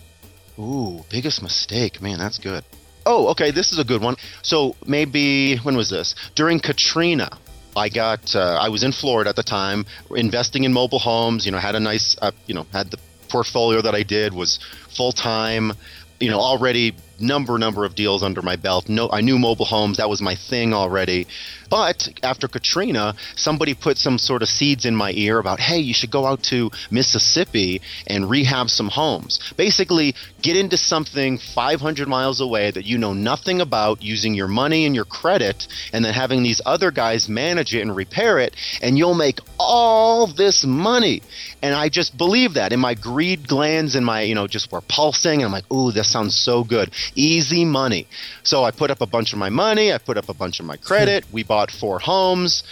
Ooh, 0.58 1.04
biggest 1.10 1.42
mistake, 1.42 2.00
man, 2.00 2.18
that's 2.18 2.38
good. 2.38 2.64
Oh, 3.04 3.28
okay, 3.28 3.50
this 3.50 3.72
is 3.72 3.78
a 3.78 3.84
good 3.84 4.00
one. 4.00 4.16
So 4.42 4.76
maybe 4.86 5.56
when 5.58 5.76
was 5.76 5.90
this? 5.90 6.14
During 6.34 6.60
Katrina. 6.60 7.38
I 7.74 7.88
got 7.88 8.36
uh, 8.36 8.58
I 8.60 8.68
was 8.68 8.82
in 8.82 8.92
Florida 8.92 9.30
at 9.30 9.36
the 9.36 9.42
time, 9.42 9.86
investing 10.14 10.64
in 10.64 10.74
mobile 10.74 10.98
homes. 10.98 11.46
You 11.46 11.52
know, 11.52 11.58
had 11.58 11.74
a 11.74 11.80
nice, 11.80 12.14
uh, 12.20 12.32
you 12.46 12.54
know, 12.54 12.66
had 12.70 12.90
the 12.90 12.98
portfolio 13.30 13.80
that 13.80 13.94
I 13.94 14.02
did 14.02 14.34
was 14.34 14.58
full 14.94 15.12
time. 15.12 15.72
You 16.20 16.30
know, 16.30 16.38
already 16.38 16.94
number 17.22 17.58
number 17.58 17.84
of 17.84 17.94
deals 17.94 18.22
under 18.22 18.42
my 18.42 18.56
belt. 18.56 18.88
No, 18.88 19.08
I 19.10 19.20
knew 19.20 19.38
mobile 19.38 19.64
homes. 19.64 19.96
That 19.98 20.08
was 20.08 20.20
my 20.20 20.34
thing 20.34 20.74
already. 20.74 21.26
But 21.72 22.08
after 22.22 22.48
Katrina, 22.48 23.14
somebody 23.34 23.72
put 23.72 23.96
some 23.96 24.18
sort 24.18 24.42
of 24.42 24.48
seeds 24.50 24.84
in 24.84 24.94
my 24.94 25.12
ear 25.12 25.38
about, 25.38 25.58
hey, 25.58 25.78
you 25.78 25.94
should 25.94 26.10
go 26.10 26.26
out 26.26 26.42
to 26.44 26.70
Mississippi 26.90 27.80
and 28.06 28.28
rehab 28.28 28.68
some 28.68 28.88
homes. 28.88 29.40
Basically, 29.56 30.14
get 30.42 30.54
into 30.54 30.76
something 30.76 31.38
500 31.38 32.06
miles 32.08 32.42
away 32.42 32.70
that 32.70 32.84
you 32.84 32.98
know 32.98 33.14
nothing 33.14 33.62
about 33.62 34.02
using 34.02 34.34
your 34.34 34.48
money 34.48 34.84
and 34.84 34.94
your 34.94 35.06
credit, 35.06 35.66
and 35.94 36.04
then 36.04 36.12
having 36.12 36.42
these 36.42 36.60
other 36.66 36.90
guys 36.90 37.26
manage 37.26 37.74
it 37.74 37.80
and 37.80 37.96
repair 37.96 38.38
it, 38.38 38.54
and 38.82 38.98
you'll 38.98 39.14
make 39.14 39.38
all 39.58 40.26
this 40.26 40.64
money. 40.64 41.22
And 41.62 41.74
I 41.74 41.88
just 41.88 42.18
believe 42.18 42.54
that. 42.54 42.72
And 42.72 42.82
my 42.82 42.94
greed 42.94 43.48
glands 43.48 43.94
and 43.94 44.04
my, 44.04 44.22
you 44.22 44.34
know, 44.34 44.46
just 44.46 44.70
were 44.72 44.82
pulsing. 44.82 45.40
And 45.40 45.44
I'm 45.44 45.52
like, 45.52 45.72
ooh, 45.72 45.92
this 45.92 46.10
sounds 46.10 46.36
so 46.36 46.64
good. 46.64 46.90
Easy 47.14 47.64
money. 47.64 48.06
So 48.42 48.64
I 48.64 48.70
put 48.70 48.90
up 48.90 49.00
a 49.00 49.06
bunch 49.06 49.32
of 49.32 49.38
my 49.38 49.50
money, 49.50 49.92
I 49.92 49.98
put 49.98 50.16
up 50.16 50.28
a 50.28 50.34
bunch 50.34 50.60
of 50.60 50.66
my 50.66 50.76
credit. 50.76 51.24
we 51.32 51.42
bought 51.42 51.70
four 51.70 51.98
homes 51.98 52.62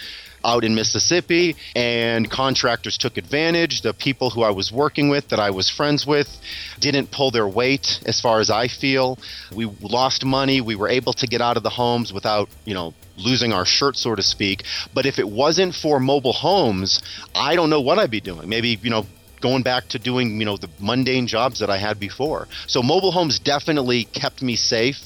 out 0.43 0.63
in 0.63 0.75
Mississippi, 0.75 1.55
and 1.75 2.29
contractors 2.29 2.97
took 2.97 3.17
advantage. 3.17 3.81
The 3.81 3.93
people 3.93 4.29
who 4.29 4.43
I 4.43 4.51
was 4.51 4.71
working 4.71 5.09
with, 5.09 5.29
that 5.29 5.39
I 5.39 5.51
was 5.51 5.69
friends 5.69 6.05
with, 6.05 6.39
didn't 6.79 7.11
pull 7.11 7.31
their 7.31 7.47
weight 7.47 8.01
as 8.05 8.19
far 8.19 8.39
as 8.39 8.49
I 8.49 8.67
feel. 8.67 9.19
We 9.53 9.65
lost 9.81 10.25
money. 10.25 10.61
We 10.61 10.75
were 10.75 10.89
able 10.89 11.13
to 11.13 11.27
get 11.27 11.41
out 11.41 11.57
of 11.57 11.63
the 11.63 11.69
homes 11.69 12.11
without, 12.11 12.49
you 12.65 12.73
know, 12.73 12.93
losing 13.17 13.53
our 13.53 13.65
shirt, 13.65 13.95
so 13.95 14.15
to 14.15 14.23
speak. 14.23 14.63
But 14.93 15.05
if 15.05 15.19
it 15.19 15.29
wasn't 15.29 15.75
for 15.75 15.99
mobile 15.99 16.33
homes, 16.33 17.01
I 17.35 17.55
don't 17.55 17.69
know 17.69 17.81
what 17.81 17.99
I'd 17.99 18.11
be 18.11 18.21
doing. 18.21 18.49
Maybe, 18.49 18.79
you 18.81 18.89
know, 18.89 19.05
going 19.41 19.63
back 19.63 19.87
to 19.89 19.99
doing 19.99 20.39
you 20.39 20.45
know 20.45 20.57
the 20.57 20.69
mundane 20.79 21.27
jobs 21.27 21.59
that 21.59 21.69
I 21.69 21.77
had 21.77 21.99
before. 21.99 22.47
So 22.67 22.81
mobile 22.81 23.11
homes 23.11 23.39
definitely 23.39 24.05
kept 24.05 24.41
me 24.41 24.55
safe, 24.55 24.99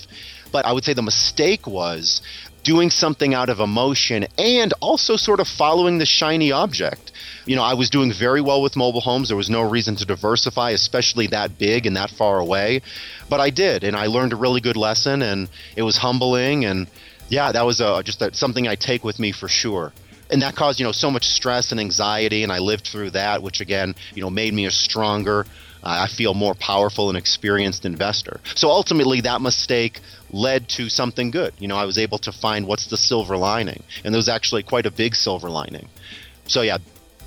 but 0.52 0.66
I 0.66 0.74
would 0.74 0.84
say 0.84 0.94
the 0.94 1.02
mistake 1.02 1.66
was 1.66 2.22
doing 2.64 2.90
something 2.90 3.34
out 3.34 3.48
of 3.48 3.60
emotion 3.60 4.26
and 4.40 4.74
also 4.82 5.16
sort 5.16 5.40
of 5.40 5.48
following 5.48 6.00
the 6.00 6.06
shiny 6.06 6.52
object. 6.52 7.12
You 7.46 7.56
know, 7.56 7.62
I 7.62 7.76
was 7.76 7.92
doing 7.92 8.12
very 8.12 8.42
well 8.42 8.62
with 8.62 8.76
mobile 8.76 9.02
homes. 9.02 9.28
There 9.28 9.38
was 9.38 9.52
no 9.52 9.62
reason 9.62 9.96
to 9.98 10.06
diversify, 10.06 10.72
especially 10.72 11.28
that 11.28 11.60
big 11.60 11.86
and 11.86 11.96
that 11.96 12.10
far 12.10 12.40
away. 12.40 12.82
But 13.30 13.40
I 13.40 13.52
did, 13.52 13.84
and 13.84 13.96
I 13.96 14.08
learned 14.08 14.34
a 14.34 14.36
really 14.36 14.62
good 14.62 14.78
lesson, 14.78 15.22
and 15.22 15.48
it 15.76 15.84
was 15.84 15.98
humbling. 15.98 16.66
And 16.66 16.88
yeah, 17.30 17.52
that 17.52 17.66
was 17.66 17.82
a, 17.82 18.02
just 18.04 18.22
a, 18.24 18.34
something 18.34 18.68
I 18.68 18.74
take 18.76 19.04
with 19.04 19.20
me 19.20 19.32
for 19.32 19.48
sure 19.48 19.94
and 20.30 20.42
that 20.42 20.56
caused 20.56 20.80
you 20.80 20.86
know 20.86 20.92
so 20.92 21.12
much 21.12 21.28
stress 21.28 21.72
and 21.72 21.80
anxiety 21.80 22.44
and 22.44 22.52
i 22.52 22.60
lived 22.60 22.88
through 22.88 23.10
that 23.10 23.42
which 23.42 23.62
again 23.62 23.96
you 24.14 24.22
know 24.22 24.30
made 24.30 24.54
me 24.54 24.66
a 24.66 24.72
stronger 24.72 25.46
uh, 25.86 26.02
I 26.04 26.08
feel 26.08 26.34
more 26.34 26.56
powerful 26.56 27.10
and 27.10 27.18
experienced 27.18 27.86
investor. 27.86 28.40
So 28.56 28.70
ultimately, 28.70 29.22
that 29.22 29.40
mistake 29.40 30.02
led 30.32 30.68
to 30.70 30.90
something 30.90 31.30
good. 31.30 31.54
You 31.60 31.68
know, 31.68 31.78
I 31.78 31.86
was 31.86 32.00
able 32.00 32.18
to 32.20 32.32
find 32.32 32.66
what's 32.66 32.88
the 32.88 32.98
silver 32.98 33.38
lining, 33.38 33.84
and 34.04 34.14
there 34.14 34.18
was 34.18 34.28
actually 34.28 34.64
quite 34.64 34.88
a 34.88 34.92
big 34.92 35.16
silver 35.16 35.50
lining. 35.50 35.88
So 36.48 36.62
yeah, 36.64 36.80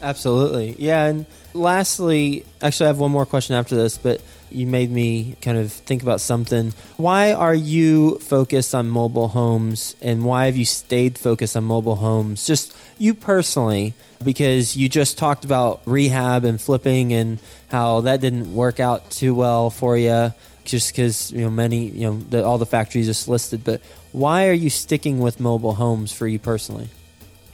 absolutely, 0.02 0.74
yeah. 0.78 1.06
And 1.06 1.26
lastly, 1.54 2.44
actually, 2.60 2.86
I 2.86 2.88
have 2.88 2.98
one 2.98 3.12
more 3.12 3.26
question 3.26 3.54
after 3.54 3.76
this, 3.76 3.96
but 3.96 4.20
you 4.50 4.66
made 4.66 4.90
me 4.90 5.36
kind 5.42 5.58
of 5.58 5.72
think 5.72 6.02
about 6.02 6.20
something. 6.20 6.72
Why 6.96 7.32
are 7.32 7.54
you 7.54 8.18
focused 8.18 8.74
on 8.74 8.88
mobile 8.88 9.28
homes, 9.28 9.96
and 10.00 10.24
why 10.24 10.46
have 10.46 10.56
you 10.56 10.64
stayed 10.64 11.18
focused 11.18 11.56
on 11.56 11.64
mobile 11.64 11.96
homes? 11.96 12.46
Just 12.46 12.76
you 12.98 13.14
personally 13.14 13.94
because 14.22 14.76
you 14.76 14.88
just 14.88 15.18
talked 15.18 15.44
about 15.44 15.80
rehab 15.86 16.44
and 16.44 16.60
flipping 16.60 17.12
and 17.12 17.38
how 17.68 18.00
that 18.02 18.20
didn't 18.20 18.52
work 18.52 18.80
out 18.80 19.10
too 19.10 19.34
well 19.34 19.70
for 19.70 19.96
you 19.96 20.32
just 20.64 20.92
because 20.92 21.32
you 21.32 21.40
know 21.40 21.50
many 21.50 21.88
you 21.88 22.06
know 22.06 22.18
the, 22.30 22.44
all 22.44 22.58
the 22.58 22.66
factories 22.66 23.06
just 23.06 23.28
listed 23.28 23.64
but 23.64 23.80
why 24.12 24.48
are 24.48 24.52
you 24.52 24.68
sticking 24.68 25.18
with 25.18 25.40
mobile 25.40 25.74
homes 25.74 26.12
for 26.12 26.26
you 26.26 26.38
personally 26.38 26.88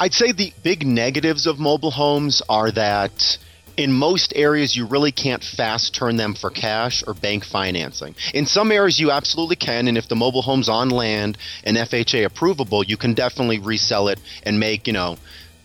i'd 0.00 0.14
say 0.14 0.32
the 0.32 0.52
big 0.62 0.86
negatives 0.86 1.46
of 1.46 1.58
mobile 1.58 1.90
homes 1.90 2.42
are 2.48 2.70
that 2.70 3.38
in 3.76 3.92
most 3.92 4.32
areas 4.36 4.76
you 4.76 4.86
really 4.86 5.12
can't 5.12 5.42
fast 5.42 5.94
turn 5.94 6.16
them 6.16 6.34
for 6.34 6.50
cash 6.50 7.02
or 7.06 7.14
bank 7.14 7.44
financing 7.44 8.14
in 8.32 8.46
some 8.46 8.70
areas 8.70 8.98
you 9.00 9.10
absolutely 9.10 9.56
can 9.56 9.88
and 9.88 9.98
if 9.98 10.08
the 10.08 10.16
mobile 10.16 10.42
home's 10.42 10.68
on 10.68 10.90
land 10.90 11.36
and 11.64 11.76
fha 11.76 12.26
approvable 12.28 12.86
you 12.86 12.96
can 12.96 13.14
definitely 13.14 13.58
resell 13.58 14.08
it 14.08 14.20
and 14.44 14.58
make 14.58 14.86
you 14.86 14.92
know 14.92 15.16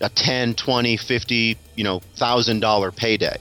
a 0.01 0.09
10 0.09 0.55
20 0.55 0.97
50 0.97 1.57
you 1.79 1.85
know, 1.85 2.01
thousand 2.17 2.59
dollar 2.59 2.91
payday. 2.91 3.37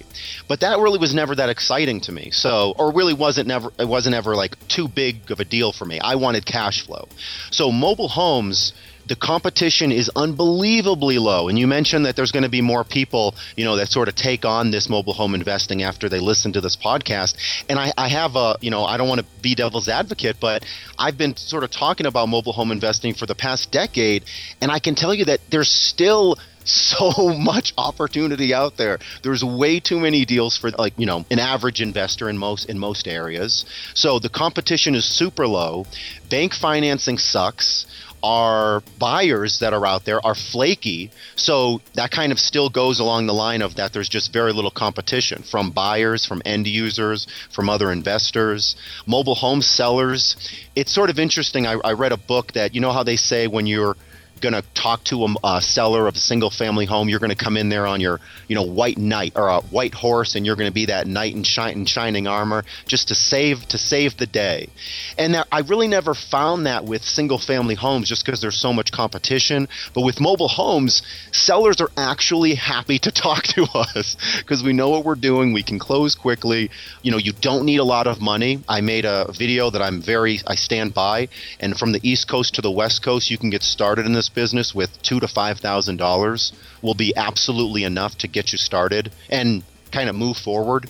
But 0.46 0.61
that 0.61 0.78
really 0.78 1.01
was 1.01 1.12
never 1.12 1.34
that 1.34 1.49
exciting 1.49 2.01
to 2.03 2.12
me. 2.12 2.30
So, 2.30 2.72
or 2.78 2.93
really 2.93 3.12
wasn't 3.12 3.49
never, 3.49 3.72
it 3.80 3.88
wasn't 3.88 4.14
ever 4.14 4.36
like 4.36 4.57
too 4.68 4.86
big 4.86 5.32
of 5.32 5.40
a 5.40 5.45
deal 5.45 5.72
for 5.72 5.84
me. 5.84 5.99
I 5.99 6.14
wanted 6.14 6.47
cash 6.47 6.86
flow. 6.86 7.09
So, 7.51 7.72
mobile 7.72 8.07
homes, 8.07 8.74
the 9.09 9.16
competition 9.16 9.90
is 9.90 10.11
unbelievably 10.14 11.18
low. 11.18 11.48
And 11.48 11.59
you 11.59 11.66
mentioned 11.66 12.04
that 12.06 12.14
there's 12.14 12.32
going 12.32 12.42
to 12.42 12.48
be 12.48 12.61
more 12.61 12.84
people, 12.84 13.34
you 13.56 13.64
know, 13.64 13.76
that 13.76 13.88
sort 13.88 14.09
of 14.09 14.14
take 14.14 14.44
on 14.44 14.70
this 14.70 14.88
mobile 14.88 15.14
home 15.14 15.34
investing 15.34 15.82
after 15.82 16.09
they 16.09 16.20
listen 16.20 16.52
to 16.52 16.61
this 16.61 16.76
podcast. 16.76 17.36
And 17.68 17.78
I, 17.78 17.92
I 17.96 18.09
have 18.09 18.36
a, 18.36 18.56
you 18.61 18.70
know, 18.70 18.84
I 18.84 18.96
don't 18.96 19.09
want 19.09 19.20
to 19.20 19.26
be 19.42 19.54
devil's 19.54 19.88
advocate, 19.88 20.36
but 20.40 20.64
I've 20.98 21.16
been 21.16 21.36
sort 21.36 21.64
of 21.64 21.70
talking 21.70 22.06
about 22.06 22.28
mobile 22.28 22.52
home 22.52 22.70
investing 22.70 23.14
for 23.14 23.26
the 23.26 23.34
past 23.34 23.72
decade. 23.72 24.24
And 24.61 24.70
I 24.70 24.78
can 24.78 24.94
tell 24.94 25.14
you 25.14 25.24
that 25.26 25.40
there's 25.50 25.70
still 25.70 26.36
so 26.68 27.28
much 27.38 27.72
opportunity 27.78 28.52
out 28.52 28.76
there. 28.76 28.98
There's 29.22 29.42
way 29.42 29.80
too 29.80 29.98
many 29.98 30.24
deals 30.24 30.56
for 30.56 30.70
like, 30.70 30.92
you 30.98 31.06
know, 31.06 31.24
an 31.30 31.38
average 31.38 31.80
investor 31.80 32.28
in 32.28 32.36
most 32.36 32.68
in 32.68 32.78
most 32.78 33.09
areas. 33.09 33.64
So 33.94 34.18
the 34.18 34.28
competition 34.28 34.94
is 34.94 35.04
super 35.04 35.46
low. 35.46 35.86
Bank 36.28 36.52
financing 36.52 37.16
sucks 37.16 37.86
our 38.23 38.83
buyers 38.99 39.61
that 39.61 39.73
are 39.73 39.87
out 39.87 40.05
there 40.05 40.25
are 40.25 40.35
flaky. 40.35 41.11
So 41.37 41.81
that 41.95 42.11
kind 42.11 42.33
of 42.33 42.39
still 42.39 42.69
goes 42.69 43.01
along 43.01 43.27
the 43.27 43.35
line 43.35 43.62
of 43.62 43.77
that 43.77 43.93
there's 43.93 44.09
just 44.09 44.33
very 44.33 44.53
little 44.53 44.71
competition 44.71 45.43
from 45.43 45.71
buyers, 45.71 46.25
from 46.25 46.43
end 46.45 46.66
users, 46.66 47.27
from 47.51 47.69
other 47.69 47.93
investors, 47.93 48.77
mobile 49.07 49.35
home 49.35 49.62
sellers. 49.62 50.37
It's 50.75 50.93
sort 50.93 51.11
of 51.11 51.19
interesting. 51.19 51.66
I, 51.66 51.75
I 51.85 51.93
read 51.93 52.12
a 52.12 52.16
book 52.16 52.53
that, 52.53 52.75
you 52.75 52.81
know, 52.81 52.93
how 52.93 53.03
they 53.03 53.16
say 53.16 53.47
when 53.47 53.66
you're 53.66 53.97
going 54.41 54.55
to 54.55 54.62
talk 54.74 55.05
to 55.05 55.24
a, 55.24 55.34
a, 55.45 55.61
seller 55.61 56.07
of 56.07 56.16
a 56.16 56.18
single 56.18 56.51
family 56.51 56.86
home, 56.86 57.09
you're 57.09 57.18
going 57.18 57.30
to 57.30 57.36
come 57.36 57.57
in 57.57 57.68
there 57.68 57.86
on 57.86 58.01
your, 58.01 58.20
you 58.49 58.55
know, 58.55 58.62
white 58.62 58.99
knight 58.99 59.32
or 59.36 59.49
a 59.49 59.61
white 59.61 59.95
horse, 59.95 60.34
and 60.34 60.47
you're 60.47 60.57
going 60.57 60.70
to 60.70 60.74
be 60.74 60.86
that 60.86 61.07
knight 61.07 61.34
in, 61.34 61.43
shine, 61.43 61.72
in 61.74 61.84
shining 61.84 62.26
armor 62.26 62.64
just 62.86 63.09
to 63.09 63.14
save 63.14 63.66
to 63.68 63.78
save 63.78 64.16
the 64.16 64.26
day. 64.26 64.68
And 65.16 65.36
I 65.51 65.61
really 65.61 65.89
never 65.89 66.14
found 66.14 66.66
that 66.66 66.84
with 66.84 67.05
single 67.05 67.39
family 67.39 67.74
homes, 67.74 68.09
just 68.09 68.24
because 68.24 68.41
there's 68.41 68.61
so 68.61 68.72
much 68.72 68.93
competition. 68.93 69.68
But 69.95 70.03
with 70.03 70.20
mobile 70.20 70.49
homes, 70.49 71.03
sellers 71.32 71.80
are 71.80 71.91
actually 71.97 72.55
happy 72.55 72.99
to 73.01 73.11
talk 73.18 73.45
to 73.45 73.66
us 73.74 74.16
because 74.39 74.62
we 74.62 74.72
know 74.72 74.91
what 74.91 75.05
we're 75.05 75.14
doing. 75.14 75.53
We 75.53 75.62
can 75.62 75.78
close 75.78 76.14
quickly. 76.14 76.70
You 77.03 77.12
know, 77.12 77.18
you 77.18 77.32
don't 77.32 77.64
need 77.64 77.78
a 77.78 77.84
lot 77.84 78.07
of 78.07 78.20
money. 78.20 78.62
I 78.68 78.80
made 78.80 79.05
a 79.05 79.30
video 79.32 79.70
that 79.70 79.82
I'm 79.82 80.01
very 80.01 80.41
I 80.47 80.55
stand 80.55 80.95
by, 80.95 81.28
and 81.61 81.76
from 81.76 81.93
the 81.93 82.01
East 82.03 82.28
Coast 82.28 82.55
to 82.55 82.62
the 82.62 82.70
West 82.70 83.03
Coast, 83.03 83.30
you 83.30 83.39
can 83.39 83.51
get 83.51 83.62
started 83.62 84.07
in 84.07 84.12
this 84.12 84.28
business 84.29 84.74
with 84.74 85.01
two 85.03 85.20
to 85.20 85.29
five 85.29 85.59
thousand 85.59 85.97
dollars 85.97 86.53
will 86.83 86.95
be 86.95 87.14
absolutely 87.16 87.85
enough 87.85 88.16
to 88.18 88.29
get 88.29 88.53
you 88.53 88.59
started 88.59 89.12
and 89.29 89.62
kind 89.93 90.09
of 90.09 90.16
move 90.16 90.37
forward 90.37 90.89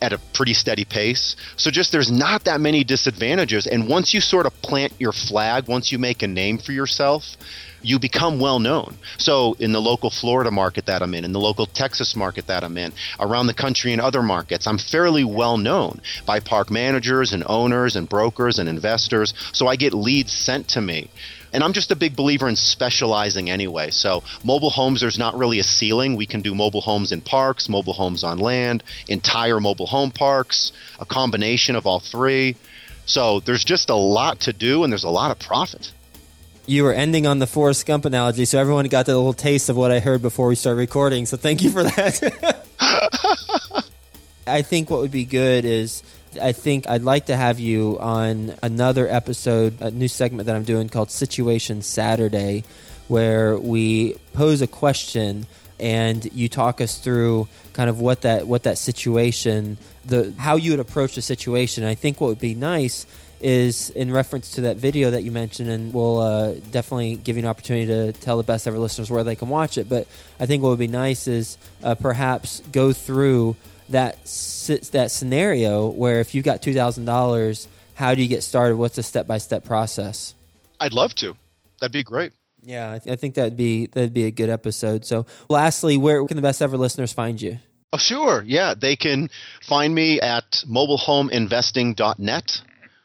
at 0.00 0.12
a 0.12 0.18
pretty 0.34 0.52
steady 0.52 0.84
pace. 0.84 1.36
So 1.56 1.70
just 1.70 1.92
there's 1.92 2.10
not 2.10 2.44
that 2.44 2.60
many 2.60 2.82
disadvantages 2.82 3.66
and 3.66 3.88
once 3.88 4.12
you 4.12 4.20
sort 4.20 4.46
of 4.46 4.62
plant 4.62 4.92
your 4.98 5.12
flag, 5.12 5.68
once 5.68 5.92
you 5.92 5.98
make 5.98 6.22
a 6.22 6.26
name 6.26 6.58
for 6.58 6.72
yourself, 6.72 7.36
you 7.82 7.98
become 7.98 8.40
well 8.40 8.58
known. 8.58 8.96
So, 9.18 9.54
in 9.58 9.72
the 9.72 9.80
local 9.80 10.10
Florida 10.10 10.50
market 10.50 10.86
that 10.86 11.02
I'm 11.02 11.14
in, 11.14 11.24
in 11.24 11.32
the 11.32 11.40
local 11.40 11.66
Texas 11.66 12.16
market 12.16 12.46
that 12.46 12.64
I'm 12.64 12.78
in, 12.78 12.92
around 13.20 13.48
the 13.48 13.54
country 13.54 13.92
in 13.92 14.00
other 14.00 14.22
markets, 14.22 14.66
I'm 14.66 14.78
fairly 14.78 15.24
well 15.24 15.58
known 15.58 16.00
by 16.24 16.40
park 16.40 16.70
managers 16.70 17.32
and 17.32 17.44
owners 17.46 17.96
and 17.96 18.08
brokers 18.08 18.58
and 18.58 18.68
investors. 18.68 19.34
So, 19.52 19.66
I 19.66 19.76
get 19.76 19.92
leads 19.92 20.32
sent 20.32 20.68
to 20.68 20.80
me. 20.80 21.10
And 21.52 21.62
I'm 21.62 21.72
just 21.72 21.90
a 21.90 21.96
big 21.96 22.16
believer 22.16 22.48
in 22.48 22.56
specializing 22.56 23.50
anyway. 23.50 23.90
So, 23.90 24.22
mobile 24.44 24.70
homes, 24.70 25.00
there's 25.00 25.18
not 25.18 25.36
really 25.36 25.58
a 25.58 25.64
ceiling. 25.64 26.16
We 26.16 26.26
can 26.26 26.40
do 26.40 26.54
mobile 26.54 26.80
homes 26.80 27.12
in 27.12 27.20
parks, 27.20 27.68
mobile 27.68 27.92
homes 27.92 28.24
on 28.24 28.38
land, 28.38 28.82
entire 29.08 29.60
mobile 29.60 29.86
home 29.86 30.10
parks, 30.10 30.72
a 30.98 31.04
combination 31.04 31.76
of 31.76 31.86
all 31.86 32.00
three. 32.00 32.56
So, 33.04 33.40
there's 33.40 33.64
just 33.64 33.90
a 33.90 33.94
lot 33.94 34.40
to 34.40 34.52
do 34.52 34.84
and 34.84 34.92
there's 34.92 35.04
a 35.04 35.10
lot 35.10 35.30
of 35.30 35.38
profit 35.38 35.92
you 36.66 36.84
were 36.84 36.92
ending 36.92 37.26
on 37.26 37.40
the 37.40 37.46
Forrest 37.46 37.84
Gump 37.86 38.04
analogy, 38.04 38.44
so 38.44 38.58
everyone 38.58 38.86
got 38.86 39.08
a 39.08 39.16
little 39.16 39.32
taste 39.32 39.68
of 39.68 39.76
what 39.76 39.90
I 39.90 39.98
heard 39.98 40.22
before 40.22 40.46
we 40.46 40.54
started 40.54 40.78
recording. 40.78 41.26
So 41.26 41.36
thank 41.36 41.62
you 41.62 41.70
for 41.70 41.82
that. 41.82 42.64
I 44.46 44.62
think 44.62 44.90
what 44.90 45.00
would 45.00 45.10
be 45.10 45.24
good 45.24 45.64
is 45.64 46.02
I 46.40 46.52
think 46.52 46.88
I'd 46.88 47.02
like 47.02 47.26
to 47.26 47.36
have 47.36 47.60
you 47.60 47.98
on 47.98 48.54
another 48.62 49.08
episode, 49.08 49.80
a 49.80 49.90
new 49.90 50.08
segment 50.08 50.46
that 50.46 50.56
I'm 50.56 50.64
doing 50.64 50.88
called 50.88 51.10
Situation 51.10 51.82
Saturday, 51.82 52.64
where 53.08 53.58
we 53.58 54.16
pose 54.32 54.62
a 54.62 54.66
question 54.66 55.46
and 55.78 56.32
you 56.32 56.48
talk 56.48 56.80
us 56.80 56.98
through 56.98 57.48
kind 57.72 57.90
of 57.90 58.00
what 58.00 58.22
that 58.22 58.46
what 58.46 58.62
that 58.62 58.78
situation 58.78 59.76
the 60.04 60.32
how 60.38 60.56
you 60.56 60.70
would 60.70 60.80
approach 60.80 61.16
the 61.16 61.22
situation. 61.22 61.84
I 61.84 61.94
think 61.94 62.20
what 62.20 62.28
would 62.28 62.40
be 62.40 62.54
nice 62.54 63.06
is 63.40 63.90
in 63.90 64.12
reference 64.12 64.52
to 64.52 64.62
that 64.62 64.76
video 64.76 65.10
that 65.10 65.24
you 65.24 65.32
mentioned, 65.32 65.68
and 65.68 65.92
we'll 65.92 66.20
uh, 66.20 66.52
definitely 66.70 67.16
give 67.16 67.36
you 67.36 67.42
an 67.42 67.48
opportunity 67.48 67.86
to 67.86 68.12
tell 68.12 68.36
the 68.36 68.44
best 68.44 68.68
ever 68.68 68.78
listeners 68.78 69.10
where 69.10 69.24
they 69.24 69.34
can 69.34 69.48
watch 69.48 69.76
it. 69.76 69.88
But 69.88 70.06
I 70.38 70.46
think 70.46 70.62
what 70.62 70.70
would 70.70 70.78
be 70.78 70.86
nice 70.86 71.26
is 71.26 71.58
uh, 71.82 71.96
perhaps 71.96 72.62
go 72.70 72.92
through 72.92 73.56
that 73.88 74.26
sits 74.26 74.90
that 74.90 75.10
scenario 75.10 75.88
where 75.88 76.20
if 76.20 76.34
you've 76.34 76.44
got 76.44 76.62
two 76.62 76.74
thousand 76.74 77.04
dollars, 77.04 77.68
how 77.94 78.14
do 78.14 78.22
you 78.22 78.28
get 78.28 78.42
started? 78.42 78.76
What's 78.76 78.96
the 78.96 79.02
step 79.02 79.26
by 79.26 79.38
step 79.38 79.64
process? 79.64 80.34
I'd 80.80 80.92
love 80.92 81.14
to. 81.16 81.36
That'd 81.80 81.92
be 81.92 82.02
great. 82.02 82.32
Yeah, 82.64 82.92
I, 82.92 82.98
th- 82.98 83.12
I 83.12 83.16
think 83.16 83.34
that'd 83.34 83.56
be 83.56 83.86
that'd 83.86 84.14
be 84.14 84.24
a 84.24 84.30
good 84.30 84.48
episode. 84.50 85.04
So, 85.04 85.26
lastly, 85.48 85.96
where 85.96 86.24
can 86.26 86.36
the 86.36 86.42
best 86.42 86.62
ever 86.62 86.76
listeners 86.76 87.12
find 87.12 87.40
you? 87.40 87.58
Oh, 87.92 87.98
sure. 87.98 88.42
Yeah, 88.46 88.74
they 88.80 88.96
can 88.96 89.28
find 89.68 89.94
me 89.94 90.20
at 90.20 90.64
mobilehomeinvesting.net. 90.68 92.62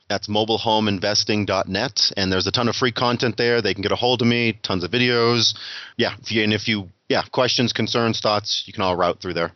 That's 0.10 0.30
mobilehomeinvesting.net, 0.30 2.12
and 2.16 2.32
there's 2.32 2.48
a 2.48 2.52
ton 2.52 2.70
of 2.70 2.76
free 2.76 2.94
content 2.94 3.36
there. 3.36 3.62
They 3.62 3.74
can 3.74 3.82
get 3.82 3.92
a 3.92 3.98
hold 3.98 4.22
of 4.22 4.28
me, 4.28 4.58
tons 4.64 4.86
of 4.86 4.92
videos. 4.92 5.54
Yeah, 5.98 6.16
if 6.22 6.32
you, 6.32 6.44
and 6.44 6.54
if 6.54 6.70
you, 6.70 6.90
yeah, 7.10 7.24
questions, 7.32 7.74
concerns, 7.74 8.22
thoughts, 8.22 8.64
you 8.66 8.72
can 8.72 8.84
all 8.84 8.96
route 8.96 9.20
through 9.22 9.34
there. 9.34 9.52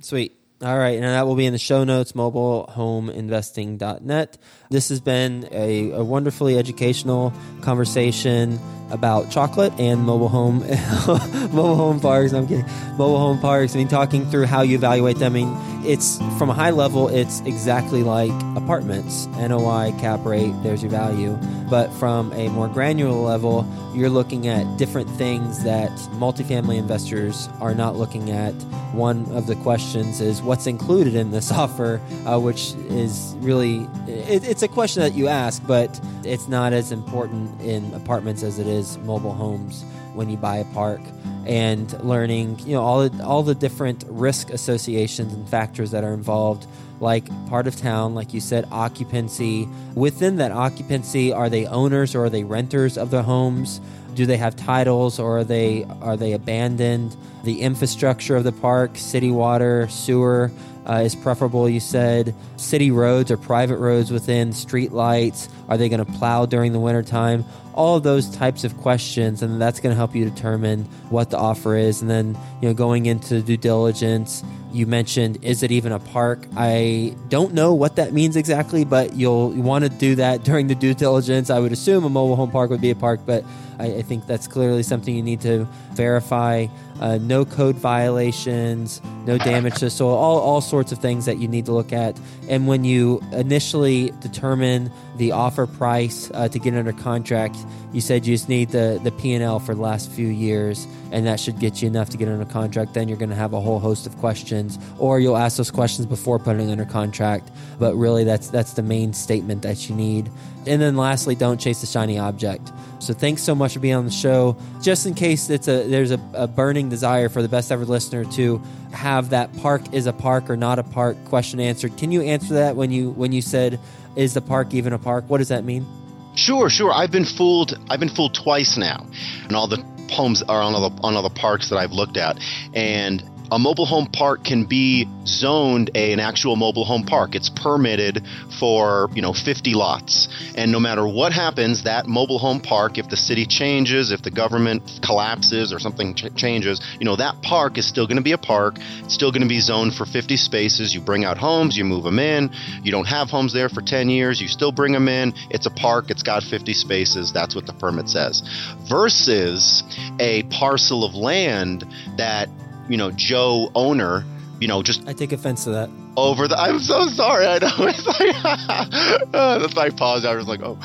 Sweet. 0.00 0.35
All 0.62 0.78
right, 0.78 0.94
and 0.94 1.04
that 1.04 1.26
will 1.26 1.34
be 1.34 1.44
in 1.44 1.52
the 1.52 1.58
show 1.58 1.84
notes, 1.84 2.12
mobilehomeinvesting.net. 2.12 4.38
This 4.70 4.88
has 4.88 5.00
been 5.00 5.48
a, 5.52 5.92
a 5.92 6.04
wonderfully 6.04 6.58
educational 6.58 7.32
conversation 7.62 8.58
about 8.90 9.30
chocolate 9.30 9.72
and 9.78 10.02
mobile 10.02 10.28
home 10.28 10.58
mobile 11.52 11.76
home 11.76 12.00
parks. 12.00 12.32
I'm 12.32 12.46
kidding. 12.46 12.66
Mobile 12.92 13.18
home 13.18 13.40
parks. 13.40 13.74
I 13.74 13.78
mean, 13.78 13.88
talking 13.88 14.24
through 14.30 14.46
how 14.46 14.62
you 14.62 14.76
evaluate 14.76 15.18
them. 15.18 15.32
I 15.32 15.44
mean, 15.44 15.56
it's 15.84 16.18
from 16.38 16.50
a 16.50 16.54
high 16.54 16.70
level, 16.70 17.08
it's 17.08 17.40
exactly 17.40 18.02
like 18.02 18.32
apartments. 18.56 19.26
NOI, 19.38 19.92
cap 19.98 20.24
rate, 20.24 20.52
there's 20.62 20.82
your 20.82 20.90
value. 20.90 21.38
But 21.70 21.92
from 21.94 22.32
a 22.32 22.48
more 22.48 22.68
granular 22.68 23.12
level, 23.12 23.66
you're 23.94 24.10
looking 24.10 24.46
at 24.46 24.76
different 24.76 25.08
things 25.10 25.64
that 25.64 25.90
multifamily 26.18 26.76
investors 26.76 27.48
are 27.60 27.74
not 27.74 27.96
looking 27.96 28.30
at. 28.30 28.52
One 28.92 29.30
of 29.32 29.46
the 29.46 29.56
questions 29.56 30.20
is 30.20 30.42
what's 30.42 30.66
included 30.66 31.14
in 31.14 31.30
this 31.30 31.50
offer, 31.52 32.00
uh, 32.24 32.38
which 32.38 32.72
is 32.88 33.34
really 33.38 33.88
it, 34.06 34.44
it's 34.56 34.62
a 34.62 34.68
question 34.68 35.02
that 35.02 35.12
you 35.12 35.28
ask, 35.28 35.62
but 35.66 36.00
it's 36.24 36.48
not 36.48 36.72
as 36.72 36.90
important 36.90 37.60
in 37.60 37.92
apartments 37.92 38.42
as 38.42 38.58
it 38.58 38.66
is 38.66 38.96
mobile 39.00 39.34
homes 39.34 39.84
when 40.14 40.30
you 40.30 40.38
buy 40.38 40.56
a 40.56 40.64
park 40.72 41.02
and 41.44 41.92
learning 42.02 42.58
you 42.60 42.72
know 42.72 42.80
all 42.80 43.06
the, 43.06 43.22
all 43.22 43.42
the 43.42 43.54
different 43.54 44.02
risk 44.08 44.48
associations 44.48 45.34
and 45.34 45.46
factors 45.46 45.90
that 45.90 46.04
are 46.04 46.14
involved 46.14 46.66
like 47.00 47.28
part 47.50 47.66
of 47.66 47.76
town 47.76 48.14
like 48.14 48.32
you 48.32 48.40
said 48.40 48.66
occupancy. 48.72 49.68
Within 49.94 50.36
that 50.36 50.52
occupancy 50.52 51.34
are 51.34 51.50
they 51.50 51.66
owners 51.66 52.14
or 52.14 52.24
are 52.24 52.30
they 52.30 52.42
renters 52.42 52.96
of 52.96 53.10
the 53.10 53.22
homes? 53.22 53.78
Do 54.14 54.24
they 54.24 54.38
have 54.38 54.56
titles 54.56 55.18
or 55.18 55.40
are 55.40 55.44
they 55.44 55.84
are 56.00 56.16
they 56.16 56.32
abandoned 56.32 57.14
the 57.46 57.62
infrastructure 57.62 58.34
of 58.34 58.42
the 58.42 58.50
park 58.50 58.98
city 58.98 59.30
water 59.30 59.86
sewer 59.88 60.50
uh, 60.84 60.94
is 61.04 61.14
preferable 61.14 61.68
you 61.68 61.80
said. 61.80 62.34
City 62.56 62.90
roads 62.90 63.30
or 63.30 63.36
private 63.36 63.78
roads 63.78 64.10
within 64.10 64.52
street 64.52 64.92
lights 64.92 65.48
are 65.68 65.76
they 65.78 65.88
going 65.88 66.04
to 66.04 66.12
plow 66.12 66.44
during 66.44 66.72
the 66.72 66.80
wintertime? 66.80 67.44
All 67.72 67.96
of 67.96 68.02
those 68.02 68.28
types 68.34 68.64
of 68.64 68.76
questions 68.78 69.42
and 69.42 69.62
that's 69.62 69.78
going 69.78 69.92
to 69.92 69.96
help 69.96 70.14
you 70.14 70.28
determine 70.28 70.84
what 71.08 71.30
the 71.30 71.38
offer 71.38 71.76
is. 71.76 72.02
And 72.02 72.10
then 72.10 72.36
you 72.60 72.68
know 72.68 72.74
going 72.74 73.06
into 73.06 73.40
due 73.42 73.56
diligence 73.56 74.42
you 74.72 74.86
mentioned 74.86 75.38
is 75.42 75.62
it 75.62 75.70
even 75.70 75.92
a 75.92 76.00
park? 76.00 76.46
I 76.56 77.14
don't 77.28 77.54
know 77.54 77.74
what 77.74 77.94
that 77.96 78.12
means 78.12 78.34
exactly 78.34 78.84
but 78.84 79.14
you'll 79.14 79.50
want 79.50 79.84
to 79.84 79.88
do 79.88 80.16
that 80.16 80.42
during 80.42 80.66
the 80.66 80.74
due 80.74 80.94
diligence. 80.94 81.48
I 81.48 81.60
would 81.60 81.72
assume 81.72 82.02
a 82.02 82.10
mobile 82.10 82.34
home 82.34 82.50
park 82.50 82.70
would 82.70 82.80
be 82.80 82.90
a 82.90 82.96
park 82.96 83.20
but 83.24 83.44
I, 83.78 83.86
I 83.86 84.02
think 84.02 84.26
that's 84.26 84.48
clearly 84.48 84.82
something 84.82 85.14
you 85.14 85.22
need 85.22 85.40
to 85.42 85.66
verify. 85.92 86.66
Uh, 87.00 87.18
no 87.18 87.44
code 87.44 87.76
violations, 87.76 89.02
no 89.26 89.38
damage 89.38 89.74
to 89.76 89.90
soil, 89.90 90.14
all, 90.14 90.38
all 90.38 90.60
sorts 90.60 90.92
of 90.92 90.98
things 90.98 91.26
that 91.26 91.38
you 91.38 91.48
need 91.48 91.66
to 91.66 91.72
look 91.72 91.92
at. 91.92 92.18
And 92.48 92.66
when 92.66 92.84
you 92.84 93.22
initially 93.32 94.12
determine 94.20 94.90
the 95.16 95.32
offer 95.32 95.66
price 95.66 96.30
uh, 96.34 96.48
to 96.48 96.58
get 96.58 96.74
under 96.74 96.92
contract. 96.92 97.56
You 97.92 98.00
said 98.00 98.26
you 98.26 98.34
just 98.34 98.48
need 98.48 98.70
the 98.70 99.00
the 99.02 99.10
P 99.12 99.32
and 99.34 99.42
L 99.42 99.58
for 99.58 99.74
the 99.74 99.80
last 99.80 100.10
few 100.10 100.28
years, 100.28 100.86
and 101.10 101.26
that 101.26 101.40
should 101.40 101.58
get 101.58 101.80
you 101.80 101.88
enough 101.88 102.10
to 102.10 102.16
get 102.16 102.28
under 102.28 102.44
contract. 102.44 102.94
Then 102.94 103.08
you're 103.08 103.18
going 103.18 103.30
to 103.30 103.36
have 103.36 103.52
a 103.52 103.60
whole 103.60 103.78
host 103.78 104.06
of 104.06 104.16
questions, 104.18 104.78
or 104.98 105.20
you'll 105.20 105.36
ask 105.36 105.56
those 105.56 105.70
questions 105.70 106.06
before 106.06 106.38
putting 106.38 106.70
under 106.70 106.84
contract. 106.84 107.50
But 107.78 107.94
really, 107.94 108.24
that's 108.24 108.48
that's 108.48 108.74
the 108.74 108.82
main 108.82 109.12
statement 109.12 109.62
that 109.62 109.88
you 109.88 109.94
need. 109.94 110.30
And 110.66 110.80
then 110.80 110.96
lastly, 110.96 111.34
don't 111.34 111.60
chase 111.60 111.80
the 111.80 111.86
shiny 111.86 112.18
object. 112.18 112.72
So 112.98 113.14
thanks 113.14 113.42
so 113.42 113.54
much 113.54 113.74
for 113.74 113.80
being 113.80 113.94
on 113.94 114.04
the 114.04 114.10
show. 114.10 114.56
Just 114.82 115.06
in 115.06 115.14
case 115.14 115.48
it's 115.50 115.68
a 115.68 115.86
there's 115.88 116.10
a, 116.10 116.20
a 116.34 116.46
burning 116.46 116.88
desire 116.88 117.28
for 117.28 117.42
the 117.42 117.48
best 117.48 117.70
ever 117.70 117.84
listener 117.84 118.24
to 118.32 118.60
have 118.92 119.30
that 119.30 119.54
park 119.58 119.82
is 119.92 120.06
a 120.06 120.12
park 120.12 120.48
or 120.50 120.56
not 120.56 120.78
a 120.78 120.82
park 120.82 121.16
question 121.26 121.60
answered. 121.60 121.96
Can 121.98 122.10
you 122.10 122.22
answer 122.22 122.54
that 122.54 122.74
when 122.74 122.90
you 122.90 123.10
when 123.10 123.32
you 123.32 123.42
said 123.42 123.78
is 124.16 124.34
the 124.34 124.40
park 124.40 124.74
even 124.74 124.92
a 124.92 124.98
park? 124.98 125.24
What 125.28 125.38
does 125.38 125.48
that 125.48 125.64
mean? 125.64 125.86
Sure, 126.34 126.68
sure. 126.68 126.92
I've 126.92 127.10
been 127.10 127.24
fooled. 127.24 127.78
I've 127.88 128.00
been 128.00 128.14
fooled 128.14 128.34
twice 128.34 128.76
now, 128.76 129.06
and 129.44 129.54
all 129.54 129.68
the 129.68 129.84
poems 130.08 130.42
are 130.42 130.62
on 130.62 130.74
all 130.74 130.90
the 130.90 131.02
on 131.02 131.14
all 131.14 131.22
the 131.22 131.30
parks 131.30 131.70
that 131.70 131.76
I've 131.76 131.92
looked 131.92 132.16
at, 132.16 132.38
and 132.74 133.22
a 133.50 133.58
mobile 133.58 133.86
home 133.86 134.06
park 134.06 134.44
can 134.44 134.64
be 134.64 135.08
zoned 135.26 135.90
a, 135.94 136.12
an 136.12 136.20
actual 136.20 136.56
mobile 136.56 136.84
home 136.84 137.04
park. 137.04 137.34
It's 137.34 137.48
permitted 137.48 138.22
for, 138.58 139.08
you 139.14 139.22
know, 139.22 139.32
50 139.32 139.74
lots. 139.74 140.28
And 140.56 140.72
no 140.72 140.80
matter 140.80 141.06
what 141.06 141.32
happens, 141.32 141.84
that 141.84 142.06
mobile 142.06 142.38
home 142.38 142.60
park, 142.60 142.98
if 142.98 143.08
the 143.08 143.16
city 143.16 143.46
changes, 143.46 144.10
if 144.10 144.22
the 144.22 144.30
government 144.30 145.00
collapses 145.02 145.72
or 145.72 145.78
something 145.78 146.14
ch- 146.14 146.34
changes, 146.34 146.80
you 146.98 147.04
know, 147.04 147.16
that 147.16 147.40
park 147.42 147.78
is 147.78 147.86
still 147.86 148.06
going 148.06 148.16
to 148.16 148.22
be 148.22 148.32
a 148.32 148.38
park. 148.38 148.76
It's 149.04 149.14
still 149.14 149.30
going 149.30 149.42
to 149.42 149.48
be 149.48 149.60
zoned 149.60 149.94
for 149.94 150.06
50 150.06 150.36
spaces. 150.36 150.94
You 150.94 151.00
bring 151.00 151.24
out 151.24 151.38
homes, 151.38 151.76
you 151.76 151.84
move 151.84 152.04
them 152.04 152.18
in. 152.18 152.50
You 152.82 152.92
don't 152.92 153.06
have 153.06 153.28
homes 153.28 153.52
there 153.52 153.68
for 153.68 153.80
10 153.80 154.08
years, 154.08 154.40
you 154.40 154.48
still 154.48 154.72
bring 154.72 154.92
them 154.92 155.08
in. 155.08 155.34
It's 155.50 155.66
a 155.66 155.70
park, 155.70 156.10
it's 156.10 156.22
got 156.22 156.42
50 156.42 156.72
spaces. 156.72 157.32
That's 157.32 157.54
what 157.54 157.66
the 157.66 157.72
permit 157.72 158.08
says. 158.08 158.42
Versus 158.88 159.82
a 160.18 160.42
parcel 160.44 161.04
of 161.04 161.14
land 161.14 161.84
that 162.16 162.48
you 162.88 162.96
know, 162.96 163.10
Joe 163.10 163.70
owner, 163.74 164.24
you 164.60 164.68
know, 164.68 164.82
just 164.82 165.06
I 165.06 165.12
take 165.12 165.32
offense 165.32 165.64
to 165.64 165.70
that. 165.70 165.90
Over 166.16 166.48
the, 166.48 166.56
I'm 166.58 166.78
so 166.78 167.08
sorry. 167.08 167.46
I 167.46 167.58
know. 167.58 167.68
It's 167.78 168.06
like, 168.06 169.30
that's 169.32 169.74
why 169.74 169.86
I 169.86 169.90
paused. 169.90 170.24
I 170.24 170.34
was 170.34 170.46
like, 170.46 170.60
oh, 170.62 170.78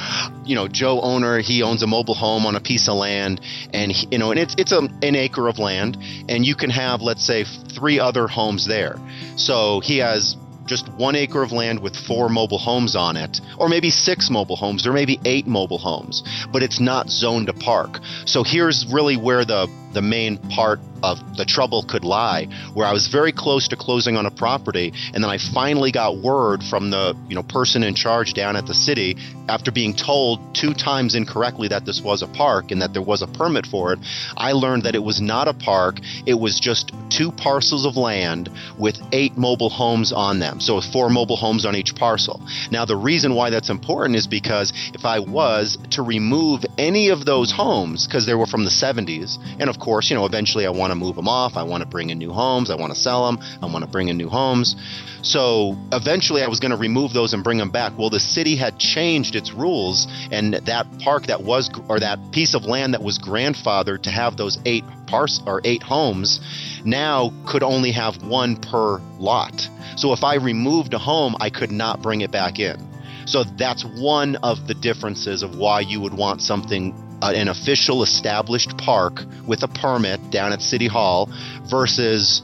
you 0.45 0.56
know, 0.56 0.68
Joe 0.68 0.99
owner, 0.99 1.39
he 1.39 1.64
owns 1.64 1.82
a 1.82 1.88
mobile 1.88 2.16
home 2.16 2.45
on 2.45 2.56
a 2.56 2.60
piece 2.60 2.89
of 2.89 2.95
land, 2.95 3.39
and 3.74 3.91
he, 3.91 4.08
you 4.12 4.18
know, 4.18 4.32
and 4.32 4.39
it's 4.39 4.56
it's 4.58 4.74
a, 4.74 4.80
an 4.80 5.16
acre 5.16 5.47
of 5.47 5.58
land, 5.58 5.97
and 6.28 6.45
you 6.45 6.56
can 6.56 6.70
have, 6.70 7.02
let's 7.02 7.26
say, 7.26 7.45
three 7.45 7.99
other 7.99 8.28
homes 8.28 8.68
there. 8.68 8.97
So 9.38 9.80
he 9.80 9.99
has 9.99 10.36
just 10.66 10.89
one 10.93 11.16
acre 11.16 11.41
of 11.41 11.52
land 11.52 11.80
with 11.82 11.95
four 11.95 12.30
mobile 12.30 12.58
homes 12.58 12.95
on 12.95 13.18
it, 13.18 13.39
or 13.58 13.70
maybe 13.70 13.89
six 13.89 14.30
mobile 14.30 14.56
homes, 14.56 14.86
or 14.86 14.93
maybe 14.93 15.20
eight 15.26 15.47
mobile 15.47 15.78
homes, 15.78 16.24
but 16.52 16.62
it's 16.62 16.80
not 16.80 17.10
zoned 17.10 17.49
a 17.49 17.54
park. 17.54 17.99
So 18.26 18.43
here's 18.43 18.86
really 18.91 19.18
where 19.18 19.45
the 19.45 19.68
the 19.94 20.02
main 20.02 20.38
part 20.38 20.80
of 21.04 21.38
the 21.38 21.46
trouble 21.46 21.84
could 21.84 22.04
lie, 22.04 22.48
where 22.74 22.86
I 22.86 22.94
was 22.94 23.08
very 23.08 23.32
close 23.32 23.68
to 23.70 23.76
closing 23.76 24.18
on 24.18 24.26
a 24.26 24.32
property, 24.32 24.94
and 25.14 25.24
then 25.24 25.30
I 25.30 25.38
finally 25.38 25.92
got 25.92 26.18
word 26.18 26.64
from 26.64 26.92
the 26.92 27.16
you 27.28 27.36
know 27.36 27.44
person 27.44 27.84
in 27.84 27.96
charge 27.96 28.34
down 28.34 28.56
at 28.56 28.68
the 28.68 28.74
city 28.74 29.18
after 29.50 29.72
being 29.72 29.96
told 29.96 30.56
two 30.56 30.74
times 30.74 31.16
incorrectly 31.16 31.68
that 31.70 31.86
this 31.86 32.02
was 32.02 32.22
a 32.22 32.28
park 32.28 32.72
and 32.72 32.82
that 32.82 32.94
there 32.94 33.02
was 33.02 33.22
a 33.22 33.28
permit 33.28 33.66
for 33.66 33.94
it. 33.94 34.00
I 34.38 34.52
learned 34.54 34.84
that 34.84 34.96
it 34.96 35.04
was 35.04 35.20
not 35.20 35.48
a 35.48 35.54
park; 35.54 36.00
it 36.26 36.36
was 36.36 36.60
just 36.60 36.92
two 37.10 37.32
parcels 37.32 37.86
of 37.86 37.98
land 37.98 38.50
with 38.78 39.00
eight 39.12 39.38
mobile 39.38 39.70
homes 39.70 40.12
on 40.12 40.39
them, 40.39 40.60
so 40.60 40.80
four 40.82 41.10
mobile 41.10 41.36
homes 41.36 41.66
on 41.66 41.76
each 41.76 41.96
parcel. 41.96 42.42
Now, 42.72 42.86
the 42.86 42.96
reason 42.96 43.36
why 43.36 43.50
that's 43.50 43.70
important 43.70 44.16
is 44.16 44.28
because 44.28 44.72
if 44.94 45.06
I 45.06 45.20
was 45.20 45.78
to 45.92 46.02
remove 46.02 46.64
any 46.78 47.10
of 47.10 47.26
those 47.26 47.52
homes 47.52 48.06
because 48.06 48.26
they 48.26 48.34
were 48.36 48.46
from 48.46 48.64
the 48.64 48.70
70s, 48.70 49.38
and 49.60 49.70
of 49.70 49.80
course, 49.82 50.10
you 50.10 50.16
know, 50.16 50.26
eventually 50.26 50.66
I 50.66 50.70
want 50.70 50.92
to 50.92 50.96
move 50.96 51.18
them 51.18 51.28
off. 51.28 51.58
I 51.58 51.64
want 51.64 51.82
to 51.82 51.90
bring 51.90 52.10
in 52.10 52.18
new 52.18 52.32
homes. 52.32 52.70
I 52.70 52.76
want 52.76 52.94
to 52.94 53.00
sell 53.00 53.26
them. 53.26 53.44
I 53.62 53.66
want 53.66 53.84
to 53.84 53.92
bring 53.92 54.08
in 54.08 54.16
new 54.16 54.30
homes. 54.30 54.78
So 55.24 55.76
eventually 55.92 56.42
I 56.42 56.48
was 56.48 56.60
going 56.60 56.72
to 56.72 56.78
remove 56.78 57.12
those 57.14 57.34
and 57.34 57.44
bring 57.44 57.58
them 57.58 57.70
back. 57.70 57.98
Well, 57.98 58.10
the 58.10 58.20
city 58.20 58.56
had 58.56 58.80
changed 58.80 59.36
its 59.36 59.52
rules, 59.52 60.08
and 60.32 60.54
that 60.54 60.88
park 61.00 61.28
that 61.28 61.44
was, 61.44 61.70
or 61.90 62.00
that 62.00 62.32
piece 62.32 62.56
of 62.56 62.64
land 62.64 62.94
that 62.94 63.04
was 63.04 63.20
grandfathered 63.20 64.04
to 64.04 64.10
have 64.10 64.38
those 64.38 64.58
eight 64.66 64.86
parts 65.08 65.42
or 65.46 65.62
eight 65.66 65.84
homes, 65.84 66.40
now 66.86 67.34
could 67.46 67.64
only 67.64 67.92
have 67.92 68.24
one 68.24 68.56
per 68.56 69.00
lot. 69.20 69.68
So 69.98 70.14
if 70.14 70.24
I 70.24 70.36
removed 70.36 70.94
a 70.94 71.00
home, 71.00 71.36
I 71.40 71.50
could 71.50 71.72
not 71.72 72.02
bring 72.02 72.22
it 72.22 72.32
back 72.32 72.60
in. 72.60 72.88
So 73.26 73.44
that's 73.44 73.84
one 73.84 74.38
of 74.38 74.68
the 74.68 74.74
differences 74.74 75.44
of 75.44 75.56
why 75.56 75.82
you 75.82 76.02
would 76.02 76.14
want 76.14 76.42
something 76.42 76.96
uh, 77.22 77.32
an 77.36 77.47
official 77.47 78.03
established 78.03 78.78
park 78.78 79.22
with 79.45 79.63
a 79.63 79.67
permit 79.67 80.32
down 80.32 80.53
at 80.53 80.61
City 80.61 80.88
Hall 80.88 81.30
versus 81.69 82.41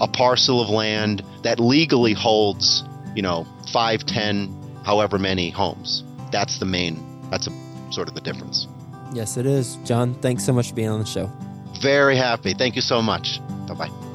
a 0.00 0.08
parcel 0.08 0.60
of 0.60 0.68
land 0.68 1.22
that 1.42 1.60
legally 1.60 2.14
holds, 2.14 2.84
you 3.14 3.22
know, 3.22 3.46
five, 3.72 4.04
ten, 4.06 4.54
however 4.84 5.18
many 5.18 5.50
homes. 5.50 6.04
That's 6.32 6.58
the 6.58 6.66
main, 6.66 7.28
that's 7.30 7.46
a, 7.46 7.92
sort 7.92 8.08
of 8.08 8.14
the 8.14 8.20
difference. 8.20 8.66
Yes, 9.12 9.36
it 9.36 9.46
is. 9.46 9.76
John, 9.84 10.14
thanks 10.14 10.44
so 10.44 10.52
much 10.52 10.70
for 10.70 10.74
being 10.74 10.88
on 10.88 11.00
the 11.00 11.06
show. 11.06 11.30
Very 11.80 12.16
happy. 12.16 12.54
Thank 12.54 12.76
you 12.76 12.82
so 12.82 13.02
much. 13.02 13.40
Bye 13.66 13.74
bye. 13.74 14.09